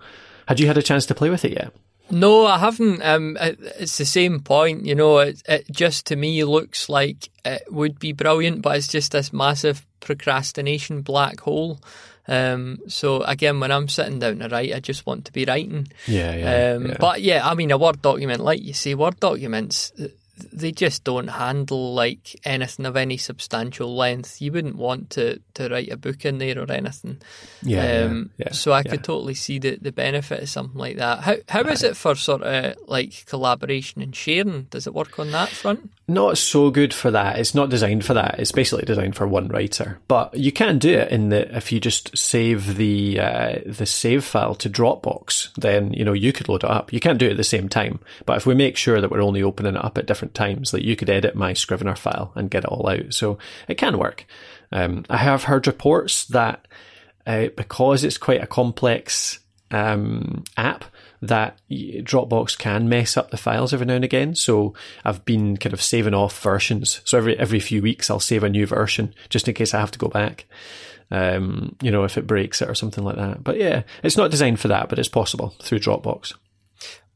had 0.49 0.59
you 0.59 0.67
had 0.67 0.79
a 0.79 0.83
chance 0.83 1.07
to 1.07 1.15
play 1.15 1.31
with 1.31 1.45
it 1.45 1.53
yet? 1.53 1.73
No, 2.11 2.47
I 2.47 2.59
haven't. 2.59 3.01
Um, 3.03 3.39
it's 3.41 3.97
the 3.97 4.05
same 4.05 4.41
point, 4.41 4.85
you 4.85 4.95
know. 4.95 5.19
It, 5.19 5.43
it 5.49 5.67
just 5.71 6.07
to 6.07 6.17
me 6.17 6.45
looks 6.45 6.89
like 6.89 7.31
it 7.45 7.63
would 7.71 7.99
be 7.99 8.13
brilliant, 8.13 8.61
but 8.61 8.77
it's 8.77 8.89
just 8.89 9.13
this 9.13 9.33
massive 9.33 9.87
procrastination 10.01 11.01
black 11.03 11.41
hole. 11.41 11.81
Um, 12.29 12.79
so 12.87 13.23
again, 13.23 13.59
when 13.61 13.73
I'm 13.73 13.89
sitting 13.89 14.19
down 14.19 14.39
to 14.39 14.49
write, 14.49 14.75
I 14.75 14.81
just 14.81 15.07
want 15.07 15.25
to 15.27 15.33
be 15.33 15.45
writing. 15.45 15.89
Yeah, 16.07 16.35
yeah, 16.35 16.75
um, 16.75 16.87
yeah. 16.87 16.97
But 16.99 17.23
yeah, 17.23 17.49
I 17.49 17.55
mean, 17.55 17.71
a 17.71 17.79
Word 17.79 18.03
document, 18.03 18.43
like 18.43 18.63
you 18.63 18.75
say, 18.75 18.95
Word 18.95 19.19
documents, 19.19 19.93
they 20.53 20.73
just 20.73 21.05
don't 21.05 21.29
handle 21.29 21.95
like 21.95 22.39
anything 22.45 22.87
of 22.87 22.97
any 22.97 23.17
substantial 23.17 23.95
length. 23.95 24.41
You 24.41 24.53
wouldn't 24.53 24.77
want 24.77 25.11
to, 25.11 25.41
to 25.55 25.69
write 25.69 25.91
a 25.91 25.97
book 25.97 26.25
in 26.25 26.39
there 26.39 26.59
or 26.59 26.71
anything. 26.71 27.21
Yeah, 27.63 28.05
um, 28.05 28.31
yeah, 28.37 28.47
yeah, 28.47 28.53
so 28.53 28.73
I 28.73 28.83
could 28.83 29.05
totally 29.05 29.35
see 29.35 29.59
the, 29.59 29.77
the 29.77 29.93
benefit 29.93 30.43
of 30.43 30.49
something 30.49 30.79
like 30.79 30.97
that. 30.97 31.21
How 31.21 31.37
how 31.49 31.63
is 31.63 31.83
it 31.83 31.97
for 31.97 32.15
sort 32.15 32.43
of 32.43 32.77
like 32.87 33.25
collaboration 33.27 34.03
and 34.03 34.15
sharing? 34.15 34.65
Does 34.65 34.87
it 34.87 34.95
work 34.95 35.19
on 35.19 35.31
that 35.33 35.49
front? 35.49 35.91
Not 36.09 36.37
so 36.37 36.71
good 36.71 36.93
for 36.93 37.11
that. 37.11 37.39
It's 37.39 37.55
not 37.55 37.71
designed 37.71 38.05
for 38.05 38.13
that. 38.15 38.39
It's 38.39 38.53
basically 38.53 38.85
designed 38.85 39.17
for 39.17 39.27
one 39.27 39.49
writer. 39.49 39.99
But 40.09 40.37
you 40.37 40.53
can 40.53 40.79
do 40.79 40.93
it 40.93 41.11
in 41.11 41.29
the 41.29 41.57
if 41.57 41.71
you 41.73 41.81
just 41.81 42.17
save 42.19 42.77
the 42.77 43.21
uh, 43.21 43.59
the 43.65 43.87
save 43.87 44.25
file 44.25 44.55
to 44.57 44.69
Dropbox, 44.69 45.55
then 45.55 45.93
you 45.93 46.05
know 46.05 46.13
you 46.13 46.33
could 46.33 46.49
load 46.49 46.65
it 46.65 46.71
up. 46.71 46.93
You 46.93 47.01
can't 47.01 47.19
do 47.19 47.27
it 47.27 47.33
at 47.33 47.37
the 47.37 47.45
same 47.45 47.69
time. 47.69 48.01
But 48.27 48.37
if 48.37 48.47
we 48.47 48.55
make 48.55 48.77
sure 48.77 49.01
that 49.01 49.11
we're 49.11 49.23
only 49.23 49.43
opening 49.43 49.77
it 49.77 49.85
up 49.85 49.97
at 49.97 50.07
different 50.07 50.32
times, 50.35 50.73
like 50.73 50.83
you 50.83 50.97
could 50.97 51.11
edit 51.11 51.35
my 51.35 51.53
Scrivener 51.53 51.97
file 51.97 52.33
and 52.35 52.51
get 52.51 52.65
it 52.65 52.71
all 52.71 52.89
out. 52.89 53.15
So 53.15 53.39
it 53.69 53.79
can 53.79 53.99
work. 53.99 54.27
Um, 54.71 55.05
I 55.11 55.19
have 55.19 55.45
heard 55.45 55.67
reports 55.67 56.25
that 56.27 56.67
uh, 57.27 57.49
because 57.57 58.05
it's 58.05 58.19
quite 58.19 58.43
a 58.43 58.47
complex 58.47 59.39
um, 59.71 60.45
app, 60.57 60.85
that 61.23 61.61
Dropbox 61.71 62.59
can 62.59 62.89
mess 62.89 63.17
up 63.17 63.31
the 63.31 63.37
files 63.37 63.73
every 63.73 63.87
now 63.87 63.95
and 63.95 64.05
again. 64.05 64.35
So 64.35 64.75
I've 65.05 65.25
been 65.25 65.57
kind 65.57 65.73
of 65.73 65.81
saving 65.81 66.15
off 66.15 66.39
versions. 66.43 67.01
So 67.05 67.17
every 67.17 67.39
every 67.39 67.61
few 67.61 67.81
weeks 67.81 68.11
I'll 68.11 68.21
save 68.21 68.43
a 68.43 68.49
new 68.49 68.67
version 68.67 69.15
just 69.29 69.47
in 69.47 69.55
case 69.55 69.73
I 69.73 69.81
have 69.81 69.93
to 69.93 69.99
go 69.99 70.09
back. 70.09 70.47
Um, 71.11 71.77
you 71.81 71.91
know, 71.91 72.05
if 72.05 72.19
it 72.19 72.27
breaks 72.27 72.61
it 72.61 72.69
or 72.69 72.75
something 72.75 73.05
like 73.05 73.17
that. 73.17 73.45
But 73.45 73.59
yeah, 73.59 73.83
it's 74.03 74.17
not 74.17 74.31
designed 74.31 74.61
for 74.61 74.69
that, 74.69 74.89
but 74.89 74.99
it's 74.99 75.09
possible 75.09 75.55
through 75.63 75.79
Dropbox. 75.79 76.35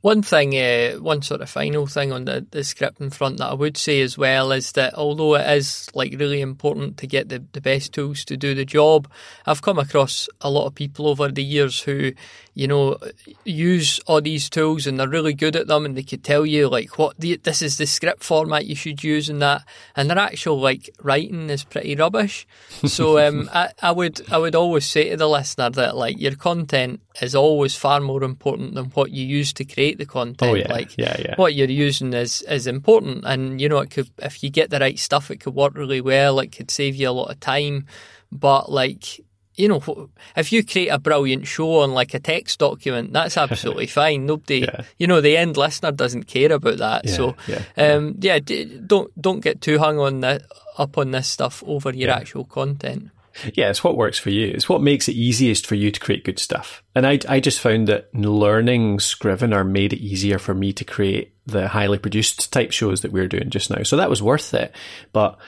One 0.06 0.22
thing, 0.22 0.54
uh, 0.54 1.00
one 1.00 1.22
sort 1.22 1.40
of 1.40 1.50
final 1.50 1.88
thing 1.88 2.12
on 2.12 2.26
the, 2.26 2.46
the 2.52 2.60
scripting 2.60 3.12
front 3.12 3.38
that 3.38 3.50
I 3.50 3.54
would 3.54 3.76
say 3.76 4.00
as 4.02 4.16
well 4.16 4.52
is 4.52 4.70
that 4.70 4.94
although 4.94 5.34
it 5.34 5.50
is 5.56 5.90
like 5.94 6.14
really 6.16 6.40
important 6.40 6.96
to 6.98 7.08
get 7.08 7.28
the, 7.28 7.42
the 7.50 7.60
best 7.60 7.92
tools 7.92 8.24
to 8.26 8.36
do 8.36 8.54
the 8.54 8.64
job, 8.64 9.10
I've 9.46 9.62
come 9.62 9.80
across 9.80 10.28
a 10.40 10.48
lot 10.48 10.66
of 10.66 10.76
people 10.76 11.08
over 11.08 11.26
the 11.26 11.42
years 11.42 11.80
who, 11.80 12.12
you 12.54 12.68
know, 12.68 12.98
use 13.44 13.98
all 14.06 14.20
these 14.20 14.48
tools 14.48 14.86
and 14.86 15.00
they're 15.00 15.08
really 15.08 15.34
good 15.34 15.56
at 15.56 15.66
them 15.66 15.84
and 15.84 15.96
they 15.96 16.04
could 16.04 16.22
tell 16.22 16.46
you 16.46 16.68
like 16.68 17.00
what 17.00 17.18
the, 17.18 17.38
this 17.38 17.60
is 17.60 17.76
the 17.76 17.84
script 17.84 18.22
format 18.22 18.64
you 18.64 18.76
should 18.76 19.02
use 19.02 19.28
and 19.28 19.42
that, 19.42 19.64
and 19.96 20.08
their 20.08 20.20
actual 20.20 20.60
like 20.60 20.88
writing 21.02 21.50
is 21.50 21.64
pretty 21.64 21.96
rubbish. 21.96 22.46
So 22.84 23.18
um, 23.26 23.50
I, 23.52 23.70
I 23.82 23.90
would 23.90 24.22
I 24.30 24.38
would 24.38 24.54
always 24.54 24.86
say 24.86 25.10
to 25.10 25.16
the 25.16 25.28
listener 25.28 25.70
that 25.70 25.96
like 25.96 26.20
your 26.20 26.36
content 26.36 27.00
is 27.20 27.34
always 27.34 27.74
far 27.74 28.00
more 28.00 28.22
important 28.22 28.74
than 28.74 28.86
what 28.86 29.10
you 29.10 29.26
use 29.26 29.52
to 29.54 29.64
create 29.64 29.95
the 29.98 30.06
content. 30.06 30.50
Oh, 30.50 30.54
yeah. 30.54 30.72
Like 30.72 30.96
yeah, 30.96 31.16
yeah. 31.18 31.34
what 31.36 31.54
you're 31.54 31.68
using 31.68 32.12
is 32.12 32.42
is 32.42 32.66
important, 32.66 33.24
and 33.26 33.60
you 33.60 33.68
know 33.68 33.78
it 33.78 33.90
could 33.90 34.10
if 34.18 34.42
you 34.42 34.50
get 34.50 34.70
the 34.70 34.78
right 34.78 34.98
stuff, 34.98 35.30
it 35.30 35.40
could 35.40 35.54
work 35.54 35.74
really 35.74 36.00
well. 36.00 36.38
It 36.40 36.52
could 36.52 36.70
save 36.70 36.94
you 36.96 37.08
a 37.08 37.12
lot 37.12 37.30
of 37.30 37.40
time, 37.40 37.86
but 38.32 38.70
like. 38.70 39.20
You 39.58 39.68
know, 39.68 40.10
if 40.36 40.52
you 40.52 40.62
create 40.62 40.88
a 40.88 40.98
brilliant 40.98 41.46
show 41.46 41.80
on 41.80 41.94
like 41.94 42.12
a 42.12 42.18
text 42.20 42.58
document, 42.58 43.14
that's 43.14 43.38
absolutely 43.44 43.86
fine. 43.86 44.26
Nobody, 44.26 44.58
Yeah. 44.58 44.82
you 44.98 45.06
know, 45.06 45.22
the 45.22 45.34
end 45.38 45.56
listener 45.56 45.92
doesn't 45.92 46.24
care 46.24 46.52
about 46.52 46.76
that. 46.76 47.06
Yeah, 47.06 47.12
so, 47.16 47.36
yeah, 47.48 47.62
um, 47.78 48.16
yeah, 48.20 48.38
d- 48.38 48.78
don't 48.86 49.10
don't 49.18 49.40
get 49.40 49.62
too 49.62 49.78
hung 49.78 49.98
on 49.98 50.20
the, 50.20 50.44
up 50.76 50.98
on 50.98 51.10
this 51.12 51.26
stuff 51.28 51.64
over 51.66 51.90
your 51.90 52.10
actual 52.10 52.44
content. 52.44 53.08
Yeah, 53.54 53.70
it's 53.70 53.84
what 53.84 53.96
works 53.96 54.18
for 54.18 54.30
you. 54.30 54.48
It's 54.48 54.68
what 54.68 54.82
makes 54.82 55.08
it 55.08 55.12
easiest 55.14 55.66
for 55.66 55.74
you 55.74 55.90
to 55.90 56.00
create 56.00 56.24
good 56.24 56.38
stuff. 56.38 56.82
And 56.94 57.06
I, 57.06 57.18
I 57.28 57.40
just 57.40 57.60
found 57.60 57.88
that 57.88 58.14
learning 58.14 59.00
Scrivener 59.00 59.64
made 59.64 59.92
it 59.92 60.00
easier 60.00 60.38
for 60.38 60.54
me 60.54 60.72
to 60.72 60.84
create 60.84 61.34
the 61.46 61.68
highly 61.68 61.98
produced 61.98 62.52
type 62.52 62.72
shows 62.72 63.02
that 63.02 63.12
we're 63.12 63.28
doing 63.28 63.50
just 63.50 63.70
now. 63.70 63.82
So 63.82 63.96
that 63.96 64.10
was 64.10 64.22
worth 64.22 64.54
it. 64.54 64.74
But 65.12 65.38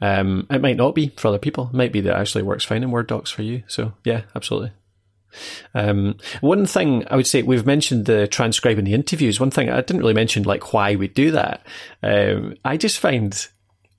um, 0.00 0.46
it 0.50 0.60
might 0.60 0.76
not 0.76 0.94
be 0.94 1.08
for 1.16 1.28
other 1.28 1.38
people. 1.38 1.68
It 1.72 1.76
might 1.76 1.92
be 1.92 2.00
that 2.02 2.16
it 2.16 2.20
actually 2.20 2.42
works 2.42 2.64
fine 2.64 2.82
in 2.82 2.90
Word 2.90 3.08
docs 3.08 3.30
for 3.30 3.42
you. 3.42 3.62
So 3.66 3.92
yeah, 4.04 4.22
absolutely. 4.34 4.72
Um, 5.74 6.16
one 6.40 6.66
thing 6.66 7.04
I 7.10 7.16
would 7.16 7.26
say 7.26 7.42
we've 7.42 7.66
mentioned 7.66 8.06
the 8.06 8.26
transcribing 8.26 8.84
the 8.84 8.94
interviews. 8.94 9.40
One 9.40 9.50
thing 9.50 9.68
I 9.68 9.80
didn't 9.80 10.00
really 10.00 10.14
mention 10.14 10.44
like 10.44 10.72
why 10.72 10.96
we 10.96 11.08
do 11.08 11.32
that. 11.32 11.66
Um, 12.02 12.54
I 12.64 12.76
just 12.76 12.98
find 12.98 13.46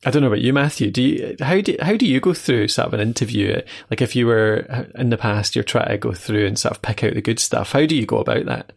I 0.06 0.12
don't 0.12 0.22
know 0.22 0.30
about 0.30 0.42
you, 0.42 0.54
Matthew. 0.54 0.92
Do 0.92 1.02
you 1.02 1.36
how 1.42 1.60
do 1.60 1.76
how 1.82 1.98
do 1.98 2.06
you 2.06 2.20
go 2.20 2.34
through 2.34 2.70
sort 2.70 2.88
of 2.88 2.94
an 2.94 3.02
interview? 3.02 3.62
Like 3.90 4.02
if 4.02 4.16
you 4.16 4.28
were 4.28 4.88
in 4.96 5.10
the 5.10 5.18
past, 5.18 5.56
you're 5.56 5.64
trying 5.64 5.90
to 5.90 5.98
go 5.98 6.14
through 6.14 6.48
and 6.48 6.58
sort 6.58 6.76
of 6.76 6.82
pick 6.82 7.04
out 7.04 7.16
the 7.16 7.22
good 7.22 7.40
stuff. 7.40 7.74
How 7.74 7.86
do 7.86 7.96
you 7.96 8.06
go 8.06 8.20
about 8.20 8.46
that? 8.46 8.72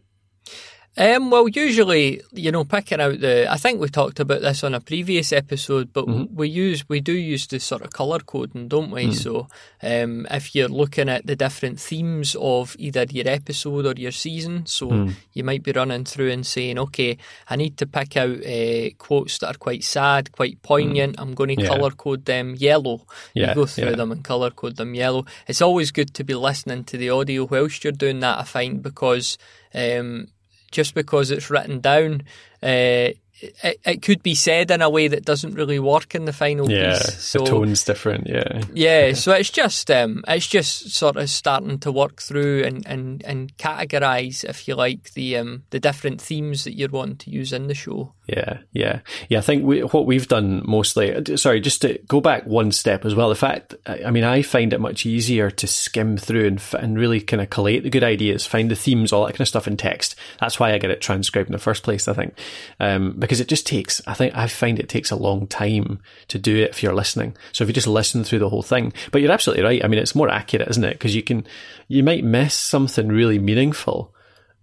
Um, 0.95 1.31
well, 1.31 1.47
usually, 1.47 2.21
you 2.33 2.51
know, 2.51 2.63
picking 2.65 3.01
out 3.01 3.19
the. 3.19 3.51
I 3.51 3.57
think 3.57 3.81
we 3.81 3.87
talked 3.89 4.19
about 4.19 4.41
this 4.41 4.63
on 4.63 4.75
a 4.75 4.79
previous 4.79 5.33
episode, 5.33 5.91
but 5.91 6.05
Mm-hmm. 6.05 6.35
we 6.35 6.47
use 6.49 6.87
we 6.87 6.99
do 7.01 7.13
use 7.13 7.47
the 7.47 7.59
sort 7.59 7.81
of 7.81 7.89
color 7.91 8.19
coding, 8.19 8.67
don't 8.67 8.91
we? 8.91 9.07
Mm. 9.07 9.13
So, 9.15 9.47
um, 9.81 10.27
if 10.29 10.53
you're 10.53 10.67
looking 10.69 11.09
at 11.09 11.25
the 11.25 11.35
different 11.35 11.79
themes 11.79 12.35
of 12.39 12.75
either 12.77 13.05
your 13.09 13.27
episode 13.27 13.87
or 13.87 13.93
your 13.99 14.11
season, 14.11 14.67
so 14.67 14.89
Mm. 14.89 15.13
you 15.33 15.43
might 15.43 15.63
be 15.63 15.71
running 15.71 16.05
through 16.05 16.29
and 16.29 16.45
saying, 16.45 16.77
okay, 16.77 17.17
I 17.49 17.55
need 17.55 17.75
to 17.77 17.87
pick 17.87 18.15
out 18.15 18.45
uh, 18.45 18.89
quotes 18.99 19.39
that 19.39 19.55
are 19.55 19.57
quite 19.57 19.83
sad, 19.83 20.31
quite 20.31 20.61
poignant. 20.61 21.15
I'm 21.17 21.33
going 21.33 21.49
to 21.49 21.55
Mm. 21.55 21.63
Yeah. 21.63 21.67
color 21.69 21.91
code 21.91 22.25
them 22.25 22.53
yellow. 22.55 23.07
Yeah, 23.33 23.49
you 23.49 23.55
go 23.55 23.65
through 23.65 23.89
yeah. 23.91 23.95
them 23.95 24.11
and 24.11 24.23
color 24.23 24.51
code 24.51 24.75
them 24.75 24.93
yellow. 24.93 25.25
It's 25.47 25.61
always 25.63 25.91
good 25.91 26.13
to 26.13 26.23
be 26.23 26.35
listening 26.35 26.83
to 26.83 26.97
the 26.97 27.09
audio 27.09 27.45
whilst 27.45 27.83
you're 27.83 27.93
doing 27.93 28.19
that. 28.19 28.37
I 28.37 28.43
find 28.43 28.83
because. 28.83 29.39
Um, 29.75 30.27
just 30.73 30.93
because 30.93 31.31
it's 31.31 31.49
written 31.49 31.79
down, 31.79 32.23
uh, 32.61 33.15
it, 33.63 33.79
it 33.85 34.01
could 34.01 34.23
be 34.23 34.35
said 34.35 34.71
in 34.71 34.81
a 34.81 34.89
way 34.89 35.07
that 35.07 35.25
doesn't 35.25 35.53
really 35.53 35.79
work 35.79 36.15
in 36.15 36.25
the 36.25 36.33
final 36.33 36.69
Yeah, 36.69 36.97
piece. 36.97 37.23
So 37.23 37.39
the 37.39 37.45
tone's 37.45 37.83
different. 37.83 38.27
Yeah, 38.27 38.63
yeah, 38.73 39.13
so 39.23 39.31
it's 39.33 39.49
just 39.49 39.89
um, 39.91 40.23
it's 40.27 40.47
just 40.47 40.91
sort 40.91 41.17
of 41.17 41.29
starting 41.29 41.79
to 41.79 41.91
work 41.91 42.21
through 42.21 42.63
and, 42.63 42.85
and, 42.87 43.23
and 43.23 43.55
categorize, 43.57 44.43
if 44.43 44.67
you 44.67 44.75
like, 44.75 45.13
the 45.13 45.37
um, 45.37 45.63
the 45.69 45.79
different 45.79 46.21
themes 46.21 46.63
that 46.63 46.75
you're 46.75 46.89
wanting 46.89 47.17
to 47.17 47.29
use 47.29 47.53
in 47.53 47.67
the 47.67 47.75
show. 47.75 48.13
Yeah, 48.25 48.59
yeah, 48.71 49.01
yeah. 49.27 49.39
I 49.39 49.41
think 49.41 49.65
we, 49.65 49.81
what 49.81 50.05
we've 50.05 50.29
done 50.29 50.61
mostly. 50.65 51.35
Sorry, 51.35 51.59
just 51.59 51.81
to 51.81 51.99
go 52.07 52.21
back 52.21 52.45
one 52.45 52.71
step 52.71 53.03
as 53.03 53.13
well. 53.13 53.27
The 53.27 53.35
fact, 53.35 53.75
I 53.85 54.11
mean, 54.11 54.23
I 54.23 54.41
find 54.43 54.71
it 54.71 54.79
much 54.79 55.05
easier 55.05 55.51
to 55.51 55.67
skim 55.67 56.15
through 56.15 56.47
and 56.47 56.63
and 56.79 56.97
really 56.97 57.19
kind 57.19 57.41
of 57.41 57.49
collate 57.49 57.83
the 57.83 57.89
good 57.89 58.03
ideas, 58.03 58.45
find 58.45 58.71
the 58.71 58.77
themes, 58.77 59.11
all 59.11 59.25
that 59.25 59.33
kind 59.33 59.41
of 59.41 59.49
stuff 59.49 59.67
in 59.67 59.75
text. 59.75 60.15
That's 60.39 60.57
why 60.57 60.73
I 60.73 60.77
get 60.77 60.89
it 60.89 61.01
transcribed 61.01 61.49
in 61.49 61.51
the 61.51 61.59
first 61.59 61.83
place. 61.83 62.07
I 62.07 62.13
think 62.13 62.39
um, 62.79 63.15
because 63.19 63.41
it 63.41 63.49
just 63.49 63.67
takes. 63.67 64.01
I 64.07 64.13
think 64.13 64.33
I 64.37 64.47
find 64.47 64.79
it 64.79 64.87
takes 64.87 65.11
a 65.11 65.17
long 65.17 65.45
time 65.45 65.99
to 66.29 66.39
do 66.39 66.55
it 66.55 66.69
if 66.69 66.81
you're 66.81 66.95
listening. 66.95 67.35
So 67.51 67.65
if 67.65 67.67
you 67.67 67.73
just 67.73 67.87
listen 67.87 68.23
through 68.23 68.39
the 68.39 68.49
whole 68.49 68.63
thing, 68.63 68.93
but 69.11 69.21
you're 69.21 69.33
absolutely 69.33 69.65
right. 69.65 69.83
I 69.83 69.89
mean, 69.89 69.99
it's 69.99 70.15
more 70.15 70.29
accurate, 70.29 70.69
isn't 70.69 70.83
it? 70.85 70.93
Because 70.93 71.13
you 71.13 71.23
can, 71.23 71.45
you 71.89 72.03
might 72.03 72.23
miss 72.23 72.53
something 72.53 73.09
really 73.09 73.37
meaningful 73.37 74.15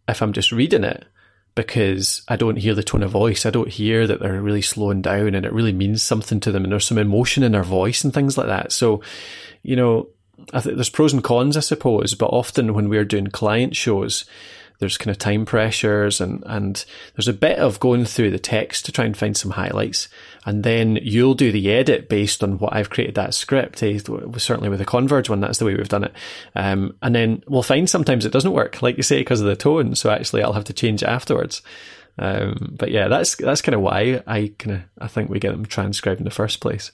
if 0.09 0.23
I'm 0.23 0.33
just 0.33 0.51
reading 0.51 0.83
it 0.83 1.05
because 1.55 2.23
I 2.29 2.37
don't 2.37 2.57
hear 2.57 2.75
the 2.75 2.83
tone 2.83 3.03
of 3.03 3.11
voice. 3.11 3.45
I 3.45 3.51
don't 3.51 3.69
hear 3.69 4.07
that 4.07 4.21
they're 4.21 4.41
really 4.41 4.63
slowing 4.63 5.03
down 5.03 5.35
and 5.35 5.45
it 5.45 5.53
really 5.53 5.73
means 5.73 6.03
something 6.03 6.41
to 6.41 6.53
them 6.53 6.65
and 6.65 6.73
there's 6.73 6.87
some 6.87 6.99
emotion 6.99 7.43
in 7.43 7.53
their 7.53 7.65
voice 7.65 8.05
and 8.05 8.15
things 8.15 8.39
like 8.39 8.47
that. 8.47 8.73
So, 8.73 9.03
you 9.63 9.77
know, 9.77 10.09
I 10.53 10.61
think 10.61 10.77
there's 10.77 10.89
pros 10.89 11.13
and 11.13 11.23
cons, 11.23 11.57
I 11.57 11.61
suppose, 11.61 12.15
but 12.15 12.27
often 12.27 12.75
when 12.75 12.89
we're 12.89 13.05
doing 13.05 13.27
client 13.27 13.77
shows, 13.77 14.25
there's 14.81 14.97
kind 14.97 15.11
of 15.11 15.19
time 15.19 15.45
pressures 15.45 16.21
and, 16.21 16.43
and 16.47 16.85
there's 17.15 17.29
a 17.29 17.35
bit 17.35 17.59
of 17.59 17.79
going 17.79 18.07
through 18.07 18.31
the 18.31 18.39
text 18.39 18.87
to 18.87 18.93
try 18.93 19.05
and 19.05 19.17
find 19.17 19.37
some 19.37 19.53
highlights. 19.53 20.09
And 20.47 20.65
then 20.65 20.99
you'll 21.03 21.35
do 21.35 21.53
the 21.53 21.71
edit 21.71 22.09
based 22.09 22.43
on 22.43 22.59
what 22.59 22.75
I've 22.75 22.89
created 22.89 23.15
that 23.17 23.35
script. 23.35 23.83
Eh? 23.83 23.99
Certainly 24.39 24.71
with 24.71 24.79
the 24.79 24.87
Converge 24.87 25.29
one, 25.29 25.41
that's 25.41 25.59
the 25.59 25.67
way 25.67 25.75
we've 25.75 25.89
done 25.89 26.05
it. 26.05 26.15
Um, 26.57 26.97
and 27.03 27.15
then 27.15 27.45
we'll 27.47 27.63
find 27.63 27.89
sometimes 27.89 28.25
it 28.25 28.33
doesn't 28.33 28.53
work, 28.53 28.81
like 28.81 28.97
you 28.97 29.03
say, 29.03 29.19
because 29.19 29.43
of 29.43 29.47
the 29.47 29.55
tone. 29.55 29.95
So 29.95 30.11
actually 30.11 30.43
I'll 30.43 30.55
have 30.55 30.65
to 30.65 30.73
change 30.73 31.03
it 31.03 31.09
afterwards. 31.09 31.61
Um, 32.19 32.75
but 32.77 32.91
yeah, 32.91 33.09
that's 33.09 33.37
that's 33.37 33.63
kind 33.63 33.75
of 33.75 33.83
why 33.83 34.23
I 34.27 34.53
kind 34.59 34.77
of 34.77 34.83
I 34.99 35.09
think 35.09 35.31
we 35.31 35.39
get 35.39 35.53
them 35.53 35.65
transcribed 35.65 36.21
in 36.21 36.25
the 36.25 36.31
first 36.31 36.61
place. 36.61 36.91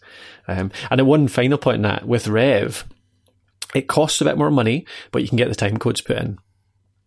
Um, 0.46 0.70
and 0.90 0.99
then 0.99 1.07
one 1.07 1.29
final 1.29 1.57
point 1.57 1.77
in 1.77 1.83
that 1.83 2.07
with 2.07 2.29
Rev, 2.29 2.85
it 3.75 3.88
costs 3.88 4.20
a 4.20 4.25
bit 4.25 4.38
more 4.38 4.51
money, 4.51 4.87
but 5.12 5.22
you 5.22 5.29
can 5.29 5.38
get 5.38 5.49
the 5.49 5.55
time 5.55 5.79
codes 5.79 6.01
put 6.01 6.18
in 6.18 6.38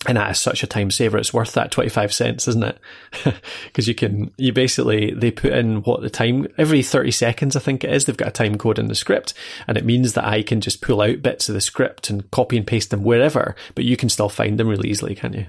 and 0.08 0.18
that 0.18 0.32
is 0.32 0.40
such 0.40 0.64
a 0.64 0.68
time 0.68 0.92
saver. 0.92 1.18
It's 1.18 1.34
worth 1.34 1.54
that 1.54 1.72
25 1.72 2.14
cents, 2.14 2.48
isn't 2.48 2.64
it? 2.64 2.78
Because 3.66 3.88
you 3.88 3.96
can, 3.96 4.32
you 4.38 4.54
basically, 4.54 5.14
they 5.14 5.30
put 5.32 5.54
in 5.54 5.84
what 5.84 6.02
the 6.02 6.10
time, 6.10 6.48
every 6.58 6.82
30 6.82 7.12
seconds, 7.12 7.56
I 7.56 7.60
think 7.60 7.84
it 7.84 7.92
is, 7.92 8.06
they've 8.06 8.18
got 8.18 8.30
a 8.30 8.32
time 8.32 8.58
code 8.58 8.80
in 8.80 8.88
the 8.88 8.96
script. 8.96 9.34
And 9.68 9.78
it 9.78 9.86
means 9.86 10.14
that 10.14 10.26
I 10.26 10.42
can 10.42 10.62
just 10.62 10.82
pull 10.82 11.02
out 11.02 11.22
bits 11.22 11.50
of 11.50 11.56
the 11.56 11.62
script 11.62 12.10
and 12.10 12.30
copy 12.32 12.58
and 12.58 12.66
paste 12.66 12.92
them 12.92 13.04
wherever, 13.04 13.56
but 13.76 13.86
you 13.86 13.98
can 13.98 14.10
still 14.10 14.30
find 14.30 14.58
them 14.58 14.68
really 14.68 14.90
easily, 14.90 15.16
can't 15.16 15.36
you? 15.36 15.46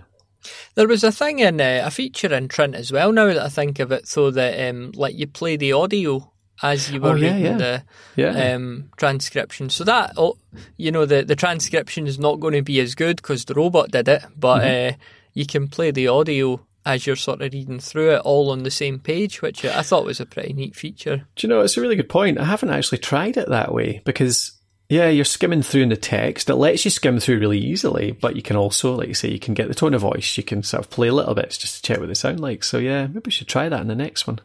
There 0.75 0.89
was 0.89 1.05
a 1.05 1.13
thing 1.13 1.39
in 1.39 1.61
uh, 1.61 1.83
a 1.85 1.91
feature 1.91 2.33
in 2.33 2.49
Trint 2.49 2.75
as 2.75 2.91
well. 2.91 3.13
Now 3.13 3.27
that 3.27 3.39
I 3.39 3.49
think 3.49 3.79
of 3.79 3.93
it, 3.93 4.09
so 4.09 4.31
that 4.31 4.69
um, 4.69 4.93
like 4.95 5.17
you 5.17 5.27
play 5.27 5.57
the 5.57 5.73
audio 5.73 6.33
as 6.63 6.91
you 6.91 7.01
were 7.01 7.11
oh, 7.11 7.15
yeah, 7.15 7.35
reading 7.35 7.45
yeah. 7.45 7.57
the 7.57 7.83
yeah. 8.17 8.55
Um, 8.55 8.91
transcription. 8.97 9.71
So 9.71 9.85
that, 9.85 10.13
oh, 10.17 10.37
you 10.77 10.93
know, 10.93 11.07
the, 11.07 11.23
the 11.23 11.37
transcription 11.37 12.07
is 12.07 12.19
not 12.19 12.41
going 12.41 12.55
to 12.55 12.63
be 12.63 12.81
as 12.81 12.95
good 12.95 13.17
because 13.17 13.45
the 13.45 13.55
robot 13.55 13.91
did 13.91 14.09
it, 14.09 14.25
but 14.37 14.61
mm-hmm. 14.61 14.95
uh, 14.95 15.05
you 15.35 15.47
can 15.47 15.69
play 15.69 15.91
the 15.91 16.09
audio 16.09 16.61
as 16.85 17.07
you're 17.07 17.17
sort 17.17 17.43
of 17.43 17.53
reading 17.53 17.79
through 17.79 18.15
it 18.15 18.21
all 18.21 18.51
on 18.51 18.63
the 18.63 18.71
same 18.71 18.99
page, 18.99 19.43
which 19.43 19.65
I 19.65 19.83
thought 19.83 20.05
was 20.05 20.21
a 20.21 20.27
pretty 20.27 20.53
neat 20.53 20.75
feature. 20.75 21.27
Do 21.37 21.47
you 21.47 21.49
know, 21.49 21.61
it's 21.61 21.77
a 21.77 21.81
really 21.81 21.97
good 21.97 22.09
point. 22.09 22.39
I 22.39 22.45
haven't 22.45 22.71
actually 22.71 22.99
tried 22.99 23.37
it 23.37 23.49
that 23.49 23.73
way 23.73 24.03
because 24.05 24.53
yeah, 24.91 25.09
you're 25.09 25.25
skimming 25.25 25.63
through 25.63 25.83
in 25.83 25.89
the 25.91 25.97
text. 25.97 26.51
It 26.51 26.57
lets 26.57 26.85
you 26.85 26.91
skim 26.91 27.21
through 27.21 27.39
really 27.39 27.61
easily, 27.61 28.11
but 28.11 28.35
you 28.35 28.43
can 28.43 28.57
also, 28.57 28.97
like 28.97 29.07
you 29.07 29.15
say, 29.15 29.31
you 29.31 29.39
can 29.39 29.55
get 29.55 29.69
the 29.69 29.75
tone 29.75 29.95
of 29.95 30.01
voice. 30.01 30.37
You 30.37 30.43
can 30.43 30.65
sort 30.65 30.85
of 30.85 30.91
play 30.91 31.07
a 31.07 31.15
little 31.15 31.35
bits 31.35 31.57
just 31.57 31.77
to 31.77 31.83
check 31.83 32.01
what 32.01 32.09
they 32.09 32.15
sound 32.15 32.41
like. 32.41 32.65
So 32.65 32.79
yeah, 32.79 33.07
maybe 33.07 33.23
we 33.27 33.31
should 33.31 33.47
try 33.47 33.69
that 33.69 33.81
in 33.81 33.87
the 33.87 33.95
next 33.95 34.27
one. 34.27 34.41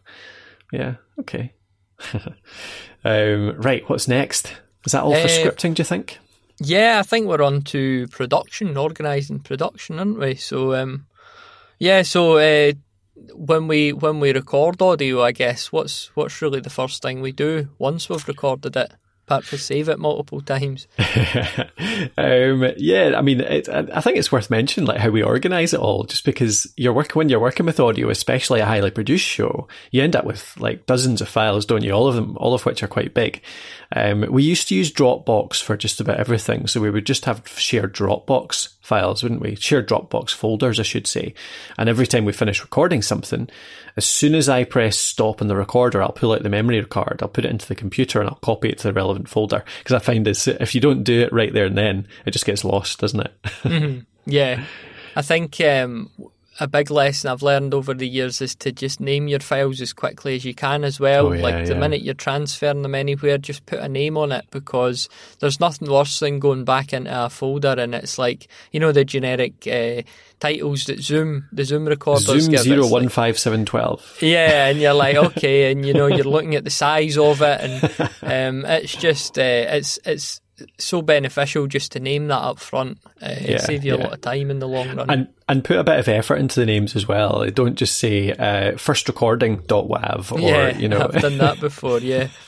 Yeah, 0.72 0.96
okay. 1.20 1.54
um, 3.04 3.56
right, 3.62 3.88
what's 3.90 4.08
next? 4.08 4.54
Is 4.86 4.92
that 4.92 5.04
all 5.04 5.14
for 5.14 5.20
uh, 5.20 5.30
scripting, 5.30 5.74
do 5.74 5.82
you 5.82 5.86
think? 5.86 6.20
Yeah, 6.60 7.00
I 7.00 7.04
think 7.04 7.28
we're 7.28 7.42
on 7.42 7.62
to 7.64 8.08
production, 8.08 8.78
organising 8.78 9.40
production, 9.40 10.00
aren't 10.00 10.20
we? 10.20 10.36
So, 10.36 10.74
um, 10.74 11.08
yeah, 11.80 12.04
so 12.04 12.38
uh, 12.38 12.74
when 13.34 13.68
we 13.68 13.94
when 13.94 14.20
we 14.20 14.32
record 14.32 14.82
audio, 14.82 15.22
I 15.22 15.32
guess 15.32 15.72
what's 15.72 16.16
what's 16.16 16.42
really 16.42 16.62
the 16.62 16.70
first 16.70 17.02
thing 17.02 17.22
we 17.22 17.32
do 17.32 17.70
once 17.78 18.10
we've 18.10 18.28
recorded 18.28 18.76
it? 18.76 18.94
Apart 19.26 19.44
from 19.44 19.58
save 19.58 19.90
it 19.90 19.98
multiple 19.98 20.40
times. 20.40 20.88
um, 22.18 22.72
yeah, 22.78 23.14
I 23.18 23.22
mean, 23.22 23.42
it, 23.42 23.68
I 23.68 24.02
think 24.02 24.18
it's 24.18 24.32
worth 24.32 24.52
mentioning 24.52 24.88
like 24.88 25.00
how 25.00 25.10
we 25.10 25.24
organise 25.24 25.74
it 25.74 25.80
all, 25.80 26.04
just 26.04 26.26
because 26.26 26.72
you're 26.78 26.94
working 26.94 27.18
when 27.18 27.30
you're 27.30 27.40
working 27.40 27.66
with 27.66 27.80
audio, 27.80 28.10
especially 28.10 28.60
a 28.60 28.66
highly 28.66 28.92
produced 28.92 29.26
show, 29.26 29.68
you 29.90 30.04
end 30.04 30.16
up 30.16 30.26
with 30.26 30.56
like 30.60 30.86
dozens 30.86 31.22
of 31.22 31.28
files, 31.28 31.66
don't 31.66 31.84
you? 31.84 31.92
All 31.92 32.08
of 32.08 32.16
them, 32.16 32.38
all 32.38 32.54
of 32.54 32.66
which 32.66 32.84
are 32.84 32.88
quite 32.88 33.16
big. 33.16 33.42
Um, 33.96 34.22
we 34.30 34.44
used 34.44 34.68
to 34.68 34.76
use 34.76 34.92
Dropbox 34.92 35.62
for 35.62 35.76
just 35.76 36.00
about 36.00 36.20
everything, 36.20 36.68
so 36.68 36.80
we 36.80 36.92
would 36.92 37.06
just 37.06 37.26
have 37.26 37.48
shared 37.48 37.96
Dropbox 37.96 38.75
files, 38.86 39.24
wouldn't 39.24 39.42
we? 39.42 39.56
Shared 39.56 39.88
Dropbox 39.88 40.32
folders, 40.32 40.80
I 40.80 40.84
should 40.84 41.08
say. 41.08 41.34
And 41.78 41.90
every 41.90 42.08
time 42.08 42.24
we 42.24 42.34
finish 42.34 42.62
recording 42.62 43.02
something, 43.02 43.50
as 43.98 44.06
soon 44.06 44.36
as 44.36 44.48
I 44.48 44.64
press 44.64 44.98
stop 44.98 45.42
on 45.42 45.48
the 45.48 45.56
recorder, 45.56 46.02
I'll 46.02 46.12
pull 46.12 46.34
out 46.34 46.44
the 46.44 46.50
memory 46.50 46.84
card, 46.86 47.20
I'll 47.22 47.30
put 47.30 47.46
it 47.46 47.52
into 47.52 47.68
the 47.68 47.76
computer, 47.76 48.20
and 48.20 48.30
I'll 48.30 48.36
copy 48.36 48.70
it 48.70 48.78
to 48.80 48.88
the 48.88 48.94
relevant 48.94 49.28
folder. 49.28 49.64
Because 49.80 49.96
I 49.96 50.00
find 50.00 50.26
this, 50.26 50.48
if 50.48 50.76
you 50.76 50.82
don't 50.82 51.04
do 51.04 51.22
it 51.22 51.34
right 51.34 51.52
there 51.52 51.66
and 51.66 51.78
then, 51.78 52.08
it 52.26 52.32
just 52.32 52.46
gets 52.46 52.64
lost, 52.64 53.00
doesn't 53.00 53.22
it? 53.22 53.34
mm-hmm. 53.44 54.00
Yeah. 54.26 54.64
I 55.16 55.22
think 55.22 55.60
um, 55.62 56.12
a 56.60 56.68
big 56.68 56.90
lesson 56.90 57.30
I've 57.30 57.42
learned 57.42 57.74
over 57.74 57.94
the 57.94 58.08
years 58.08 58.42
is 58.42 58.56
to 58.56 58.72
just 58.72 59.00
name 59.00 59.28
your 59.28 59.40
files 59.40 59.82
as 59.82 59.92
quickly 59.92 60.36
as 60.36 60.46
you 60.46 60.54
can 60.54 60.84
as 60.84 61.00
well. 61.00 61.28
Oh, 61.28 61.32
yeah, 61.34 61.44
like 61.44 61.66
the 61.66 61.74
yeah. 61.74 61.80
minute 61.80 62.02
you're 62.02 62.14
transferring 62.14 62.82
them 62.82 62.96
anywhere, 62.96 63.38
just 63.38 63.66
put 63.66 63.80
a 63.80 63.90
name 63.90 64.18
on 64.18 64.32
it 64.32 64.46
because 64.52 65.10
there's 65.40 65.60
nothing 65.60 65.92
worse 65.92 66.20
than 66.20 66.40
going 66.40 66.64
back 66.64 66.94
into 66.94 67.26
a 67.26 67.30
folder 67.30 67.76
and 67.78 67.94
it's 67.94 68.18
like 68.18 68.48
you 68.72 68.80
know 68.80 68.92
the 68.92 69.04
generic 69.04 69.68
uh, 69.68 70.02
titles 70.40 70.86
that 70.86 71.02
Zoom 71.02 71.48
the 71.52 71.66
Zoom 71.66 71.86
recorders 71.86 72.26
Zoom 72.26 72.52
give. 72.52 72.62
Zero 72.62 72.88
one 72.88 73.10
five 73.10 73.38
seven 73.38 73.66
twelve. 73.66 74.18
Yeah, 74.22 74.68
and 74.68 74.80
you're 74.80 74.94
like 74.94 75.16
okay, 75.38 75.72
and 75.72 75.86
you 75.86 75.94
know 75.94 76.08
you're 76.08 76.24
looking 76.24 76.56
at 76.56 76.64
the 76.64 76.70
size 76.70 77.18
of 77.18 77.42
it, 77.42 77.62
and 77.62 78.64
um, 78.66 78.66
it's 78.66 78.96
just 78.96 79.38
uh, 79.38 79.42
it's 79.42 80.00
it's 80.06 80.42
so 80.78 81.02
beneficial 81.02 81.68
just 81.68 81.92
to 81.94 82.00
name 82.00 82.28
that 82.28 82.40
up 82.40 82.60
front. 82.60 83.00
Uh, 83.22 83.36
yeah, 83.42 83.58
save 83.58 83.84
you 83.84 83.96
a 83.96 83.98
lot 83.98 84.14
of 84.14 84.22
time 84.22 84.50
in 84.52 84.60
the 84.60 84.68
long 84.68 84.96
run. 84.96 85.10
And 85.10 85.28
and 85.48 85.64
put 85.64 85.78
a 85.78 85.84
bit 85.84 86.00
of 86.00 86.08
effort 86.08 86.38
into 86.38 86.60
the 86.60 86.66
names 86.66 86.96
as 86.96 87.08
well. 87.08 87.46
Don't 87.54 87.76
just 87.76 88.00
say 88.00 88.32
uh, 88.32 88.74
wav" 88.74 90.32
or, 90.32 90.40
yeah, 90.40 90.76
you 90.76 90.88
know. 90.88 91.02
I've 91.02 91.22
done 91.22 91.38
that 91.38 91.60
before, 91.60 92.00
yeah. 92.00 92.30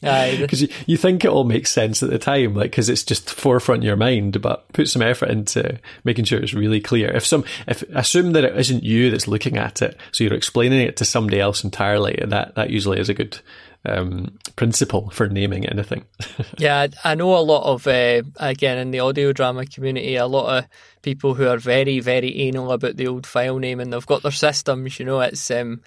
Because 0.00 0.62
you, 0.62 0.68
you 0.86 0.96
think 0.96 1.24
it 1.24 1.30
all 1.30 1.44
makes 1.44 1.70
sense 1.70 2.02
at 2.02 2.10
the 2.10 2.18
time, 2.18 2.54
like, 2.54 2.70
because 2.70 2.88
it's 2.88 3.02
just 3.02 3.30
forefront 3.30 3.82
in 3.82 3.86
your 3.86 3.96
mind, 3.96 4.40
but 4.40 4.72
put 4.72 4.88
some 4.88 5.02
effort 5.02 5.30
into 5.30 5.80
making 6.04 6.26
sure 6.26 6.38
it's 6.38 6.54
really 6.54 6.80
clear. 6.80 7.10
If 7.10 7.26
some, 7.26 7.44
if 7.66 7.82
assume 7.94 8.32
that 8.32 8.44
it 8.44 8.56
isn't 8.56 8.84
you 8.84 9.10
that's 9.10 9.26
looking 9.26 9.56
at 9.56 9.82
it, 9.82 9.98
so 10.12 10.22
you're 10.22 10.34
explaining 10.34 10.82
it 10.82 10.96
to 10.98 11.04
somebody 11.04 11.40
else 11.40 11.64
entirely, 11.64 12.22
that, 12.24 12.54
that 12.54 12.70
usually 12.70 13.00
is 13.00 13.08
a 13.08 13.14
good 13.14 13.40
um, 13.84 14.38
principle 14.56 15.10
for 15.10 15.28
naming 15.28 15.66
anything. 15.66 16.04
yeah, 16.58 16.88
I 17.04 17.14
know 17.14 17.36
a 17.36 17.40
lot 17.40 17.64
of, 17.64 17.86
uh, 17.86 18.22
again, 18.36 18.78
in 18.78 18.90
the 18.90 19.00
audio 19.00 19.32
drama 19.32 19.66
community, 19.66 20.16
a 20.16 20.26
lot 20.26 20.58
of 20.58 20.64
people 21.02 21.34
who 21.34 21.46
are 21.46 21.58
very, 21.58 22.00
very 22.00 22.27
anal 22.36 22.72
about 22.72 22.96
the 22.96 23.06
old 23.06 23.26
file 23.26 23.58
name 23.58 23.80
and 23.80 23.92
they've 23.92 24.06
got 24.06 24.22
their 24.22 24.32
systems, 24.32 24.98
you 24.98 25.04
know, 25.04 25.20
it's. 25.20 25.50
Um, 25.50 25.80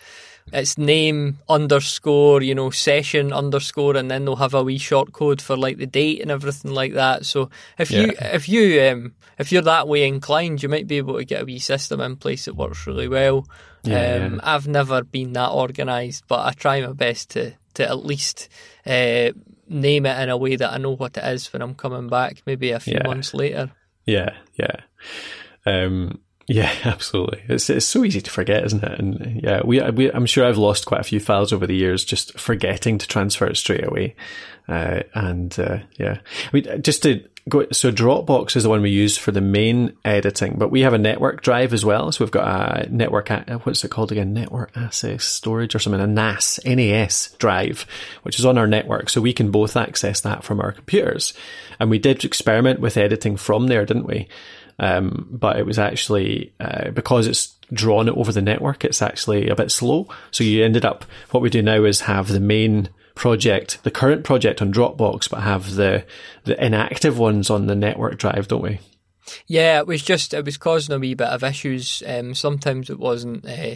it's 0.52 0.78
name 0.78 1.40
underscore, 1.48 2.42
you 2.42 2.56
know, 2.56 2.72
session 2.72 3.32
underscore, 3.32 3.96
and 3.96 4.10
then 4.10 4.26
they'll 4.26 4.36
have 4.38 4.54
a 4.54 4.64
wee 4.64 4.78
short 4.78 5.14
code 5.14 5.42
for 5.42 5.56
like 5.56 5.78
the 5.78 5.86
date 5.86 6.22
and 6.22 6.32
everything 6.32 6.72
like 6.72 6.94
that. 6.94 7.26
So 7.26 7.50
if 7.78 7.92
yeah. 7.92 8.02
you 8.02 8.14
if 8.20 8.50
you 8.50 8.82
um, 8.84 9.14
if 9.38 9.52
you're 9.52 9.62
that 9.62 9.88
way 9.88 10.08
inclined, 10.08 10.64
you 10.64 10.70
might 10.70 10.88
be 10.88 10.98
able 10.98 11.18
to 11.18 11.26
get 11.26 11.44
a 11.44 11.46
wee 11.46 11.60
system 11.60 12.02
in 12.02 12.16
place 12.18 12.46
that 12.46 12.56
works 12.56 12.86
really 12.88 13.08
well. 13.08 13.48
Yeah, 13.84 14.26
um, 14.26 14.36
yeah. 14.36 14.40
I've 14.44 14.68
never 14.68 15.04
been 15.04 15.34
that 15.34 15.52
organised, 15.52 16.28
but 16.28 16.46
I 16.46 16.52
try 16.52 16.82
my 16.82 16.94
best 16.94 17.30
to 17.32 17.54
to 17.76 17.88
at 17.88 18.06
least 18.06 18.50
uh, 18.86 19.32
name 19.68 20.06
it 20.06 20.20
in 20.20 20.30
a 20.30 20.38
way 20.38 20.56
that 20.56 20.74
I 20.74 20.78
know 20.78 20.96
what 20.96 21.18
it 21.18 21.24
is 21.24 21.52
when 21.54 21.62
I'm 21.62 21.76
coming 21.76 22.10
back, 22.10 22.42
maybe 22.46 22.72
a 22.72 22.80
few 22.80 23.00
months 23.04 23.34
later. 23.34 23.72
Yeah, 24.06 24.36
yeah. 24.56 24.76
Um, 25.66 26.20
yeah, 26.52 26.74
absolutely. 26.84 27.42
It's 27.48 27.70
it's 27.70 27.86
so 27.86 28.04
easy 28.04 28.22
to 28.22 28.30
forget, 28.30 28.66
isn't 28.66 28.84
it? 28.84 29.00
And 29.00 29.42
yeah, 29.42 29.62
we, 29.64 29.82
we 29.92 30.12
I'm 30.12 30.26
sure 30.26 30.46
I've 30.46 30.58
lost 30.58 30.86
quite 30.86 31.02
a 31.02 31.06
few 31.06 31.20
files 31.20 31.54
over 31.54 31.66
the 31.66 31.76
years 31.76 32.04
just 32.04 32.38
forgetting 32.38 32.98
to 32.98 33.08
transfer 33.08 33.48
it 33.48 33.58
straight 33.58 33.88
away. 33.88 34.16
Uh, 34.68 35.02
and 35.14 35.58
uh, 35.60 35.80
yeah, 35.98 36.20
I 36.20 36.50
mean, 36.54 36.82
just 36.82 37.04
to 37.04 37.24
go, 37.50 37.66
so 37.72 37.92
Dropbox 37.92 38.56
is 38.56 38.64
the 38.64 38.70
one 38.70 38.82
we 38.82 38.90
use 38.90 39.18
for 39.18 39.32
the 39.32 39.42
main 39.42 39.98
editing, 40.06 40.58
but 40.58 40.70
we 40.70 40.82
have 40.82 40.94
a 40.94 40.98
network 40.98 41.42
drive 41.42 41.74
as 41.74 41.84
well. 41.84 42.12
So 42.12 42.24
we've 42.24 42.32
got 42.32 42.86
a 42.86 42.90
network, 42.90 43.30
what's 43.64 43.84
it 43.84 43.90
called 43.92 44.12
again? 44.12 44.34
Network 44.34 44.72
access 44.76 45.24
storage 45.24 45.74
or 45.74 45.80
something, 45.80 46.02
a 46.02 46.08
NAS, 46.08 46.60
NAS 46.66 47.32
drive, 47.40 47.86
which 48.24 48.40
is 48.40 48.46
on 48.46 48.58
our 48.58 48.68
network. 48.68 49.10
So 49.10 49.20
we 49.20 49.34
can 49.34 49.52
both 49.52 49.76
access 49.76 50.22
that 50.22 50.44
from 50.44 50.62
our 50.62 50.72
computers. 50.72 51.34
And 51.80 51.90
we 51.90 51.98
did 52.00 52.24
experiment 52.24 52.80
with 52.80 52.98
editing 52.98 53.38
from 53.38 53.68
there, 53.68 53.86
didn't 53.86 54.06
we? 54.06 54.28
Um, 54.82 55.28
but 55.30 55.58
it 55.58 55.66
was 55.66 55.78
actually 55.78 56.54
uh, 56.60 56.90
because 56.90 57.28
it's 57.28 57.56
drawn 57.72 58.10
over 58.10 58.34
the 58.34 58.42
network, 58.42 58.84
it's 58.84 59.02
actually 59.02 59.48
a 59.48 59.56
bit 59.56 59.72
slow. 59.72 60.08
So 60.32 60.44
you 60.44 60.66
ended 60.66 60.84
up, 60.84 61.06
what 61.30 61.42
we 61.42 61.52
do 61.52 61.62
now 61.62 61.84
is 61.84 62.02
have 62.02 62.28
the 62.28 62.40
main 62.40 62.90
project, 63.14 63.82
the 63.84 63.92
current 63.92 64.24
project 64.24 64.60
on 64.60 64.74
Dropbox, 64.74 65.30
but 65.30 65.42
have 65.42 65.76
the, 65.76 66.04
the 66.46 66.62
inactive 66.66 67.20
ones 67.20 67.52
on 67.52 67.68
the 67.68 67.76
network 67.76 68.18
drive, 68.18 68.48
don't 68.48 68.64
we? 68.64 68.80
Yeah, 69.46 69.78
it 69.78 69.86
was 69.86 70.02
just, 70.02 70.34
it 70.34 70.46
was 70.46 70.58
causing 70.58 70.96
a 70.96 71.00
wee 71.00 71.14
bit 71.14 71.28
of 71.28 71.44
issues. 71.44 72.02
Um, 72.06 72.34
sometimes 72.34 72.90
it 72.90 73.00
wasn't, 73.00 73.46
uh, 73.46 73.76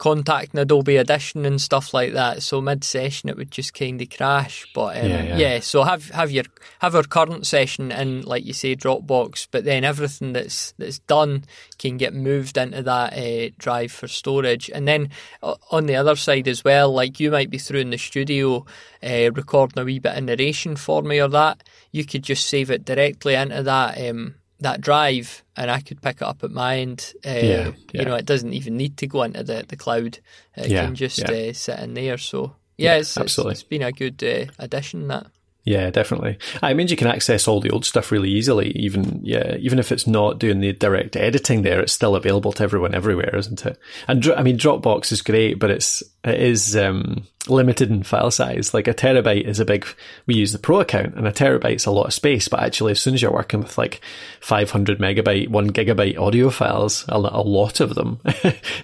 contacting 0.00 0.58
Adobe 0.58 0.98
Audition 0.98 1.44
and 1.44 1.60
stuff 1.60 1.92
like 1.92 2.14
that. 2.14 2.42
So 2.42 2.62
mid 2.62 2.82
session 2.82 3.28
it 3.28 3.36
would 3.36 3.50
just 3.50 3.74
kind 3.74 4.00
of 4.00 4.08
crash. 4.08 4.66
But 4.74 4.96
um, 4.96 5.10
yeah, 5.10 5.22
yeah. 5.22 5.36
yeah, 5.36 5.60
so 5.60 5.82
have 5.82 6.08
have 6.10 6.30
your 6.30 6.44
have 6.78 6.94
our 6.94 7.02
current 7.02 7.46
session 7.46 7.92
in 7.92 8.22
like 8.22 8.46
you 8.46 8.54
say 8.54 8.74
Dropbox, 8.74 9.46
but 9.50 9.64
then 9.64 9.84
everything 9.84 10.32
that's 10.32 10.72
that's 10.78 11.00
done 11.00 11.44
can 11.78 11.98
get 11.98 12.14
moved 12.14 12.56
into 12.56 12.82
that 12.82 13.12
uh, 13.12 13.50
drive 13.58 13.92
for 13.92 14.08
storage. 14.08 14.70
And 14.70 14.88
then 14.88 15.10
uh, 15.42 15.56
on 15.70 15.84
the 15.84 15.96
other 15.96 16.16
side 16.16 16.48
as 16.48 16.64
well, 16.64 16.90
like 16.90 17.20
you 17.20 17.30
might 17.30 17.50
be 17.50 17.58
through 17.58 17.80
in 17.80 17.90
the 17.90 17.98
studio 17.98 18.64
uh, 19.02 19.30
recording 19.32 19.82
a 19.82 19.84
wee 19.84 19.98
bit 19.98 20.16
of 20.16 20.24
narration 20.24 20.76
for 20.76 21.02
me 21.02 21.20
or 21.20 21.28
that, 21.28 21.62
you 21.92 22.06
could 22.06 22.22
just 22.22 22.46
save 22.46 22.70
it 22.70 22.86
directly 22.86 23.34
into 23.34 23.62
that. 23.64 24.00
Um, 24.00 24.36
that 24.60 24.80
drive 24.80 25.44
and 25.56 25.70
I 25.70 25.80
could 25.80 26.00
pick 26.00 26.16
it 26.16 26.22
up 26.22 26.44
at 26.44 26.50
my 26.50 26.78
end. 26.78 27.12
Uh, 27.26 27.30
yeah, 27.30 27.40
yeah. 27.42 27.72
You 27.92 28.04
know, 28.04 28.14
it 28.14 28.26
doesn't 28.26 28.52
even 28.52 28.76
need 28.76 28.96
to 28.98 29.06
go 29.06 29.22
into 29.22 29.42
the, 29.42 29.64
the 29.66 29.76
cloud. 29.76 30.18
It 30.56 30.70
yeah, 30.70 30.84
can 30.84 30.94
just 30.94 31.18
yeah. 31.18 31.50
uh, 31.50 31.52
sit 31.52 31.78
in 31.80 31.94
there. 31.94 32.18
So, 32.18 32.54
yeah, 32.76 32.96
it's, 32.96 33.16
absolutely. 33.16 33.52
It's, 33.52 33.60
it's 33.62 33.68
been 33.68 33.82
a 33.82 33.92
good 33.92 34.22
uh, 34.22 34.52
addition, 34.58 35.08
that. 35.08 35.26
Yeah, 35.64 35.90
definitely. 35.90 36.38
I 36.62 36.72
mean, 36.72 36.88
you 36.88 36.96
can 36.96 37.06
access 37.06 37.46
all 37.46 37.60
the 37.60 37.70
old 37.70 37.84
stuff 37.84 38.10
really 38.10 38.30
easily. 38.30 38.70
Even 38.70 39.20
yeah, 39.22 39.56
even 39.56 39.78
if 39.78 39.92
it's 39.92 40.06
not 40.06 40.38
doing 40.38 40.60
the 40.60 40.72
direct 40.72 41.16
editing 41.16 41.62
there, 41.62 41.80
it's 41.80 41.92
still 41.92 42.16
available 42.16 42.52
to 42.52 42.62
everyone 42.62 42.94
everywhere, 42.94 43.36
isn't 43.36 43.66
it? 43.66 43.78
And 44.08 44.26
I 44.32 44.42
mean, 44.42 44.58
Dropbox 44.58 45.12
is 45.12 45.20
great, 45.20 45.58
but 45.58 45.70
it's 45.70 46.02
it 46.24 46.40
is 46.40 46.74
um, 46.76 47.26
limited 47.46 47.90
in 47.90 48.04
file 48.04 48.30
size. 48.30 48.72
Like 48.72 48.88
a 48.88 48.94
terabyte 48.94 49.46
is 49.46 49.60
a 49.60 49.66
big. 49.66 49.86
We 50.26 50.34
use 50.34 50.52
the 50.52 50.58
Pro 50.58 50.80
account, 50.80 51.14
and 51.14 51.28
a 51.28 51.32
terabyte's 51.32 51.84
a 51.84 51.90
lot 51.90 52.06
of 52.06 52.14
space. 52.14 52.48
But 52.48 52.60
actually, 52.60 52.92
as 52.92 53.00
soon 53.02 53.12
as 53.12 53.20
you're 53.20 53.30
working 53.30 53.60
with 53.60 53.76
like 53.76 54.00
500 54.40 54.98
megabyte, 54.98 55.48
one 55.48 55.70
gigabyte 55.70 56.18
audio 56.18 56.48
files, 56.48 57.04
a, 57.06 57.16
a 57.16 57.42
lot 57.42 57.80
of 57.80 57.94
them, 57.94 58.20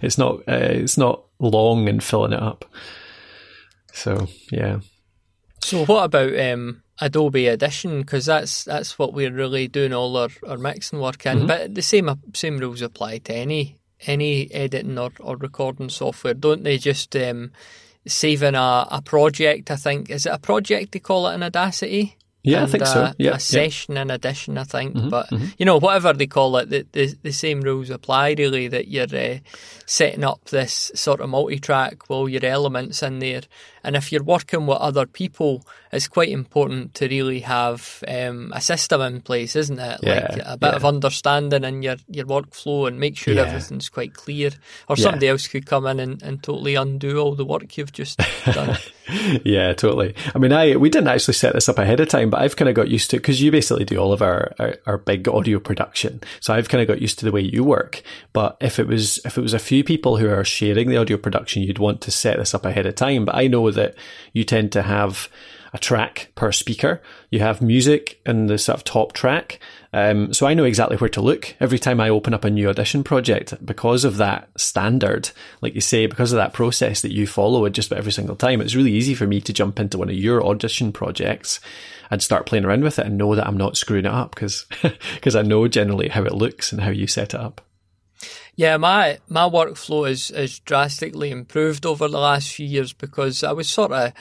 it's 0.03 0.19
not 0.19 0.41
uh, 0.41 0.73
it's 0.73 0.99
not 0.99 1.25
long 1.39 1.89
in 1.89 2.01
filling 2.01 2.35
it 2.35 2.43
up. 2.43 2.67
So 3.95 4.29
yeah. 4.53 4.81
So 5.63 5.85
what 5.85 6.05
about 6.05 6.39
um, 6.39 6.83
Adobe 7.01 7.51
Audition? 7.51 8.01
Because 8.01 8.27
that's 8.27 8.65
that's 8.65 8.99
what 8.99 9.13
we're 9.13 9.33
really 9.33 9.69
doing 9.69 9.93
all 9.93 10.17
our, 10.17 10.29
our 10.47 10.57
mixing 10.57 11.01
work 11.01 11.27
in. 11.27 11.39
Mm-hmm. 11.39 11.47
But 11.47 11.75
the 11.75 11.83
same 11.83 12.11
same 12.35 12.59
rules 12.59 12.83
apply 12.83 13.19
to 13.19 13.35
any 13.35 13.79
any 14.07 14.53
editing 14.53 14.99
or, 14.99 15.11
or 15.21 15.37
recording 15.37 15.89
software, 15.89 16.35
don't 16.35 16.63
they? 16.63 16.79
Just 16.79 17.17
um, 17.17 17.51
saving 18.07 18.55
a, 18.55 18.87
a 18.91 19.03
project. 19.03 19.71
I 19.71 19.77
think 19.77 20.11
is 20.11 20.27
it 20.27 20.33
a 20.33 20.39
project 20.39 20.93
they 20.93 21.01
call 21.01 21.29
it 21.29 21.35
in 21.35 21.43
Audacity? 21.43 22.17
Yeah, 22.47 22.63
I 22.63 22.67
think 22.67 22.85
a, 22.85 22.87
so. 22.87 23.13
Yeah, 23.19 23.35
a 23.35 23.41
session 23.41 23.97
yeah. 23.97 24.03
in 24.03 24.11
Audition, 24.13 24.57
I 24.57 24.63
think. 24.63 24.95
Mm-hmm, 24.95 25.09
but 25.09 25.29
mm-hmm. 25.31 25.47
you 25.59 25.67
know, 25.67 25.81
whatever 25.81 26.13
they 26.13 26.29
call 26.29 26.57
it, 26.59 26.71
the, 26.71 26.87
the, 26.93 27.13
the 27.25 27.33
same 27.33 27.61
rules 27.61 27.91
apply. 27.91 28.37
Really, 28.39 28.69
that 28.69 28.87
you're 28.87 29.13
uh, 29.13 29.39
setting 29.85 30.23
up 30.23 30.45
this 30.45 30.93
sort 30.95 31.21
of 31.21 31.29
multi-track, 31.29 32.09
well, 32.09 32.29
your 32.29 32.45
elements 32.45 33.03
in 33.03 33.19
there, 33.19 33.43
and 33.87 33.95
if 33.95 34.11
you're 34.11 34.25
working 34.25 34.67
with 34.67 34.79
other 34.79 35.07
people, 35.07 35.65
it's 35.93 36.09
quite 36.09 36.29
important 36.29 36.93
to 36.95 37.09
really 37.09 37.41
have 37.41 38.03
um, 38.09 38.53
a 38.53 38.61
system 38.61 39.01
in 39.01 39.21
place, 39.21 39.55
isn't 39.55 39.79
it? 39.79 40.01
Yeah, 40.03 40.27
like 40.29 40.43
a 40.45 40.57
bit 40.59 40.71
yeah. 40.71 40.77
of 40.77 40.85
understanding 40.85 41.63
in 41.63 41.83
your, 41.83 41.97
your 42.09 42.27
workflow 42.27 42.89
and 42.89 42.99
make 42.99 43.17
sure 43.17 43.35
yeah. 43.35 43.43
everything's 43.43 43.89
quite 43.89 44.13
clear. 44.13 44.51
Or 44.89 44.97
somebody 44.97 45.29
else 45.29 45.47
could 45.47 45.67
come 45.67 45.87
in 45.87 46.01
and, 46.01 46.21
and 46.21 46.43
totally 46.43 46.75
undo 46.75 47.19
all 47.19 47.37
the 47.37 47.45
work 47.45 47.77
you've 47.79 47.93
just 47.93 48.21
done. 48.45 48.77
yeah, 49.45 49.73
totally. 49.73 50.15
I 50.35 50.39
mean, 50.39 50.53
I 50.53 50.77
we 50.77 50.91
didn't 50.91 51.09
actually 51.09 51.35
set 51.35 51.55
this 51.55 51.69
up 51.69 51.79
ahead 51.79 52.01
of 52.01 52.09
time, 52.09 52.29
but 52.29 52.41
I've 52.41 52.57
kind 52.57 52.69
of 52.69 52.75
got 52.75 52.89
used 52.89 53.11
to 53.11 53.17
it 53.17 53.21
because 53.21 53.41
you 53.41 53.53
basically 53.53 53.85
do 53.85 53.99
all 53.99 54.13
of 54.13 54.21
our, 54.21 54.53
our, 54.59 54.77
our 54.87 54.99
big 54.99 55.29
audio 55.29 55.61
production. 55.61 56.21
So 56.41 56.55
I've 56.55 56.69
kind 56.69 56.83
of 56.83 56.89
got 56.89 57.01
used 57.01 57.21
to 57.21 57.25
the 57.25 57.33
way 57.33 57.43
you 57.43 57.63
work. 57.63 58.03
But 58.33 58.57
if 58.61 58.81
it 58.81 58.89
was 58.89 59.19
if 59.25 59.39
it 59.39 59.43
was 59.43 59.55
a 59.55 59.61
few 59.61 59.85
people 59.85 60.17
who 60.17 60.29
are 60.29 60.45
sharing 60.45 60.89
the 60.89 60.97
audio 60.97 61.17
production, 61.17 61.63
you'd 61.63 61.79
want 61.79 62.01
to 62.03 62.11
set 62.11 62.39
this 62.39 62.53
up 62.53 62.65
ahead 62.65 62.87
of 62.87 62.97
time. 62.97 63.25
But 63.25 63.37
I 63.37 63.47
know 63.47 63.71
that 63.77 63.95
you 64.33 64.45
tend 64.45 64.73
to 64.73 64.83
have 64.83 65.29
a 65.73 65.79
track 65.79 66.33
per 66.35 66.53
speaker. 66.53 67.03
You 67.31 67.41
have 67.41 67.61
music 67.61 68.21
in 68.25 68.47
the 68.47 68.57
sort 68.57 68.79
of 68.79 68.85
top 68.85 69.13
track. 69.13 69.61
Um, 69.93 70.33
so 70.33 70.47
I 70.47 70.55
know 70.55 70.65
exactly 70.65 70.97
where 70.97 71.11
to 71.11 71.21
look 71.21 71.55
every 71.61 71.79
time 71.79 72.01
I 72.01 72.09
open 72.09 72.35
up 72.35 72.45
a 72.45 72.51
new 72.51 72.69
audition 72.69 73.05
project 73.05 73.55
because 73.65 74.05
of 74.05 74.17
that 74.17 74.49
standard, 74.57 75.31
like 75.61 75.75
you 75.75 75.81
say, 75.81 76.07
because 76.07 76.33
of 76.33 76.39
that 76.39 76.53
process 76.53 77.03
that 77.03 77.13
you 77.13 77.27
follow 77.27 77.65
it 77.67 77.71
just 77.71 77.89
about 77.89 77.99
every 77.99 78.13
single 78.13 78.37
time. 78.37 78.61
It's 78.61 78.75
really 78.75 78.93
easy 78.93 79.15
for 79.15 79.27
me 79.27 79.41
to 79.43 79.53
jump 79.53 79.79
into 79.79 79.99
one 79.99 80.09
of 80.09 80.15
your 80.15 80.45
audition 80.45 80.93
projects 80.93 81.61
and 82.11 82.23
start 82.23 82.47
playing 82.47 82.65
around 82.65 82.83
with 82.83 82.99
it 82.99 83.07
and 83.07 83.19
know 83.19 83.35
that 83.35 83.47
I'm 83.47 83.57
not 83.57 83.77
screwing 83.77 84.07
it 84.07 84.13
up 84.13 84.35
because 84.35 84.67
because 85.15 85.37
I 85.37 85.43
know 85.43 85.69
generally 85.69 86.09
how 86.09 86.25
it 86.25 86.35
looks 86.35 86.73
and 86.73 86.81
how 86.81 86.91
you 86.91 87.07
set 87.07 87.35
it 87.35 87.41
up. 87.41 87.61
Yeah, 88.55 88.77
my 88.77 89.19
my 89.29 89.49
workflow 89.49 90.09
is 90.09 90.31
is 90.31 90.59
drastically 90.61 91.31
improved 91.31 91.85
over 91.85 92.09
the 92.09 92.19
last 92.19 92.55
few 92.55 92.67
years 92.67 92.93
because 92.93 93.45
I 93.45 93.53
was 93.53 93.69
sort 93.69 93.93
of 93.93 94.13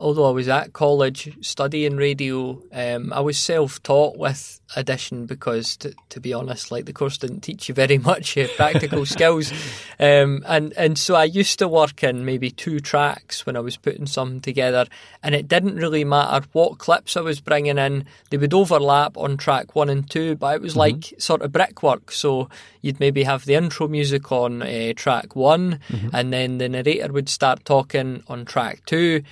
although 0.00 0.26
I 0.26 0.32
was 0.32 0.48
at 0.48 0.72
college 0.72 1.32
studying 1.40 1.96
radio, 1.96 2.60
um, 2.72 3.12
I 3.12 3.20
was 3.20 3.38
self 3.38 3.82
taught 3.82 4.16
with 4.16 4.60
Audition 4.76 5.26
because, 5.26 5.76
to, 5.78 5.94
to, 6.08 6.20
be 6.20 6.32
honest, 6.32 6.72
like 6.72 6.86
the 6.86 6.92
course 6.92 7.16
didn't 7.16 7.40
teach 7.42 7.68
you 7.68 7.74
very 7.74 7.98
much 8.10 8.36
uh, 8.36 8.48
practical 8.56 9.06
skills, 9.06 9.52
um, 10.00 10.44
and 10.46 10.72
and 10.72 10.98
so 10.98 11.14
I 11.14 11.24
used 11.24 11.58
to 11.60 11.68
work 11.68 12.02
in 12.02 12.24
maybe 12.24 12.50
two 12.50 12.80
tracks 12.80 13.46
when 13.46 13.56
I 13.56 13.60
was 13.60 13.76
putting 13.76 14.06
something 14.06 14.40
together, 14.40 14.86
and 15.22 15.34
it 15.34 15.46
didn't 15.46 15.76
really 15.76 16.04
matter 16.04 16.46
what 16.52 16.78
clips 16.78 17.16
I 17.16 17.20
was 17.20 17.40
bringing 17.40 17.78
in; 17.78 18.04
they 18.30 18.36
would 18.36 18.54
overlap 18.54 19.16
on 19.16 19.36
track 19.36 19.76
one 19.76 19.88
and 19.88 20.08
two, 20.08 20.34
but 20.34 20.56
it 20.56 20.62
was 20.62 20.72
mm-hmm. 20.72 20.80
like 20.80 21.14
sort 21.18 21.42
of 21.42 21.52
brickwork. 21.52 22.10
So 22.10 22.48
you'd 22.82 23.00
maybe 23.00 23.22
have 23.22 23.44
the 23.44 23.54
intro 23.54 23.86
music 23.86 24.32
on 24.32 24.62
uh, 24.62 24.92
track 24.96 25.36
one, 25.36 25.78
mm-hmm. 25.88 26.08
and 26.12 26.32
then 26.32 26.58
the 26.58 26.68
narrator 26.68 27.12
would 27.12 27.28
start 27.28 27.64
talking 27.64 28.24
on 28.26 28.44
track 28.44 28.82
two 28.86 29.22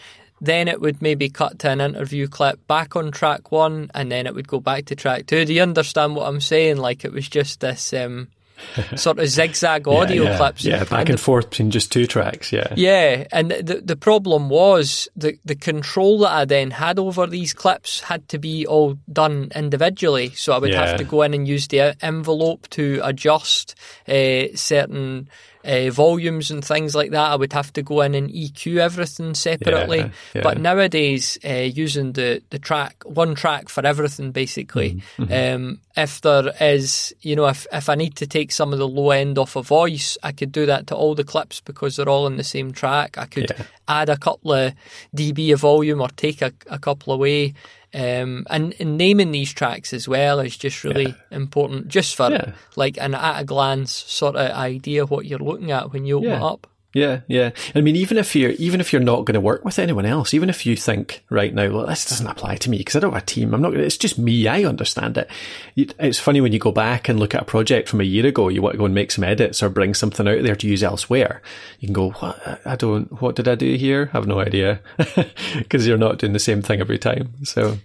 then 0.43 0.67
it 0.67 0.81
would 0.81 1.01
maybe 1.01 1.31
cut 1.31 1.61
to 1.61 1.71
an 1.71 1.81
interview 1.81 2.27
clip 2.27 2.67
back 2.67 2.97
on 2.97 3.13
track 3.13 3.53
one, 3.53 3.89
and 3.95 4.11
then 4.11 4.27
it 4.27 4.35
would 4.35 4.49
go 4.49 4.59
back 4.59 4.87
to 4.87 4.97
track 4.97 5.27
two. 5.27 5.45
Do 5.45 5.55
you 5.55 5.63
understand 5.63 6.17
what 6.17 6.27
I'm 6.27 6.41
saying? 6.41 6.79
Like 6.79 7.05
it 7.05 7.13
was 7.13 7.29
just 7.29 7.61
this 7.61 7.93
um, 7.93 8.27
sort 8.97 9.21
of 9.21 9.29
zigzag 9.29 9.87
audio 9.87 10.25
yeah, 10.25 10.31
yeah, 10.31 10.37
clips. 10.37 10.65
Yeah, 10.65 10.83
back 10.83 11.03
and, 11.03 11.11
and 11.11 11.21
forth 11.21 11.51
between 11.51 11.71
just 11.71 11.93
two 11.93 12.09
tracks. 12.09 12.53
Yeah. 12.53 12.75
Yeah, 12.77 13.29
and 13.31 13.53
the 13.53 13.83
the 13.85 13.95
problem 13.95 14.49
was 14.49 15.09
the 15.15 15.39
the 15.45 15.55
control 15.55 16.19
that 16.19 16.33
I 16.33 16.45
then 16.45 16.73
had 16.73 16.99
over 16.99 17.29
these 17.29 17.55
clips 17.55 18.01
had 18.01 18.29
to 18.31 18.39
be 18.39 18.67
all 18.67 18.99
done 19.13 19.53
individually. 19.55 20.31
So 20.31 20.53
I 20.55 20.59
would 20.59 20.71
yeah. 20.71 20.89
have 20.89 20.99
to 20.99 21.05
go 21.05 21.23
in 21.23 21.35
and 21.35 21.47
use 21.47 21.69
the 21.69 21.97
envelope 22.05 22.69
to 22.71 23.01
adjust 23.05 23.77
uh, 24.09 24.47
certain 24.57 25.29
uh, 25.65 25.91
volumes 25.91 26.51
and 26.51 26.65
things 26.65 26.95
like 26.95 27.11
that. 27.11 27.31
I 27.31 27.37
would 27.37 27.53
have 27.53 27.73
to 27.75 27.83
go 27.83 28.01
in 28.03 28.15
and 28.15 28.31
EQ 28.31 28.79
everything 28.79 29.35
separately. 29.35 29.99
Yeah, 29.99 30.11
yeah. 30.35 30.43
But 30.43 30.59
nowadays, 30.59 31.39
uh, 31.45 31.53
using 31.53 32.13
the, 32.13 32.43
the 32.51 32.59
track, 32.59 33.03
one 33.05 33.35
track 33.35 33.69
for 33.69 33.85
everything 33.87 34.33
basically, 34.33 35.03
mm-hmm. 35.17 35.33
um, 35.33 35.81
if 35.97 36.21
there 36.21 36.53
is, 36.61 37.15
you 37.21 37.37
know, 37.37 37.47
if, 37.47 37.67
if 37.73 37.89
I 37.89 37.95
need 37.95 38.17
to 38.17 38.27
take 38.27 38.53
some 38.53 38.73
of 38.73 38.79
the 38.79 38.89
low 38.89 39.11
end 39.11 39.39
off 39.39 39.57
a 39.57 39.63
voice, 39.63 40.17
I 40.23 40.33
could 40.33 40.53
do 40.53 40.67
that 40.67 40.87
to 40.89 40.97
all 40.97 41.15
the 41.15 41.25
clips 41.25 41.61
because 41.61 41.97
they're 41.97 42.09
all 42.09 42.27
in 42.27 42.37
the 42.37 42.45
same 42.45 42.73
track. 42.73 43.19
I 43.19 43.27
could 43.27 43.51
yeah. 43.51 43.65
add 43.89 44.09
a 44.09 44.17
couple 44.17 44.53
of 44.53 44.75
dB 45.15 45.53
of 45.53 45.61
volume 45.61 46.01
or 46.01 46.09
take 46.09 46.43
a, 46.43 46.53
a 46.69 46.79
couple 46.79 47.13
away. 47.13 47.55
Um, 47.95 48.47
and, 48.49 48.75
and, 48.79 48.97
naming 48.97 49.33
these 49.33 49.53
tracks 49.53 49.93
as 49.93 50.09
well 50.09 50.41
is 50.41 50.57
just 50.57 50.83
really 50.83 51.09
yeah. 51.09 51.15
important, 51.31 51.89
just 51.89 52.17
for 52.17 52.31
yeah. 52.31 52.53
like 52.75 52.97
an 52.99 53.15
at 53.15 53.43
a 53.43 53.45
glance 53.45 53.93
sort 53.93 54.35
of 54.35 54.51
idea 54.51 55.05
what 55.05 55.27
you're 55.27 55.39
looking 55.39 55.73
at 55.73 55.93
when 55.93 56.07
you 56.07 56.17
open 56.17 56.31
yeah. 56.31 56.37
it 56.37 56.43
up. 56.43 56.67
Yeah, 56.95 57.21
yeah. 57.27 57.51
I 57.75 57.81
mean, 57.81 57.97
even 57.97 58.19
if 58.19 58.37
you're 58.37 58.51
even 58.51 58.81
if 58.81 58.93
you're 58.93 59.01
not 59.01 59.25
going 59.25 59.35
to 59.35 59.41
work 59.41 59.65
with 59.65 59.79
anyone 59.79 60.05
else, 60.05 60.35
even 60.35 60.51
if 60.51 60.67
you 60.67 60.77
think 60.77 61.25
right 61.31 61.55
now, 61.55 61.71
well, 61.71 61.87
this 61.87 62.05
doesn't 62.05 62.27
apply 62.27 62.57
to 62.57 62.71
me 62.71 62.79
because 62.79 62.97
I 62.97 63.01
don't 63.01 63.15
have 63.15 63.23
a 63.23 63.27
team. 63.27 63.55
I'm 63.55 63.63
not. 63.63 63.75
It's 63.75 63.97
just 63.97 64.19
me. 64.19 64.47
I 64.47 64.65
understand 64.65 65.17
it. 65.17 65.31
It's 65.75 66.19
funny 66.19 66.43
when 66.43 66.53
you 66.53 66.59
go 66.59 66.73
back 66.73 67.09
and 67.09 67.19
look 67.19 67.35
at 67.35 67.43
a 67.43 67.47
project 67.47 67.89
from 67.89 68.03
a 68.03 68.05
year 68.05 68.27
ago. 68.27 68.49
You 68.49 68.61
want 68.61 68.75
to 68.75 68.79
go 68.79 68.85
and 68.85 68.95
make 68.95 69.11
some 69.11 69.25
edits 69.25 69.63
or 69.63 69.71
bring 69.71 69.95
something 69.95 70.29
out 70.29 70.43
there 70.43 70.57
to 70.57 70.69
use 70.69 70.83
elsewhere. 70.83 71.41
You 71.81 71.89
can 71.89 71.95
go, 71.95 72.11
what? 72.11 72.61
I 72.67 72.77
don't. 72.77 73.11
What 73.23 73.37
did 73.37 73.49
I 73.49 73.55
do 73.55 73.75
here? 73.75 74.11
I 74.13 74.19
have 74.19 74.27
no 74.27 74.41
idea 74.41 74.81
because 75.57 75.87
you're 75.87 75.97
not 75.97 76.19
doing 76.19 76.35
the 76.35 76.39
same 76.39 76.63
thing 76.63 76.81
every 76.81 76.99
time. 76.99 77.33
So. 77.45 77.79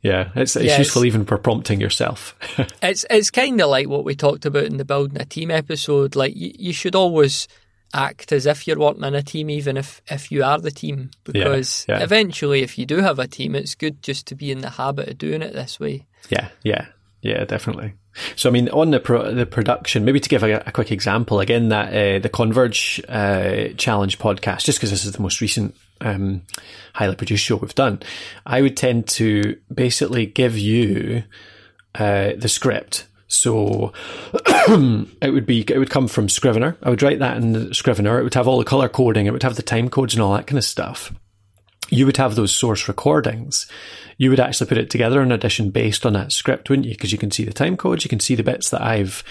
Yeah, 0.00 0.28
it's, 0.36 0.54
it's 0.54 0.78
useful 0.78 1.04
even 1.04 1.24
for 1.24 1.38
prompting 1.38 1.80
yourself. 1.80 2.36
it's 2.82 3.04
it's 3.10 3.32
kind 3.32 3.60
of 3.60 3.68
like 3.68 3.88
what 3.88 4.04
we 4.04 4.14
talked 4.14 4.46
about 4.46 4.62
in 4.62 4.76
the 4.76 4.84
building 4.84 5.20
a 5.20 5.24
team 5.24 5.50
episode. 5.50 6.14
Like 6.14 6.36
you, 6.36 6.52
you 6.56 6.72
should 6.72 6.94
always 6.94 7.48
act 7.94 8.32
as 8.32 8.46
if 8.46 8.66
you're 8.66 8.78
working 8.78 9.04
in 9.04 9.14
a 9.14 9.22
team, 9.22 9.50
even 9.50 9.76
if, 9.76 10.02
if 10.06 10.30
you 10.30 10.44
are 10.44 10.58
the 10.58 10.70
team. 10.70 11.10
Because 11.24 11.86
yeah, 11.88 11.98
yeah. 11.98 12.04
eventually, 12.04 12.62
if 12.62 12.78
you 12.78 12.86
do 12.86 12.98
have 12.98 13.18
a 13.18 13.26
team, 13.26 13.54
it's 13.54 13.74
good 13.74 14.02
just 14.02 14.26
to 14.28 14.34
be 14.34 14.50
in 14.50 14.60
the 14.60 14.70
habit 14.70 15.08
of 15.08 15.18
doing 15.18 15.42
it 15.42 15.54
this 15.54 15.80
way. 15.80 16.06
Yeah, 16.28 16.48
yeah, 16.62 16.86
yeah, 17.22 17.44
definitely. 17.44 17.94
So, 18.36 18.48
I 18.48 18.52
mean, 18.52 18.68
on 18.70 18.90
the 18.90 19.00
pro- 19.00 19.32
the 19.32 19.46
production, 19.46 20.04
maybe 20.04 20.20
to 20.20 20.28
give 20.28 20.42
a, 20.42 20.62
a 20.66 20.72
quick 20.72 20.90
example, 20.90 21.40
again, 21.40 21.68
that 21.68 21.88
uh, 21.88 22.18
the 22.18 22.28
Converge 22.28 23.00
uh, 23.08 23.68
Challenge 23.76 24.18
podcast, 24.18 24.64
just 24.64 24.78
because 24.78 24.90
this 24.90 25.04
is 25.04 25.12
the 25.12 25.22
most 25.22 25.40
recent 25.40 25.74
um, 26.00 26.42
highly 26.94 27.16
produced 27.16 27.44
show 27.44 27.56
we've 27.56 27.74
done, 27.74 28.00
I 28.44 28.60
would 28.60 28.76
tend 28.76 29.06
to 29.08 29.56
basically 29.72 30.26
give 30.26 30.58
you 30.58 31.24
uh, 31.94 32.32
the 32.36 32.48
script. 32.48 33.06
So 33.28 33.92
it 34.34 35.32
would 35.32 35.46
be 35.46 35.60
it 35.60 35.78
would 35.78 35.90
come 35.90 36.08
from 36.08 36.28
Scrivener. 36.28 36.76
I 36.82 36.90
would 36.90 37.02
write 37.02 37.20
that 37.20 37.36
in 37.36 37.72
Scrivener. 37.74 38.18
It 38.18 38.24
would 38.24 38.34
have 38.34 38.48
all 38.48 38.58
the 38.58 38.64
color 38.64 38.88
coding. 38.88 39.26
It 39.26 39.32
would 39.32 39.42
have 39.42 39.56
the 39.56 39.62
time 39.62 39.88
codes 39.88 40.14
and 40.14 40.22
all 40.22 40.34
that 40.34 40.46
kind 40.46 40.58
of 40.58 40.64
stuff. 40.64 41.12
You 41.90 42.04
would 42.06 42.16
have 42.18 42.34
those 42.34 42.54
source 42.54 42.88
recordings 42.88 43.66
you 44.18 44.30
would 44.30 44.40
actually 44.40 44.66
put 44.66 44.78
it 44.78 44.90
together 44.90 45.22
in 45.22 45.30
Audition 45.30 45.70
based 45.70 46.04
on 46.04 46.12
that 46.14 46.32
script, 46.32 46.68
wouldn't 46.68 46.86
you? 46.86 46.94
Because 46.94 47.12
you 47.12 47.18
can 47.18 47.30
see 47.30 47.44
the 47.44 47.52
time 47.52 47.76
codes, 47.76 48.04
you 48.04 48.10
can 48.10 48.20
see 48.20 48.34
the 48.34 48.42
bits 48.42 48.70
that 48.70 48.82
I've 48.82 49.22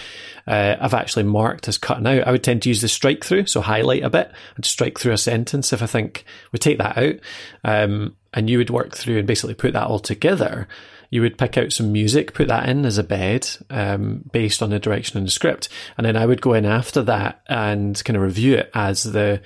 uh, 0.46 0.76
I've 0.80 0.94
actually 0.94 1.24
marked 1.24 1.68
as 1.68 1.76
cutting 1.76 2.06
out. 2.06 2.26
I 2.26 2.32
would 2.32 2.42
tend 2.42 2.62
to 2.62 2.70
use 2.70 2.80
the 2.80 2.88
strike 2.88 3.22
through, 3.22 3.46
so 3.46 3.60
highlight 3.60 4.02
a 4.02 4.10
bit 4.10 4.32
and 4.56 4.64
strike 4.64 4.98
through 4.98 5.12
a 5.12 5.18
sentence 5.18 5.74
if 5.74 5.82
I 5.82 5.86
think 5.86 6.24
we 6.52 6.58
take 6.58 6.78
that 6.78 6.96
out, 6.96 7.16
um, 7.64 8.16
and 8.32 8.48
you 8.48 8.56
would 8.56 8.70
work 8.70 8.96
through 8.96 9.18
and 9.18 9.26
basically 9.26 9.54
put 9.54 9.74
that 9.74 9.86
all 9.86 9.98
together. 9.98 10.66
You 11.10 11.22
would 11.22 11.38
pick 11.38 11.56
out 11.56 11.72
some 11.72 11.92
music, 11.92 12.34
put 12.34 12.48
that 12.48 12.68
in 12.68 12.84
as 12.84 12.98
a 12.98 13.02
bed 13.02 13.48
um, 13.70 14.28
based 14.32 14.62
on 14.62 14.70
the 14.70 14.78
direction 14.78 15.18
in 15.18 15.24
the 15.24 15.30
script, 15.30 15.68
and 15.96 16.06
then 16.06 16.16
I 16.16 16.26
would 16.26 16.42
go 16.42 16.54
in 16.54 16.66
after 16.66 17.02
that 17.02 17.42
and 17.48 18.02
kind 18.04 18.16
of 18.16 18.22
review 18.22 18.56
it 18.56 18.70
as 18.74 19.04
the 19.04 19.40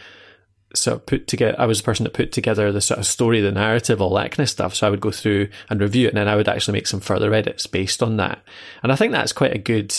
sort 0.75 0.97
of 0.97 1.07
put 1.07 1.27
together, 1.27 1.55
I 1.59 1.67
was 1.67 1.79
the 1.79 1.85
person 1.85 2.05
that 2.05 2.15
put 2.15 2.33
together 2.33 2.73
the 2.73 2.81
sort 2.81 2.99
of 2.99 3.07
story, 3.07 3.41
the 3.41 3.53
narrative, 3.53 4.01
all 4.01 4.15
that 4.15 4.33
kind 4.33 4.41
of 4.41 4.51
stuff. 4.51 4.75
So 4.75 4.87
I 4.87 4.91
would 4.91 5.01
go 5.01 5.11
through 5.11 5.49
and 5.69 5.81
review 5.81 6.07
it 6.07 6.11
and 6.11 6.17
then 6.17 6.29
I 6.29 6.37
would 6.37 6.49
actually 6.49 6.79
make 6.79 6.87
some 6.87 7.01
further 7.01 7.33
edits 7.35 7.67
based 7.67 8.03
on 8.03 8.17
that. 8.17 8.43
And 8.83 8.91
I 8.91 8.97
think 8.97 9.13
that's 9.13 9.33
quite 9.33 9.55
a 9.55 9.59
good 9.59 9.95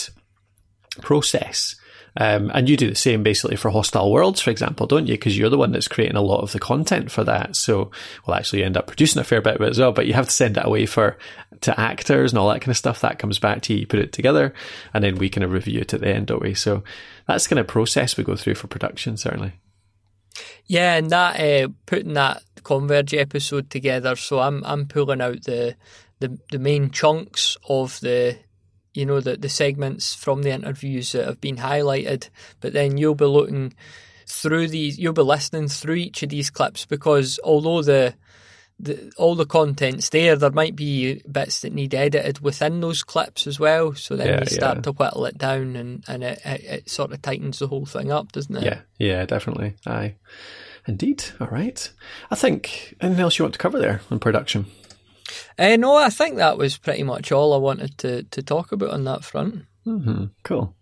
process. 1.00 1.76
Um, 2.16 2.50
and 2.54 2.68
you 2.68 2.76
do 2.76 2.88
the 2.88 2.94
same 2.94 3.22
basically 3.22 3.56
for 3.56 3.70
Hostile 3.70 4.10
Worlds, 4.10 4.40
for 4.40 4.50
example, 4.50 4.86
don't 4.86 5.06
you? 5.06 5.14
Because 5.14 5.36
you're 5.36 5.50
the 5.50 5.58
one 5.58 5.72
that's 5.72 5.88
creating 5.88 6.16
a 6.16 6.22
lot 6.22 6.42
of 6.42 6.52
the 6.52 6.60
content 6.60 7.10
for 7.10 7.24
that. 7.24 7.56
So, 7.56 7.90
well, 8.26 8.36
actually, 8.36 8.60
you 8.60 8.66
end 8.66 8.76
up 8.76 8.86
producing 8.86 9.20
a 9.20 9.24
fair 9.24 9.40
bit 9.40 9.56
of 9.56 9.62
it 9.62 9.70
as 9.70 9.78
well, 9.78 9.92
but 9.92 10.06
you 10.06 10.14
have 10.14 10.26
to 10.26 10.32
send 10.32 10.56
it 10.56 10.64
away 10.64 10.86
for 10.86 11.18
to 11.62 11.78
actors 11.78 12.32
and 12.32 12.38
all 12.38 12.48
that 12.50 12.60
kind 12.60 12.70
of 12.70 12.76
stuff. 12.76 13.00
That 13.00 13.18
comes 13.18 13.38
back 13.38 13.62
to 13.62 13.72
you, 13.72 13.80
you 13.80 13.86
put 13.86 14.00
it 14.00 14.12
together, 14.12 14.54
and 14.92 15.02
then 15.02 15.16
we 15.16 15.28
kind 15.28 15.44
of 15.44 15.52
review 15.52 15.80
it 15.80 15.94
at 15.94 16.00
the 16.00 16.08
end, 16.08 16.28
don't 16.28 16.42
we? 16.42 16.54
So 16.54 16.84
that's 17.26 17.48
kind 17.48 17.58
of 17.58 17.66
process 17.66 18.16
we 18.16 18.24
go 18.24 18.36
through 18.36 18.54
for 18.54 18.68
production, 18.68 19.16
certainly. 19.16 19.54
Yeah, 20.66 20.94
and 20.94 21.10
that 21.10 21.40
uh, 21.40 21.68
putting 21.86 22.14
that 22.14 22.42
Converge 22.62 23.12
episode 23.14 23.70
together. 23.70 24.16
So 24.16 24.40
I'm 24.40 24.64
I'm 24.64 24.86
pulling 24.86 25.20
out 25.20 25.42
the 25.44 25.76
the, 26.20 26.38
the 26.50 26.58
main 26.58 26.90
chunks 26.90 27.56
of 27.68 28.00
the 28.00 28.38
you 28.94 29.04
know 29.04 29.20
the 29.20 29.36
the 29.36 29.48
segments 29.48 30.14
from 30.14 30.42
the 30.42 30.50
interviews 30.50 31.12
that 31.12 31.26
have 31.26 31.40
been 31.40 31.56
highlighted. 31.56 32.30
But 32.60 32.72
then 32.72 32.96
you'll 32.96 33.14
be 33.14 33.26
looking 33.26 33.74
through 34.26 34.68
these. 34.68 34.98
You'll 34.98 35.12
be 35.12 35.22
listening 35.22 35.68
through 35.68 35.96
each 35.96 36.22
of 36.22 36.30
these 36.30 36.50
clips 36.50 36.86
because 36.86 37.38
although 37.44 37.82
the 37.82 38.14
the, 38.78 39.12
all 39.16 39.34
the 39.34 39.46
content's 39.46 40.08
there. 40.08 40.36
There 40.36 40.50
might 40.50 40.76
be 40.76 41.22
bits 41.30 41.60
that 41.60 41.72
need 41.72 41.94
edited 41.94 42.40
within 42.40 42.80
those 42.80 43.02
clips 43.02 43.46
as 43.46 43.60
well. 43.60 43.94
So 43.94 44.16
then 44.16 44.26
yeah, 44.26 44.40
you 44.40 44.46
start 44.46 44.78
yeah. 44.78 44.82
to 44.82 44.92
whittle 44.92 45.26
it 45.26 45.38
down, 45.38 45.76
and 45.76 46.04
and 46.08 46.24
it, 46.24 46.40
it, 46.44 46.64
it, 46.64 46.90
sort 46.90 47.12
of 47.12 47.22
tightens 47.22 47.58
the 47.58 47.68
whole 47.68 47.86
thing 47.86 48.10
up, 48.10 48.32
doesn't 48.32 48.56
it? 48.56 48.64
Yeah, 48.64 48.80
yeah, 48.98 49.26
definitely. 49.26 49.74
Aye. 49.86 50.16
Indeed. 50.86 51.24
All 51.40 51.46
right. 51.46 51.90
I 52.30 52.34
think 52.34 52.94
anything 53.00 53.22
else 53.22 53.38
you 53.38 53.44
want 53.44 53.54
to 53.54 53.58
cover 53.58 53.78
there 53.78 54.02
on 54.10 54.18
production? 54.18 54.66
Uh, 55.58 55.76
no, 55.76 55.96
I 55.96 56.10
think 56.10 56.36
that 56.36 56.58
was 56.58 56.76
pretty 56.76 57.02
much 57.02 57.32
all 57.32 57.52
I 57.54 57.58
wanted 57.58 57.98
to, 57.98 58.22
to 58.24 58.42
talk 58.42 58.72
about 58.72 58.90
on 58.90 59.04
that 59.04 59.24
front. 59.24 59.64
Mm-hmm. 59.86 60.26
Cool. 60.42 60.74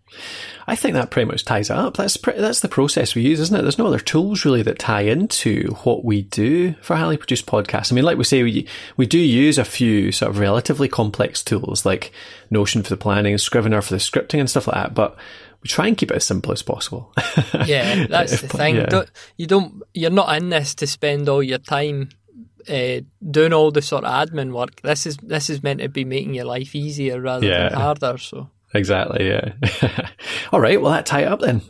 I 0.66 0.76
think 0.76 0.94
that 0.94 1.10
pretty 1.10 1.26
much 1.26 1.44
ties 1.44 1.70
it 1.70 1.76
up. 1.76 1.96
That's 1.96 2.16
pre- 2.16 2.38
that's 2.38 2.60
the 2.60 2.68
process 2.68 3.14
we 3.14 3.22
use, 3.22 3.40
isn't 3.40 3.58
it? 3.58 3.62
There's 3.62 3.78
no 3.78 3.86
other 3.86 3.98
tools 3.98 4.44
really 4.44 4.62
that 4.62 4.78
tie 4.78 5.02
into 5.02 5.74
what 5.82 6.04
we 6.04 6.22
do 6.22 6.74
for 6.82 6.96
highly 6.96 7.16
produced 7.16 7.46
podcasts. 7.46 7.90
I 7.90 7.94
mean, 7.94 8.04
like 8.04 8.18
we 8.18 8.24
say, 8.24 8.42
we 8.42 8.68
we 8.96 9.06
do 9.06 9.18
use 9.18 9.58
a 9.58 9.64
few 9.64 10.12
sort 10.12 10.30
of 10.30 10.38
relatively 10.38 10.88
complex 10.88 11.42
tools 11.42 11.84
like 11.86 12.12
Notion 12.50 12.82
for 12.82 12.90
the 12.90 12.96
planning, 12.96 13.36
Scrivener 13.38 13.80
for 13.80 13.94
the 13.94 14.00
scripting 14.00 14.40
and 14.40 14.50
stuff 14.50 14.66
like 14.66 14.76
that. 14.76 14.94
But 14.94 15.16
we 15.62 15.68
try 15.68 15.86
and 15.86 15.96
keep 15.96 16.10
it 16.10 16.16
as 16.16 16.26
simple 16.26 16.52
as 16.52 16.62
possible. 16.62 17.12
yeah, 17.64 18.06
that's 18.08 18.40
the 18.40 18.48
thing. 18.48 18.76
Yeah. 18.76 18.86
Don't, 18.86 19.10
you 19.36 19.46
don't. 19.46 19.82
You're 19.94 20.10
not 20.10 20.36
in 20.36 20.50
this 20.50 20.74
to 20.76 20.86
spend 20.86 21.28
all 21.28 21.42
your 21.42 21.58
time 21.58 22.10
uh, 22.68 23.00
doing 23.30 23.52
all 23.52 23.70
the 23.70 23.82
sort 23.82 24.04
of 24.04 24.28
admin 24.28 24.52
work. 24.52 24.80
This 24.82 25.06
is 25.06 25.16
this 25.18 25.50
is 25.50 25.62
meant 25.62 25.80
to 25.80 25.88
be 25.88 26.04
making 26.04 26.34
your 26.34 26.44
life 26.44 26.74
easier 26.74 27.20
rather 27.20 27.46
yeah. 27.46 27.68
than 27.68 27.78
harder. 27.78 28.18
So 28.18 28.50
exactly, 28.74 29.28
yeah. 29.28 29.52
all 30.52 30.60
right, 30.60 30.80
well 30.80 30.92
that 30.92 31.06
tie 31.06 31.22
it 31.22 31.28
up 31.28 31.40
then 31.40 31.62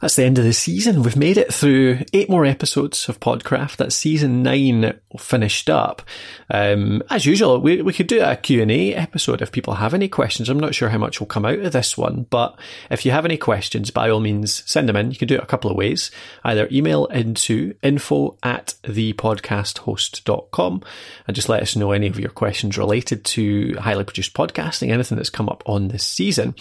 that's 0.00 0.16
the 0.16 0.24
end 0.24 0.38
of 0.38 0.44
the 0.44 0.52
season. 0.52 1.02
We've 1.02 1.16
made 1.16 1.38
it 1.38 1.54
through 1.54 2.00
eight 2.12 2.28
more 2.28 2.44
episodes 2.44 3.08
of 3.08 3.20
Podcraft. 3.20 3.76
That's 3.76 3.94
season 3.94 4.42
nine 4.42 4.98
finished 5.18 5.70
up. 5.70 6.02
Um, 6.50 7.02
as 7.08 7.24
usual, 7.24 7.60
we, 7.60 7.82
we 7.82 7.92
could 7.92 8.08
do 8.08 8.22
a 8.22 8.36
Q&A 8.36 8.94
episode 8.94 9.42
if 9.42 9.52
people 9.52 9.74
have 9.74 9.94
any 9.94 10.08
questions. 10.08 10.48
I'm 10.48 10.58
not 10.58 10.74
sure 10.74 10.88
how 10.88 10.98
much 10.98 11.20
will 11.20 11.26
come 11.26 11.44
out 11.44 11.60
of 11.60 11.72
this 11.72 11.96
one, 11.96 12.26
but 12.30 12.58
if 12.90 13.06
you 13.06 13.12
have 13.12 13.24
any 13.24 13.36
questions, 13.36 13.90
by 13.90 14.10
all 14.10 14.20
means, 14.20 14.68
send 14.70 14.88
them 14.88 14.96
in. 14.96 15.10
You 15.10 15.16
can 15.16 15.28
do 15.28 15.36
it 15.36 15.42
a 15.42 15.46
couple 15.46 15.70
of 15.70 15.76
ways. 15.76 16.10
Either 16.44 16.68
email 16.72 17.06
into 17.06 17.74
info 17.82 18.36
at 18.42 18.74
thepodcasthost.com 18.82 20.82
and 21.26 21.36
just 21.36 21.48
let 21.48 21.62
us 21.62 21.76
know 21.76 21.92
any 21.92 22.08
of 22.08 22.18
your 22.18 22.30
questions 22.30 22.76
related 22.76 23.24
to 23.24 23.76
highly 23.78 24.04
produced 24.04 24.34
podcasting, 24.34 24.90
anything 24.90 25.16
that's 25.16 25.30
come 25.30 25.48
up 25.48 25.62
on 25.66 25.88
this 25.88 26.04
season. 26.04 26.54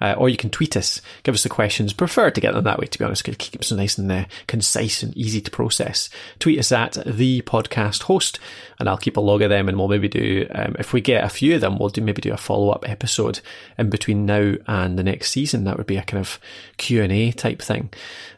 Uh, 0.00 0.14
or 0.16 0.28
you 0.28 0.36
can 0.36 0.50
tweet 0.50 0.76
us, 0.76 1.00
give 1.22 1.34
us 1.34 1.42
the 1.42 1.48
questions, 1.48 1.92
prefer 1.92 2.30
to 2.40 2.46
get 2.46 2.54
them 2.54 2.64
that 2.64 2.78
way, 2.78 2.86
to 2.86 2.98
be 2.98 3.04
honest, 3.04 3.22
because 3.22 3.34
it 3.34 3.38
keeps 3.38 3.68
them 3.68 3.78
nice 3.78 3.98
and 3.98 4.10
uh, 4.10 4.24
concise 4.46 5.02
and 5.02 5.16
easy 5.16 5.40
to 5.40 5.50
process. 5.50 6.08
Tweet 6.38 6.58
us 6.58 6.72
at 6.72 6.94
the 7.04 7.42
podcast 7.42 8.02
host, 8.02 8.38
and 8.78 8.88
I'll 8.88 8.96
keep 8.96 9.16
a 9.16 9.20
log 9.20 9.42
of 9.42 9.50
them, 9.50 9.68
and 9.68 9.78
we'll 9.78 9.88
maybe 9.88 10.08
do, 10.08 10.46
um, 10.54 10.76
if 10.78 10.92
we 10.92 11.00
get 11.00 11.24
a 11.24 11.28
few 11.28 11.54
of 11.54 11.60
them, 11.60 11.78
we'll 11.78 11.88
do 11.88 12.00
maybe 12.00 12.22
do 12.22 12.32
a 12.32 12.36
follow 12.36 12.70
up 12.70 12.88
episode 12.88 13.40
in 13.76 13.90
between 13.90 14.26
now 14.26 14.54
and 14.66 14.98
the 14.98 15.04
next 15.04 15.30
season. 15.30 15.64
That 15.64 15.76
would 15.76 15.86
be 15.86 15.96
a 15.96 16.02
kind 16.02 16.20
of 16.20 16.38
Q 16.76 17.02
and 17.02 17.12
A 17.12 17.32
type 17.32 17.60
thing. 17.60 17.90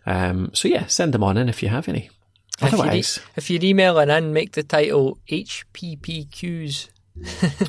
Um, 0.07 0.51
so 0.55 0.69
yeah, 0.69 0.87
send 0.87 1.13
them 1.13 1.25
on 1.25 1.37
in 1.37 1.49
if 1.49 1.63
you 1.63 1.69
have 1.69 1.89
any. 1.89 2.11
Otherwise, 2.63 3.17
if 3.37 3.49
you're, 3.49 3.59
if 3.59 3.63
you're 3.63 3.71
emailing 3.71 4.11
in, 4.11 4.33
make 4.33 4.53
the 4.53 4.63
title 4.63 5.19
HPPQs 5.31 6.89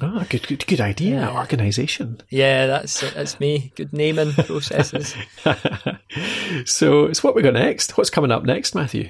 oh, 0.01 0.25
good, 0.29 0.47
good, 0.47 0.65
good 0.67 0.81
idea. 0.81 1.21
Yeah. 1.21 1.37
Organisation. 1.37 2.21
Yeah, 2.29 2.67
that's 2.67 3.01
that's 3.13 3.39
me. 3.39 3.71
Good 3.75 3.93
naming 3.93 4.33
processes. 4.33 5.15
so, 6.65 7.11
so 7.11 7.21
what 7.21 7.35
we 7.35 7.41
got 7.41 7.53
next? 7.53 7.97
What's 7.97 8.09
coming 8.09 8.31
up 8.31 8.43
next, 8.43 8.75
Matthew? 8.75 9.09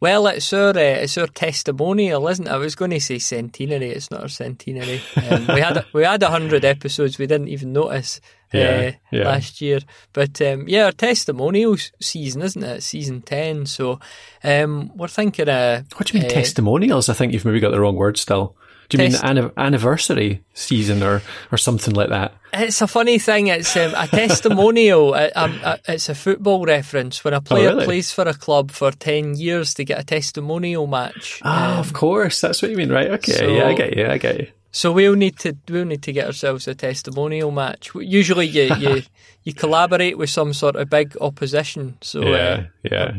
Well, 0.00 0.26
it's 0.26 0.52
our 0.52 0.70
uh, 0.70 1.02
it's 1.02 1.16
our 1.16 1.26
testimonial, 1.26 2.28
isn't 2.28 2.46
it? 2.46 2.50
I 2.50 2.56
was 2.56 2.74
going 2.74 2.90
to 2.90 3.00
say 3.00 3.18
centenary. 3.18 3.90
It's 3.90 4.10
not 4.10 4.22
our 4.22 4.28
centenary. 4.28 5.00
Um, 5.16 5.46
we 5.46 5.60
had 5.60 5.84
we 5.92 6.04
had 6.04 6.22
hundred 6.22 6.64
episodes. 6.64 7.18
We 7.18 7.26
didn't 7.26 7.48
even 7.48 7.72
notice 7.72 8.20
uh, 8.52 8.58
yeah, 8.58 8.94
yeah. 9.10 9.24
last 9.24 9.60
year. 9.60 9.80
But 10.12 10.42
um, 10.42 10.68
yeah, 10.68 10.86
our 10.86 10.92
testimonial 10.92 11.76
season, 12.02 12.42
isn't 12.42 12.62
it? 12.62 12.82
Season 12.82 13.22
ten. 13.22 13.66
So 13.66 14.00
um, 14.42 14.90
we're 14.94 15.08
thinking. 15.08 15.48
Uh, 15.48 15.84
what 15.96 16.08
do 16.08 16.18
you 16.18 16.22
mean 16.22 16.30
uh, 16.30 16.34
testimonials? 16.34 17.08
I 17.08 17.14
think 17.14 17.32
you've 17.32 17.44
maybe 17.44 17.60
got 17.60 17.70
the 17.70 17.80
wrong 17.80 17.96
word 17.96 18.18
still. 18.18 18.56
Do 18.88 19.02
you 19.02 19.10
Test- 19.10 19.24
mean 19.24 19.50
anniversary 19.56 20.42
season 20.54 21.02
or, 21.02 21.22
or 21.50 21.58
something 21.58 21.94
like 21.94 22.10
that? 22.10 22.34
It's 22.52 22.80
a 22.82 22.86
funny 22.86 23.18
thing. 23.18 23.48
It's 23.48 23.76
um, 23.76 23.92
a 23.96 24.06
testimonial. 24.06 25.14
it, 25.14 25.36
um, 25.36 25.58
uh, 25.62 25.76
it's 25.88 26.08
a 26.08 26.14
football 26.14 26.64
reference. 26.64 27.24
When 27.24 27.34
a 27.34 27.40
player 27.40 27.70
oh, 27.70 27.74
really? 27.74 27.84
plays 27.86 28.12
for 28.12 28.22
a 28.28 28.34
club 28.34 28.70
for 28.70 28.92
10 28.92 29.36
years 29.36 29.74
to 29.74 29.84
get 29.84 29.98
a 29.98 30.04
testimonial 30.04 30.86
match. 30.86 31.40
Ah, 31.42 31.74
um, 31.74 31.80
of 31.80 31.92
course. 31.92 32.40
That's 32.40 32.62
what 32.62 32.70
you 32.70 32.76
mean, 32.76 32.92
right? 32.92 33.10
Okay. 33.12 33.32
So, 33.32 33.48
yeah, 33.48 33.66
I 33.66 33.74
get 33.74 33.96
you. 33.96 34.06
I 34.06 34.18
get 34.18 34.38
you. 34.38 34.46
So 34.74 34.90
we'll 34.90 35.14
need 35.14 35.38
to 35.38 35.56
we'll 35.68 35.84
need 35.84 36.02
to 36.02 36.12
get 36.12 36.26
ourselves 36.26 36.66
a 36.66 36.74
testimonial 36.74 37.52
match. 37.52 37.92
Usually, 37.94 38.48
you 38.48 38.74
you, 38.74 39.02
you 39.44 39.54
collaborate 39.54 40.18
with 40.18 40.30
some 40.30 40.52
sort 40.52 40.74
of 40.74 40.90
big 40.90 41.16
opposition. 41.20 41.96
So 42.00 42.22
yeah, 42.22 42.36
uh, 42.36 42.64
yeah. 42.82 43.12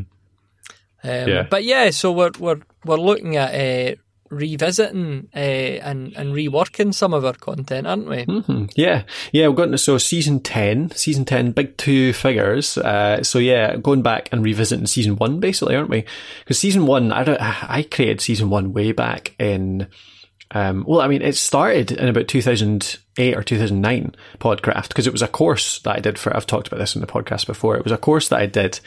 Um, 1.06 1.30
yeah. 1.30 1.43
But 1.43 1.63
yeah, 1.63 1.91
so 1.91 2.12
we're 2.12 2.32
we're 2.39 2.60
we're 2.84 2.97
looking 2.97 3.38
at 3.38 3.54
uh, 3.56 3.95
revisiting 4.30 5.30
uh, 5.36 5.40
and 5.40 6.14
and 6.16 6.34
reworking 6.34 6.94
some 6.94 7.14
of 7.14 7.26
our 7.26 7.34
content, 7.34 7.88
aren't 7.88 8.08
we? 8.08 8.26
Mm-hmm. 8.26 8.66
Yeah, 8.76 9.04
yeah. 9.32 9.48
We've 9.48 9.58
gotten 9.58 9.72
to 9.72 9.78
so 9.78 9.98
season 9.98 10.40
ten, 10.40 10.92
season 10.92 11.26
ten, 11.26 11.52
big 11.52 11.78
two 11.78 12.14
figures. 12.14 12.78
Uh, 12.78 13.24
so 13.24 13.40
yeah, 13.40 13.76
going 13.76 14.02
back 14.02 14.30
and 14.32 14.44
revisiting 14.44 14.88
season 14.88 15.16
one, 15.18 15.40
basically, 15.40 15.76
aren't 15.76 15.90
we? 15.90 16.06
Because 16.40 16.60
season 16.60 16.86
one, 16.86 17.12
I 17.12 17.24
don't, 17.24 17.42
I 17.42 17.84
created 17.84 18.22
season 18.22 18.50
one 18.50 18.74
way 18.74 18.92
back 18.92 19.34
in. 19.40 19.88
Um, 20.51 20.84
well, 20.88 21.01
I 21.01 21.08
mean, 21.08 21.21
it 21.21 21.36
started 21.36 21.91
in 21.91 22.08
about 22.08 22.27
2008 22.27 23.36
or 23.36 23.43
2009, 23.43 24.15
Podcraft, 24.39 24.89
because 24.89 25.08
it 25.08 25.13
was 25.13 25.21
a 25.21 25.27
course 25.27 25.79
that 25.79 25.95
I 25.95 25.99
did 25.99 26.19
for, 26.19 26.36
I've 26.36 26.47
talked 26.47 26.67
about 26.67 26.77
this 26.77 26.95
in 26.95 27.01
the 27.01 27.08
podcast 27.08 27.47
before. 27.47 27.75
It 27.75 27.84
was 27.84 27.91
a 27.91 27.97
course 27.97 28.29
that 28.29 28.39
I 28.39 28.45
did 28.45 28.79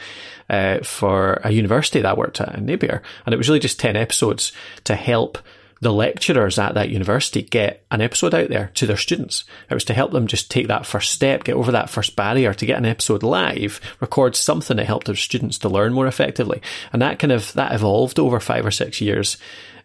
uh, 0.49 0.79
for 0.79 1.41
a 1.43 1.51
university 1.51 2.01
that 2.01 2.11
I 2.11 2.17
worked 2.17 2.41
at 2.41 2.55
in 2.55 2.65
Napier. 2.65 3.01
And 3.25 3.33
it 3.33 3.37
was 3.37 3.49
really 3.49 3.59
just 3.59 3.79
10 3.79 3.95
episodes 3.95 4.51
to 4.85 4.95
help 4.95 5.37
the 5.81 5.93
lecturers 5.93 6.59
at 6.59 6.73
that 6.73 6.89
university 6.89 7.41
get 7.41 7.85
an 7.89 8.01
episode 8.01 8.35
out 8.35 8.49
there 8.49 8.71
to 8.73 8.85
their 8.85 8.97
students. 8.97 9.45
It 9.69 9.73
was 9.73 9.85
to 9.85 9.93
help 9.93 10.11
them 10.11 10.27
just 10.27 10.51
take 10.51 10.67
that 10.67 10.85
first 10.85 11.11
step, 11.11 11.45
get 11.45 11.55
over 11.55 11.71
that 11.71 11.89
first 11.89 12.15
barrier 12.15 12.53
to 12.53 12.65
get 12.65 12.77
an 12.77 12.85
episode 12.85 13.23
live, 13.23 13.79
record 14.01 14.35
something 14.35 14.77
that 14.77 14.85
helped 14.85 15.07
their 15.07 15.15
students 15.15 15.57
to 15.59 15.69
learn 15.69 15.93
more 15.93 16.07
effectively. 16.07 16.61
And 16.91 17.01
that 17.01 17.19
kind 17.19 17.31
of, 17.31 17.53
that 17.53 17.73
evolved 17.73 18.19
over 18.19 18.39
five 18.39 18.65
or 18.65 18.71
six 18.71 18.99
years. 18.99 19.37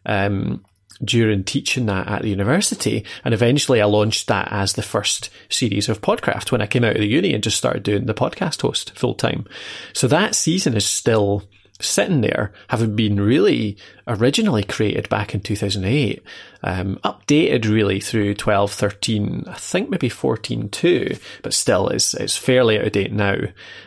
Um, 0.05 0.65
during 1.05 1.45
teaching 1.45 1.87
that 1.87 2.09
at 2.09 2.23
the 2.23 2.31
university. 2.31 3.05
And 3.25 3.35
eventually 3.35 3.81
I 3.81 3.87
launched 3.87 4.29
that 4.29 4.49
as 4.51 4.73
the 4.73 4.83
first 4.83 5.31
series 5.49 5.89
of 5.89 6.01
Podcraft 6.01 6.53
when 6.53 6.63
I 6.63 6.67
came 6.67 6.85
out 6.85 6.97
of 6.97 7.01
the 7.01 7.07
uni 7.07 7.35
and 7.35 7.43
just 7.43 7.59
started 7.59 7.83
doing 7.83 8.07
the 8.07 8.15
podcast 8.15 8.63
host 8.63 8.97
full 8.97 9.15
time. 9.15 9.47
So 9.93 10.09
that 10.09 10.35
season 10.35 10.77
is 10.77 10.87
still 10.87 11.45
sitting 11.81 12.21
there, 12.21 12.53
having 12.69 12.95
been 12.95 13.21
really 13.21 13.77
originally 14.07 14.63
created 14.63 15.09
back 15.09 15.35
in 15.35 15.41
2008, 15.41 16.23
um, 16.63 16.97
updated 17.05 17.69
really 17.69 18.01
through 18.01 18.35
12, 18.35 18.73
13, 18.73 19.45
I 19.49 19.55
think 19.55 19.91
maybe 19.91 20.09
14 20.09 20.69
too, 20.69 21.17
but 21.43 21.53
still 21.53 21.89
it's, 21.89 22.15
it's 22.15 22.37
fairly 22.37 22.79
out 22.79 22.87
of 22.87 22.93
date 22.93 23.13
now. 23.13 23.37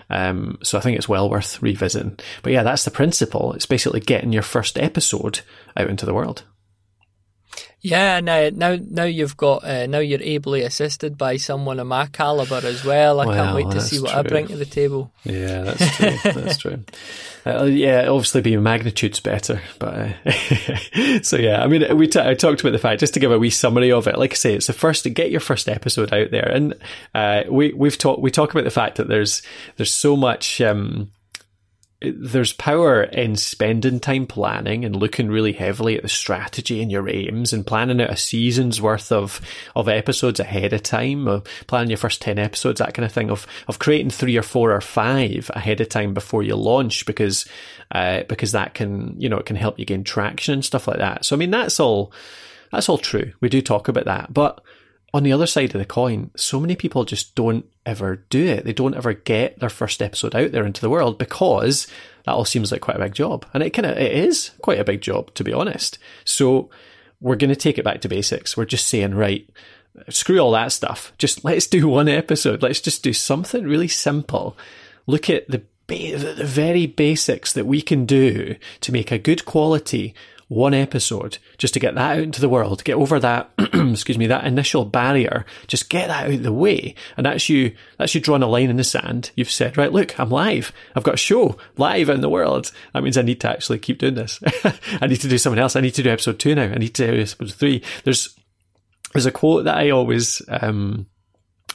Um, 0.10 0.58
so 0.64 0.78
I 0.78 0.82
think 0.82 0.98
it's 0.98 1.10
well 1.10 1.30
worth 1.30 1.62
revisiting. 1.62 2.20
But 2.44 2.54
yeah, 2.54 2.64
that's 2.64 2.84
the 2.84 2.92
principle. 2.92 3.54
It's 3.54 3.66
basically 3.66 4.02
getting 4.02 4.34
your 4.34 4.44
first 4.44 4.78
episode 4.78 5.42
out 5.76 5.90
into 5.90 6.06
the 6.06 6.14
world. 6.14 6.44
Yeah, 7.82 8.20
now 8.20 8.50
now 8.54 8.78
now 8.82 9.04
you've 9.04 9.38
got 9.38 9.64
uh, 9.64 9.86
now 9.86 10.00
you're 10.00 10.22
ably 10.22 10.64
assisted 10.64 11.18
by 11.18 11.38
someone 11.38 11.80
of 11.80 11.88
my 11.88 12.08
caliber 12.08 12.62
as 12.64 12.84
well. 12.84 13.20
I 13.22 13.26
well, 13.26 13.36
can't 13.36 13.56
wait 13.56 13.72
to 13.72 13.82
see 13.82 14.00
what 14.00 14.12
true. 14.12 14.20
I 14.20 14.24
bring 14.24 14.48
to 14.48 14.58
the 14.58 14.66
table. 14.66 15.12
Yeah, 15.24 15.62
that's 15.62 15.98
true. 15.98 16.18
that's 16.34 16.58
true. 16.58 16.84
Uh, 17.48 17.64
yeah, 17.64 18.08
obviously 18.10 18.42
being 18.42 18.62
magnitude's 18.62 19.22
better, 19.22 19.62
but 19.80 19.94
uh, 19.94 21.22
so 21.22 21.38
yeah. 21.38 21.64
I 21.64 21.68
mean, 21.68 21.96
we 21.96 22.08
t- 22.08 22.20
I 22.20 22.34
talked 22.34 22.60
about 22.60 22.72
the 22.72 22.78
fact 22.78 23.00
just 23.00 23.14
to 23.14 23.22
give 23.22 23.32
a 23.32 23.40
wee 23.40 23.52
summary 23.52 23.90
of 23.90 24.06
it. 24.06 24.18
Like 24.18 24.34
I 24.34 24.36
say, 24.36 24.54
it's 24.54 24.68
the 24.68 24.74
first 24.74 25.04
to 25.04 25.10
get 25.10 25.32
your 25.32 25.40
first 25.40 25.70
episode 25.70 26.14
out 26.14 26.30
there, 26.30 26.52
and 26.52 26.74
uh, 27.16 27.44
we 27.50 27.72
we've 27.72 27.98
talked 27.98 28.22
we 28.22 28.32
talk 28.32 28.52
about 28.52 28.66
the 28.66 28.70
fact 28.70 28.98
that 28.98 29.08
there's 29.08 29.44
there's 29.78 29.94
so 29.94 30.18
much. 30.18 30.60
Um, 30.60 31.10
there's 32.02 32.54
power 32.54 33.04
in 33.04 33.36
spending 33.36 34.00
time 34.00 34.28
planning 34.28 34.86
and 34.86 34.96
looking 34.96 35.30
really 35.30 35.54
heavily 35.54 35.98
at 35.98 36.04
the 36.04 36.10
strategy 36.10 36.80
and 36.82 36.92
your 36.92 37.10
aims 37.10 37.54
and 37.54 37.66
planning 37.66 38.00
out 38.00 38.12
a 38.12 38.18
season's 38.18 38.80
worth 38.80 39.12
of, 39.12 39.42
of 39.76 39.90
episodes 39.90 40.40
ahead 40.40 40.74
of 40.74 40.84
time, 40.84 41.28
of 41.28 41.44
planning 41.66 41.90
your 41.90 41.98
first 41.98 42.22
10 42.22 42.38
episodes, 42.38 42.80
that 42.80 42.94
kind 42.94 43.06
of 43.06 43.12
thing, 43.12 43.32
of, 43.32 43.48
of 43.68 43.80
creating 43.80 44.12
three 44.12 44.38
or 44.38 44.44
four 44.44 44.72
or 44.72 44.82
five 44.82 45.50
ahead 45.56 45.82
of 45.82 45.90
time 45.90 46.14
before 46.14 46.44
you 46.44 46.56
launch 46.56 47.06
because, 47.08 47.48
uh, 47.92 48.22
because 48.30 48.52
that 48.52 48.76
can, 48.76 49.20
you 49.20 49.28
know, 49.28 49.38
it 49.38 49.48
can 49.48 49.56
help 49.56 49.80
you 49.80 49.86
gain 49.86 50.04
traction 50.04 50.54
and 50.54 50.66
stuff 50.66 50.88
like 50.88 51.00
that. 51.00 51.26
So, 51.26 51.36
I 51.36 51.40
mean, 51.40 51.52
that's 51.52 51.80
all, 51.80 52.14
that's 52.72 52.90
all 52.90 53.00
true. 53.00 53.34
We 53.42 53.50
do 53.50 53.62
talk 53.62 53.88
about 53.88 54.06
that, 54.06 54.32
but 54.32 54.64
on 55.14 55.24
the 55.24 55.32
other 55.32 55.48
side 55.48 55.74
of 55.74 55.80
the 55.80 55.86
coin, 55.86 56.32
so 56.36 56.60
many 56.60 56.76
people 56.76 57.06
just 57.06 57.34
don't 57.36 57.66
ever 57.86 58.18
do 58.30 58.46
it. 58.46 58.66
They 58.66 58.74
don't 58.74 58.96
ever 58.96 59.14
get 59.14 59.60
their 59.60 59.70
first 59.70 60.02
episode 60.02 60.36
out 60.36 60.52
there 60.52 60.66
into 60.66 60.82
the 60.82 60.90
world 60.90 61.18
because 61.18 61.88
that 62.26 62.34
all 62.34 62.46
seems 62.46 62.72
like 62.72 62.82
quite 62.82 62.98
a 62.98 63.04
big 63.04 63.14
job. 63.14 63.46
And 63.54 63.64
it 63.64 63.70
kind 63.70 63.86
of, 63.86 63.98
it 63.98 64.12
is 64.12 64.52
quite 64.62 64.80
a 64.80 64.84
big 64.84 65.02
job, 65.02 65.34
to 65.36 65.44
be 65.44 65.54
honest. 65.54 65.98
So 66.26 66.70
we're 67.22 67.38
going 67.38 67.50
to 67.50 67.56
take 67.56 67.78
it 67.78 67.86
back 67.86 68.02
to 68.02 68.10
basics. 68.10 68.58
We're 68.58 68.66
just 68.66 68.88
saying, 68.88 69.16
right, 69.16 69.50
screw 70.10 70.40
all 70.40 70.52
that 70.52 70.74
stuff. 70.74 71.14
Just 71.18 71.46
let's 71.46 71.68
do 71.68 71.88
one 71.88 72.10
episode. 72.10 72.62
Let's 72.62 72.82
just 72.82 73.02
do 73.02 73.14
something 73.14 73.64
really 73.64 73.88
simple. 73.88 74.58
Look 75.06 75.30
at 75.30 75.48
the, 75.48 75.64
the 75.88 76.44
very 76.44 76.86
basics 76.86 77.54
that 77.54 77.66
we 77.66 77.82
can 77.82 78.06
do 78.06 78.56
to 78.82 78.92
make 78.92 79.12
a 79.12 79.18
good 79.18 79.46
quality 79.46 80.14
one 80.48 80.74
episode 80.74 81.38
just 81.58 81.74
to 81.74 81.80
get 81.80 81.96
that 81.96 82.18
out 82.18 82.24
into 82.24 82.40
the 82.40 82.50
world, 82.50 82.84
get 82.84 82.96
over 82.96 83.20
that, 83.20 83.52
excuse 83.60 84.18
me, 84.18 84.28
that 84.28 84.46
initial 84.46 84.86
barrier, 84.86 85.46
just 85.68 85.90
get 85.90 86.08
that 86.08 86.26
out 86.26 86.34
of 86.34 86.44
the 86.44 86.54
way. 86.54 86.96
And 87.18 87.26
that's 87.26 87.50
you, 87.50 87.76
that's 87.98 88.16
you 88.16 88.22
drawing 88.22 88.44
a 88.44 88.48
line 88.48 88.70
in 88.70 88.78
the 88.78 88.84
sand. 88.84 89.32
You've 89.36 89.52
said, 89.52 89.78
right, 89.78 89.92
look, 89.92 90.18
I'm 90.20 90.30
live. 90.30 90.72
I've 90.96 91.04
got 91.04 91.16
a 91.16 91.18
show 91.18 91.58
live 91.76 92.10
in 92.10 92.22
the 92.22 92.30
world. 92.30 92.72
That 92.94 93.04
means 93.04 93.18
I 93.18 93.24
need 93.24 93.42
to 93.42 93.50
actually 93.50 93.80
keep 93.80 94.00
doing 94.00 94.16
this. 94.16 94.40
I 95.02 95.08
need 95.08 95.22
to 95.22 95.30
do 95.30 95.38
something 95.38 95.60
else. 95.60 95.76
I 95.76 95.82
need 95.82 95.96
to 95.96 96.04
do 96.04 96.12
episode 96.12 96.40
two 96.40 96.56
now. 96.56 96.64
I 96.64 96.78
need 96.78 96.96
to 96.96 97.08
do 97.08 97.22
episode 97.22 97.54
three. 97.54 97.84
There's, 98.04 98.36
there's 99.14 99.26
a 99.26 99.32
quote 99.32 99.66
that 99.66 99.78
I 99.78 99.90
always, 99.90 100.42
um, 100.48 101.08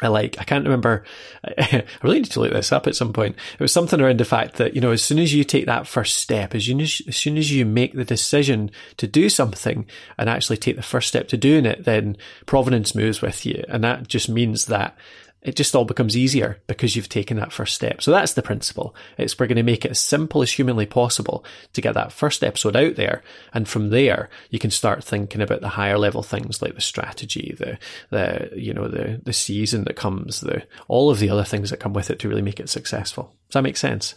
I 0.01 0.09
like, 0.09 0.37
I 0.41 0.45
can't 0.45 0.65
remember. 0.65 1.05
I 1.45 1.85
really 2.03 2.21
need 2.21 2.31
to 2.33 2.41
look 2.41 2.53
this 2.53 2.73
up 2.73 2.87
at 2.87 2.97
some 2.97 3.13
point. 3.13 3.37
It 3.55 3.61
was 3.61 3.73
something 3.73 4.01
around 4.01 4.19
the 4.19 4.25
fact 4.25 4.57
that, 4.57 4.75
you 4.75 4.81
know, 4.81 4.91
as 4.91 5.03
soon 5.03 5.19
as 5.19 5.35
you 5.35 5.45
take 5.45 5.67
that 5.67 5.87
first 5.87 6.19
step, 6.19 6.55
as 6.55 6.65
soon 6.65 6.81
as, 6.81 7.03
soon 7.11 7.37
as 7.37 7.53
you 7.53 7.65
make 7.65 7.93
the 7.95 8.05
decision 8.05 8.71
to 8.97 9.07
do 9.07 9.29
something 9.29 9.87
and 10.19 10.29
actually 10.29 10.57
take 10.57 10.77
the 10.77 10.83
first 10.83 11.09
step 11.09 11.29
to 11.29 11.37
doing 11.37 11.67
it, 11.67 11.85
then 11.85 12.17
provenance 12.47 12.95
moves 12.95 13.23
with 13.23 13.45
you. 13.47 13.65
And 13.69 13.85
that 13.85 14.09
just 14.09 14.29
means 14.29 14.67
that 14.67 14.97
it 15.43 15.57
just 15.57 15.75
all 15.75 15.85
becomes 15.85 16.17
easier 16.17 16.61
because 16.69 16.95
you've 16.95 17.09
taken 17.09 17.37
that 17.37 17.53
first 17.53 17.75
step. 17.75 18.01
So 18.01 18.13
that's 18.13 18.35
the 18.35 18.43
principle. 18.43 18.95
It's 19.19 19.39
we're 19.39 19.49
going 19.49 19.57
to 19.57 19.63
make 19.65 19.85
it 19.85 19.91
as 19.91 19.99
simple 19.99 20.41
as 20.41 20.53
humanly 20.53 20.87
possible 20.87 21.45
to 21.73 21.81
get 21.81 21.95
that 21.95 22.13
first 22.13 22.45
episode 22.45 22.77
out 22.77 22.95
there. 22.95 23.23
And 23.53 23.69
from 23.69 23.91
there, 23.91 24.31
you 24.51 24.61
can 24.61 24.71
start 24.71 25.03
thinking 25.03 25.41
about 25.41 25.61
the 25.61 25.71
higher 25.71 25.99
level 25.99 26.23
things 26.23 26.63
like 26.63 26.77
the 26.77 26.81
strategy, 26.81 27.57
the, 27.59 27.79
the, 28.11 28.51
you 28.57 28.73
know, 28.73 28.87
the, 28.87 29.21
the 29.25 29.33
season 29.33 29.85
that 29.85 29.97
comes, 29.97 30.41
the, 30.41 30.65
all 30.87 31.11
of 31.11 31.19
the 31.19 31.31
other 31.31 31.45
things 31.45 31.71
that 31.71 31.81
come 31.81 31.93
with 31.93 32.11
it 32.11 32.21
to 32.21 32.29
really 32.29 32.43
make 32.43 32.61
it 32.61 32.69
successful. 32.69 33.35
Does 33.49 33.55
that 33.55 33.63
make 33.63 33.77
sense? 33.77 34.15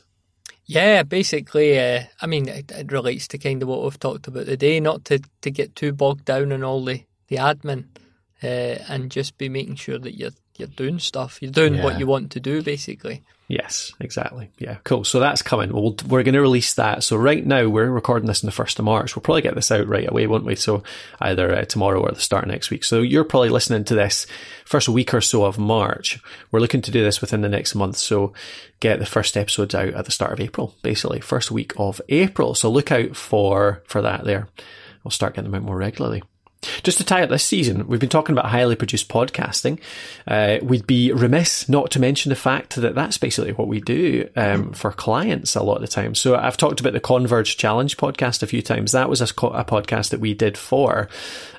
Yeah, 0.68 1.04
basically, 1.04 1.80
uh, 1.80 2.04
I 2.22 2.28
mean, 2.28 2.48
it, 2.48 2.72
it, 2.72 2.92
relates 2.92 3.28
to 3.30 3.38
kind 3.38 3.62
of 3.62 3.70
what 3.70 3.84
we've 3.84 4.00
talked 4.00 4.28
about 4.28 4.46
today, 4.46 4.80
not 4.80 5.06
to, 5.06 5.22
to 5.42 5.52
get 5.52 5.76
too 5.76 5.92
bogged 5.92 6.26
down 6.26 6.52
in 6.52 6.64
all 6.64 6.84
the, 6.84 7.04
the 7.28 7.36
admin 7.36 7.86
uh, 8.44 8.84
and 8.90 9.12
just 9.12 9.38
be 9.38 9.48
making 9.48 9.76
sure 9.76 10.00
that 10.00 10.18
you're 10.18 10.32
you're 10.58 10.68
doing 10.68 11.00
stuff. 11.00 11.40
You're 11.42 11.52
doing 11.52 11.76
yeah. 11.76 11.84
what 11.84 12.00
you 12.00 12.08
want 12.08 12.32
to 12.32 12.40
do, 12.40 12.62
basically. 12.62 13.24
Yes, 13.48 13.94
exactly. 14.00 14.50
Yeah, 14.58 14.78
cool. 14.84 15.04
So 15.04 15.20
that's 15.20 15.44
coming. 15.44 15.72
We'll, 15.72 15.96
we're 16.08 16.24
going 16.24 16.34
to 16.34 16.42
release 16.42 16.74
that. 16.76 17.04
So 17.04 17.16
right 17.16 17.46
now 17.46 17.68
we're 17.68 17.92
recording 17.92 18.28
this 18.28 18.44
on 18.44 18.48
the 18.48 18.52
first 18.52 18.80
of 18.80 18.86
March. 18.86 19.16
We'll 19.16 19.22
probably 19.22 19.44
get 19.44 19.54
this 19.54 19.70
out 19.70 19.88
right 19.88 20.10
away, 20.10 20.26
won't 20.26 20.46
we? 20.46 20.56
So 20.56 20.82
either 21.22 21.54
uh, 21.54 21.66
tomorrow 21.66 22.02
or 22.02 22.12
the 22.12 22.20
start 22.20 22.46
of 22.46 22.50
next 22.50 22.72
week. 22.72 22.84
So 22.84 23.02
you're 23.02 23.24
probably 23.24 23.50
listening 23.50 23.84
to 23.86 23.94
this 23.94 24.26
first 24.66 24.90
week 24.90 25.14
or 25.14 25.22
so 25.22 25.46
of 25.46 25.60
March. 25.60 26.20
We're 26.52 26.60
looking 26.60 26.82
to 26.82 26.92
do 26.92 27.04
this 27.04 27.22
within 27.22 27.42
the 27.42 27.50
next 27.50 27.76
month. 27.76 27.98
So 27.98 28.34
get 28.80 28.98
the 28.98 29.06
first 29.06 29.38
episodes 29.38 29.76
out 29.76 29.90
at 29.94 30.06
the 30.06 30.12
start 30.12 30.34
of 30.34 30.40
April, 30.40 30.74
basically 30.82 31.20
first 31.20 31.52
week 31.52 31.74
of 31.78 32.02
April. 32.10 32.56
So 32.56 32.72
look 32.72 32.92
out 32.92 33.16
for 33.16 33.84
for 33.86 34.02
that 34.02 34.24
there. 34.24 34.48
We'll 35.04 35.12
start 35.12 35.36
getting 35.36 35.52
them 35.52 35.62
out 35.62 35.68
more 35.68 35.78
regularly. 35.78 36.24
Just 36.84 36.98
to 36.98 37.04
tie 37.04 37.24
up 37.24 37.30
this 37.30 37.44
season, 37.44 37.88
we've 37.88 38.00
been 38.00 38.10
talking 38.10 38.34
about 38.34 38.50
highly 38.50 38.76
produced 38.76 39.10
podcasting. 39.10 39.80
Uh, 40.28 40.58
we'd 40.62 40.88
be 40.88 41.12
remiss 41.12 41.68
not 41.70 41.92
to 41.92 42.00
mention 42.00 42.30
the 42.30 42.36
fact 42.36 42.76
that 42.76 42.96
that's 42.96 43.18
basically 43.18 43.54
what 43.54 43.68
we 43.68 43.80
do 43.80 44.30
um, 44.36 44.74
for 44.74 44.92
clients 44.92 45.56
a 45.56 45.64
lot 45.64 45.76
of 45.76 45.82
the 45.82 45.88
time. 45.88 46.16
So 46.16 46.36
I've 46.36 46.58
talked 46.58 46.80
about 46.80 46.94
the 46.94 47.00
Converge 47.00 47.58
Challenge 47.58 47.98
podcast 47.98 48.44
a 48.44 48.48
few 48.48 48.62
times. 48.62 48.92
That 48.92 49.10
was 49.10 49.22
a, 49.22 49.26
a 49.26 49.66
podcast 49.66 50.10
that 50.10 50.20
we 50.20 50.34
did 50.34 50.58
for 50.58 51.10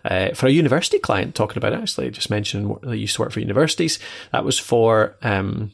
uh, 0.05 0.31
for 0.31 0.47
a 0.47 0.51
university 0.51 0.99
client. 0.99 1.35
Talking 1.35 1.59
about 1.59 1.73
it, 1.73 1.81
actually, 1.81 2.11
just 2.11 2.31
mentioned 2.31 2.77
that 2.83 2.97
used 2.97 3.17
to 3.17 3.23
work 3.23 3.33
for 3.33 3.41
universities. 3.41 3.99
That 4.33 4.45
was 4.45 4.59
for. 4.59 5.17
Um, 5.23 5.73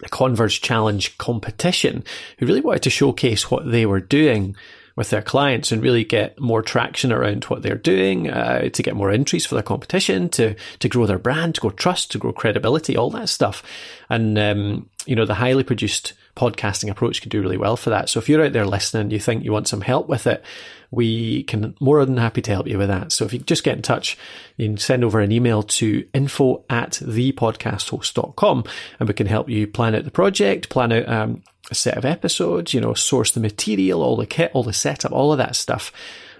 the 0.00 0.08
Converge 0.08 0.60
Challenge 0.60 1.16
competition, 1.18 2.02
who 2.38 2.46
really 2.46 2.60
wanted 2.60 2.82
to 2.82 2.90
showcase 2.90 3.48
what 3.48 3.70
they 3.70 3.86
were 3.86 4.00
doing 4.00 4.56
with 4.96 5.10
their 5.10 5.22
clients 5.22 5.72
and 5.72 5.82
really 5.82 6.04
get 6.04 6.38
more 6.38 6.62
traction 6.62 7.12
around 7.12 7.44
what 7.44 7.62
they're 7.62 7.74
doing, 7.74 8.30
uh, 8.30 8.68
to 8.68 8.82
get 8.82 8.94
more 8.94 9.10
entries 9.10 9.44
for 9.44 9.54
their 9.54 9.62
competition, 9.62 10.28
to 10.30 10.54
to 10.78 10.88
grow 10.88 11.06
their 11.06 11.18
brand, 11.18 11.56
to 11.56 11.60
grow 11.60 11.70
trust, 11.70 12.12
to 12.12 12.18
grow 12.18 12.32
credibility, 12.32 12.96
all 12.96 13.10
that 13.10 13.28
stuff. 13.28 13.62
And 14.08 14.38
um, 14.38 14.88
you 15.06 15.16
know, 15.16 15.26
the 15.26 15.34
highly 15.34 15.64
produced 15.64 16.14
podcasting 16.36 16.90
approach 16.90 17.20
can 17.20 17.28
do 17.28 17.40
really 17.40 17.56
well 17.56 17.76
for 17.76 17.90
that. 17.90 18.08
So 18.08 18.18
if 18.18 18.28
you're 18.28 18.44
out 18.44 18.52
there 18.52 18.66
listening, 18.66 19.02
and 19.02 19.12
you 19.12 19.20
think 19.20 19.44
you 19.44 19.52
want 19.52 19.68
some 19.68 19.80
help 19.80 20.08
with 20.08 20.26
it, 20.26 20.44
we 20.90 21.42
can 21.44 21.74
more 21.80 22.04
than 22.04 22.16
happy 22.16 22.42
to 22.42 22.50
help 22.50 22.66
you 22.66 22.78
with 22.78 22.88
that. 22.88 23.12
So 23.12 23.24
if 23.24 23.32
you 23.32 23.40
just 23.40 23.64
get 23.64 23.76
in 23.76 23.82
touch, 23.82 24.16
you 24.56 24.68
can 24.68 24.76
send 24.76 25.04
over 25.04 25.20
an 25.20 25.32
email 25.32 25.62
to 25.62 26.06
info 26.14 26.64
at 26.70 26.92
thepodcasthost.com 26.92 28.64
and 28.98 29.08
we 29.08 29.14
can 29.14 29.26
help 29.26 29.48
you 29.48 29.66
plan 29.66 29.94
out 29.94 30.04
the 30.04 30.10
project, 30.10 30.68
plan 30.68 30.92
out 30.92 31.08
um, 31.08 31.42
a 31.70 31.74
set 31.74 31.96
of 31.96 32.04
episodes, 32.04 32.74
you 32.74 32.80
know, 32.80 32.94
source 32.94 33.30
the 33.30 33.40
material, 33.40 34.02
all 34.02 34.16
the 34.16 34.26
kit, 34.26 34.50
all 34.54 34.62
the 34.62 34.72
setup, 34.72 35.12
all 35.12 35.32
of 35.32 35.38
that 35.38 35.56
stuff. 35.56 35.92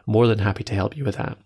More 0.07 0.27
than 0.27 0.41
happy 0.41 0.65
to 0.65 0.75
help 0.75 0.97
you 0.97 1.05
with 1.05 1.17
that. 1.17 1.39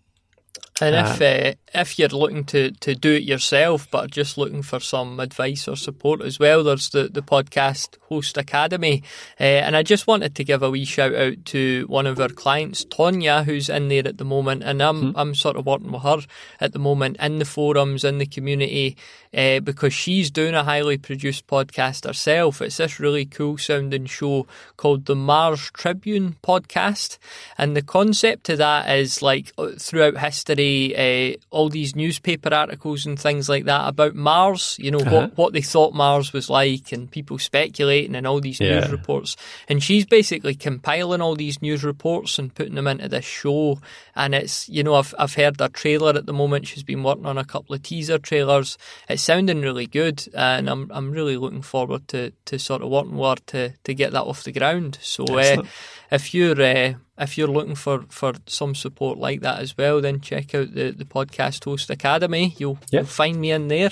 And 0.81 0.95
if 0.95 1.21
uh, 1.21 1.55
if 1.75 1.99
you're 1.99 2.09
looking 2.09 2.45
to, 2.45 2.71
to 2.71 2.95
do 2.95 3.15
it 3.15 3.25
yourself, 3.25 3.91
but 3.91 4.11
just 4.11 4.39
looking 4.39 4.63
for 4.63 4.81
some 4.81 5.21
advice 5.21 5.67
or 5.67 5.77
support 5.77 6.23
as 6.23 6.39
well, 6.39 6.63
there's 6.63 6.91
the, 6.91 7.09
the 7.09 7.23
podcast 7.23 7.97
host 8.03 8.37
academy. 8.37 9.03
Uh, 9.39 9.45
and 9.45 9.77
I 9.77 9.83
just 9.83 10.07
wanted 10.07 10.35
to 10.37 10.45
give 10.45 10.63
a 10.63 10.71
wee 10.71 10.85
shout 10.85 11.15
out 11.15 11.45
to 11.47 11.85
one 11.89 12.07
of 12.07 12.21
our 12.21 12.29
clients, 12.29 12.85
Tonya, 12.85 13.45
who's 13.45 13.69
in 13.69 13.89
there 13.89 14.07
at 14.07 14.19
the 14.19 14.25
moment, 14.25 14.63
and 14.63 14.83
I'm 14.83 15.03
mm-hmm. 15.03 15.19
I'm 15.19 15.35
sort 15.35 15.57
of 15.57 15.67
working 15.67 15.93
with 15.93 16.03
her 16.03 16.21
at 16.61 16.73
the 16.73 16.79
moment 16.79 17.17
in 17.21 17.39
the 17.39 17.45
forums 17.45 18.05
in 18.05 18.19
the 18.19 18.27
community 18.27 18.97
uh, 19.37 19.61
because 19.61 19.93
she's 19.93 20.31
doing 20.31 20.55
a 20.55 20.65
highly 20.65 20.97
produced 20.97 21.47
podcast 21.47 22.07
herself. 22.07 22.63
It's 22.63 22.77
this 22.77 23.01
really 23.01 23.27
cool 23.27 23.59
sounding 23.59 24.07
show 24.07 24.47
called 24.77 25.07
the 25.07 25.17
Mars 25.17 25.71
Tribune 25.73 26.37
podcast, 26.43 27.19
and 27.57 27.77
the 27.77 27.83
concept 27.83 28.49
of 28.49 28.59
that 28.59 28.89
is 28.97 29.23
like 29.23 29.53
uh, 29.59 29.73
throughout 29.79 30.19
history 30.19 30.68
uh, 30.71 31.37
all 31.51 31.69
these 31.69 31.97
newspaper 31.97 32.53
articles 32.53 33.07
and 33.07 33.19
things 33.19 33.49
like 33.49 33.65
that 33.65 33.89
about 33.89 34.15
Mars. 34.15 34.77
You 34.79 34.91
know 34.91 35.01
uh-huh. 35.01 35.15
what 35.15 35.37
what 35.37 35.53
they 35.53 35.63
thought 35.63 35.95
Mars 35.95 36.33
was 36.33 36.51
like, 36.51 36.93
and 36.93 37.11
people 37.11 37.39
speculating 37.39 38.15
and 38.15 38.27
all 38.27 38.41
these 38.41 38.61
yeah. 38.61 38.81
news 38.81 38.91
reports. 38.91 39.37
And 39.69 39.83
she's 39.83 40.07
basically 40.07 40.55
compiling 40.55 41.21
all 41.21 41.37
these 41.37 41.63
news 41.63 41.85
reports 41.85 42.39
and 42.39 42.55
putting 42.55 42.75
them 42.75 42.87
into 42.87 43.09
this 43.09 43.25
show. 43.25 43.81
And 44.15 44.35
it's 44.35 44.69
you 44.69 44.83
know 44.83 44.95
I've 44.95 45.15
I've 45.19 45.35
heard 45.35 45.61
a 45.61 45.69
trailer 45.69 46.15
at 46.17 46.27
the 46.27 46.33
moment. 46.33 46.67
She's 46.67 46.83
been 46.83 47.03
working 47.03 47.27
on 47.27 47.39
a 47.39 47.45
couple 47.45 47.75
of 47.75 47.83
teaser 47.83 48.19
trailers. 48.19 48.79
It's 49.09 49.23
sounding 49.23 49.61
really 49.61 49.87
good, 49.87 50.27
and 50.35 50.69
I'm 50.69 50.91
I'm 50.93 51.11
really 51.11 51.37
looking 51.37 51.63
forward 51.63 52.09
to 52.09 52.33
to 52.47 52.59
sort 52.59 52.83
of 52.83 52.91
working 52.91 53.17
with 53.17 53.29
her 53.29 53.69
to 53.69 53.75
to 53.85 53.95
get 53.95 54.13
that 54.13 54.23
off 54.23 54.45
the 54.45 54.53
ground. 54.53 54.99
So 55.01 55.25
uh, 55.25 55.63
if 56.11 56.35
you're 56.35 56.61
uh, 56.61 56.95
if 57.19 57.37
you're 57.37 57.49
looking 57.49 57.75
for, 57.75 58.05
for 58.09 58.35
some 58.47 58.75
support 58.75 59.19
like 59.19 59.41
that 59.41 59.61
as 59.61 59.77
well, 59.77 60.01
then 60.01 60.21
check 60.21 60.55
out 60.55 60.73
the, 60.75 60.91
the 60.91 61.05
Podcast 61.05 61.65
Host 61.65 61.91
Academy. 61.91 62.55
You'll, 62.59 62.79
yep. 62.91 63.03
you'll 63.03 63.05
find 63.05 63.39
me 63.41 63.51
in 63.51 63.69
there. 63.69 63.91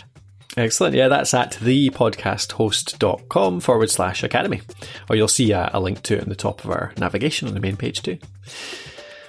Excellent. 0.57 0.95
Yeah, 0.95 1.09
that's 1.09 1.35
at 1.35 1.53
thepodcasthost.com 1.53 3.61
forward 3.61 3.91
slash 3.91 4.23
academy. 4.23 4.63
Or 5.11 5.17
you'll 5.17 5.29
see 5.29 5.53
a, 5.53 5.71
a 5.75 5.81
link 5.81 6.03
to 6.05 6.17
it 6.17 6.23
in 6.23 6.31
the 6.31 6.35
top 6.35 6.65
of 6.65 6.71
our 6.71 6.95
navigation 6.97 7.47
on 7.49 7.55
the 7.55 7.61
main 7.61 7.77
page 7.77 8.01
too. 8.03 8.17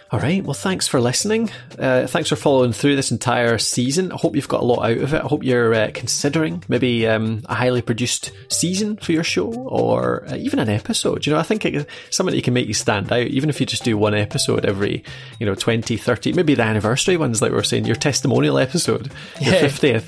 All 0.10 0.22
right. 0.22 0.41
Well, 0.41 0.53
thanks 0.53 0.88
for 0.88 1.01
listening. 1.01 1.49
Uh, 1.78 2.08
thanks 2.08 2.30
for 2.30 2.38
following 2.38 2.72
through 2.72 2.95
this 2.95 3.12
entire 3.12 3.58
season. 3.58 4.14
I 4.14 4.16
hope 4.16 4.38
you've 4.38 4.47
got 4.47 4.62
a 4.62 4.66
lot 4.66 4.89
out 4.89 4.97
of 4.99 5.14
it. 5.14 5.22
I 5.22 5.28
hope 5.28 5.43
you're 5.43 5.74
uh, 5.74 5.91
considering 5.93 6.64
maybe 6.70 7.05
um, 7.05 7.41
a 7.49 7.55
highly 7.55 7.82
produced 7.82 8.32
season 8.47 8.95
for 8.95 9.12
your 9.12 9.26
show 9.26 9.51
or 9.51 10.26
uh, 10.30 10.38
even 10.38 10.60
an 10.60 10.70
episode. 10.70 11.26
You 11.26 11.34
know, 11.34 11.39
I 11.39 11.43
think 11.43 11.66
it's 11.66 11.86
something 12.10 12.34
that 12.34 12.41
can 12.45 12.53
make 12.53 12.70
you 12.70 12.74
stand 12.74 13.12
out, 13.12 13.28
even 13.28 13.49
if 13.49 13.60
you 13.60 13.66
just 13.66 13.84
do 13.84 13.97
one 13.97 14.14
episode 14.14 14.64
every, 14.64 15.03
you 15.41 15.45
know, 15.45 15.55
20, 15.55 15.97
30, 15.97 16.32
maybe 16.32 16.55
the 16.55 16.64
anniversary 16.64 17.18
ones, 17.18 17.41
like 17.41 17.51
we 17.51 17.58
were 17.58 17.64
saying, 17.64 17.84
your 17.84 17.97
testimonial 17.97 18.58
episode, 18.58 19.12
your 19.41 19.55
50th, 19.55 20.01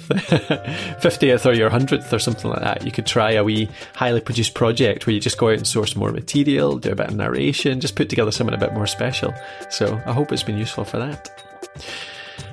50th 1.02 1.46
or 1.50 1.54
your 1.54 1.70
100th 1.70 2.14
or 2.14 2.20
something 2.20 2.50
like 2.50 2.62
that. 2.62 2.86
You 2.86 2.94
could 2.94 3.06
try 3.06 3.34
a 3.34 3.44
wee 3.44 3.68
highly 3.96 4.22
produced 4.22 4.54
project 4.54 5.06
where 5.06 5.14
you 5.14 5.20
just 5.20 5.38
go 5.38 5.50
out 5.50 5.58
and 5.58 5.68
source 5.68 5.98
more 5.98 6.14
material, 6.14 6.78
do 6.78 6.92
a 6.92 6.96
bit 6.96 7.10
of 7.10 7.16
narration, 7.18 7.82
just 7.82 7.98
put 7.98 8.08
together 8.08 8.32
something 8.32 8.56
a 8.56 8.58
bit 8.58 8.74
more 8.74 8.88
special. 8.88 9.34
So, 9.70 9.89
I 10.06 10.14
hope 10.14 10.32
it's 10.32 10.44
been 10.44 10.58
useful 10.58 10.84
for 10.84 10.98
that. 11.00 11.30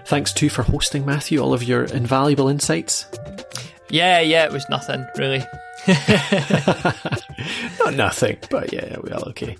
Thanks 0.06 0.32
too 0.32 0.48
for 0.48 0.62
hosting, 0.62 1.04
Matthew, 1.04 1.40
all 1.40 1.52
of 1.52 1.62
your 1.62 1.84
invaluable 1.84 2.48
insights. 2.48 3.06
Yeah, 3.90 4.20
yeah, 4.20 4.44
it 4.44 4.52
was 4.52 4.68
nothing, 4.68 5.04
really. 5.16 5.44
Not 7.78 7.94
nothing, 7.94 8.38
but 8.50 8.72
yeah, 8.72 8.96
we 9.02 9.10
are 9.10 9.20
okay. 9.28 9.56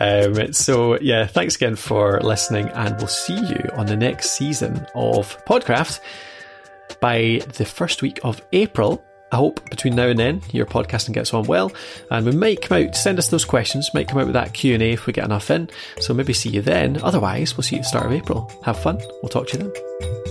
Um, 0.00 0.52
so, 0.52 0.98
yeah, 1.00 1.26
thanks 1.26 1.56
again 1.56 1.76
for 1.76 2.20
listening, 2.20 2.68
and 2.70 2.96
we'll 2.96 3.06
see 3.06 3.38
you 3.38 3.70
on 3.74 3.86
the 3.86 3.96
next 3.96 4.30
season 4.32 4.86
of 4.94 5.44
Podcraft 5.44 6.00
by 7.00 7.40
the 7.54 7.64
first 7.64 8.02
week 8.02 8.20
of 8.22 8.40
April. 8.52 9.04
I 9.36 9.38
hope 9.38 9.68
between 9.68 9.94
now 9.94 10.06
and 10.06 10.18
then 10.18 10.40
your 10.50 10.64
podcasting 10.64 11.12
gets 11.12 11.34
on 11.34 11.44
well, 11.44 11.70
and 12.10 12.24
we 12.24 12.32
might 12.32 12.62
come 12.62 12.82
out. 12.82 12.96
Send 12.96 13.18
us 13.18 13.28
those 13.28 13.44
questions. 13.44 13.92
Might 13.92 14.08
come 14.08 14.18
out 14.18 14.24
with 14.24 14.32
that 14.32 14.54
Q 14.54 14.72
and 14.72 14.82
A 14.82 14.92
if 14.92 15.06
we 15.06 15.12
get 15.12 15.26
enough 15.26 15.50
in. 15.50 15.68
So 16.00 16.14
maybe 16.14 16.32
see 16.32 16.48
you 16.48 16.62
then. 16.62 17.02
Otherwise, 17.02 17.54
we'll 17.54 17.62
see 17.62 17.76
you 17.76 17.80
at 17.80 17.84
the 17.84 17.88
start 17.88 18.06
of 18.06 18.12
April. 18.12 18.50
Have 18.64 18.78
fun. 18.78 18.96
We'll 19.22 19.28
talk 19.28 19.48
to 19.48 19.58
you 19.58 19.64
then. 19.64 20.25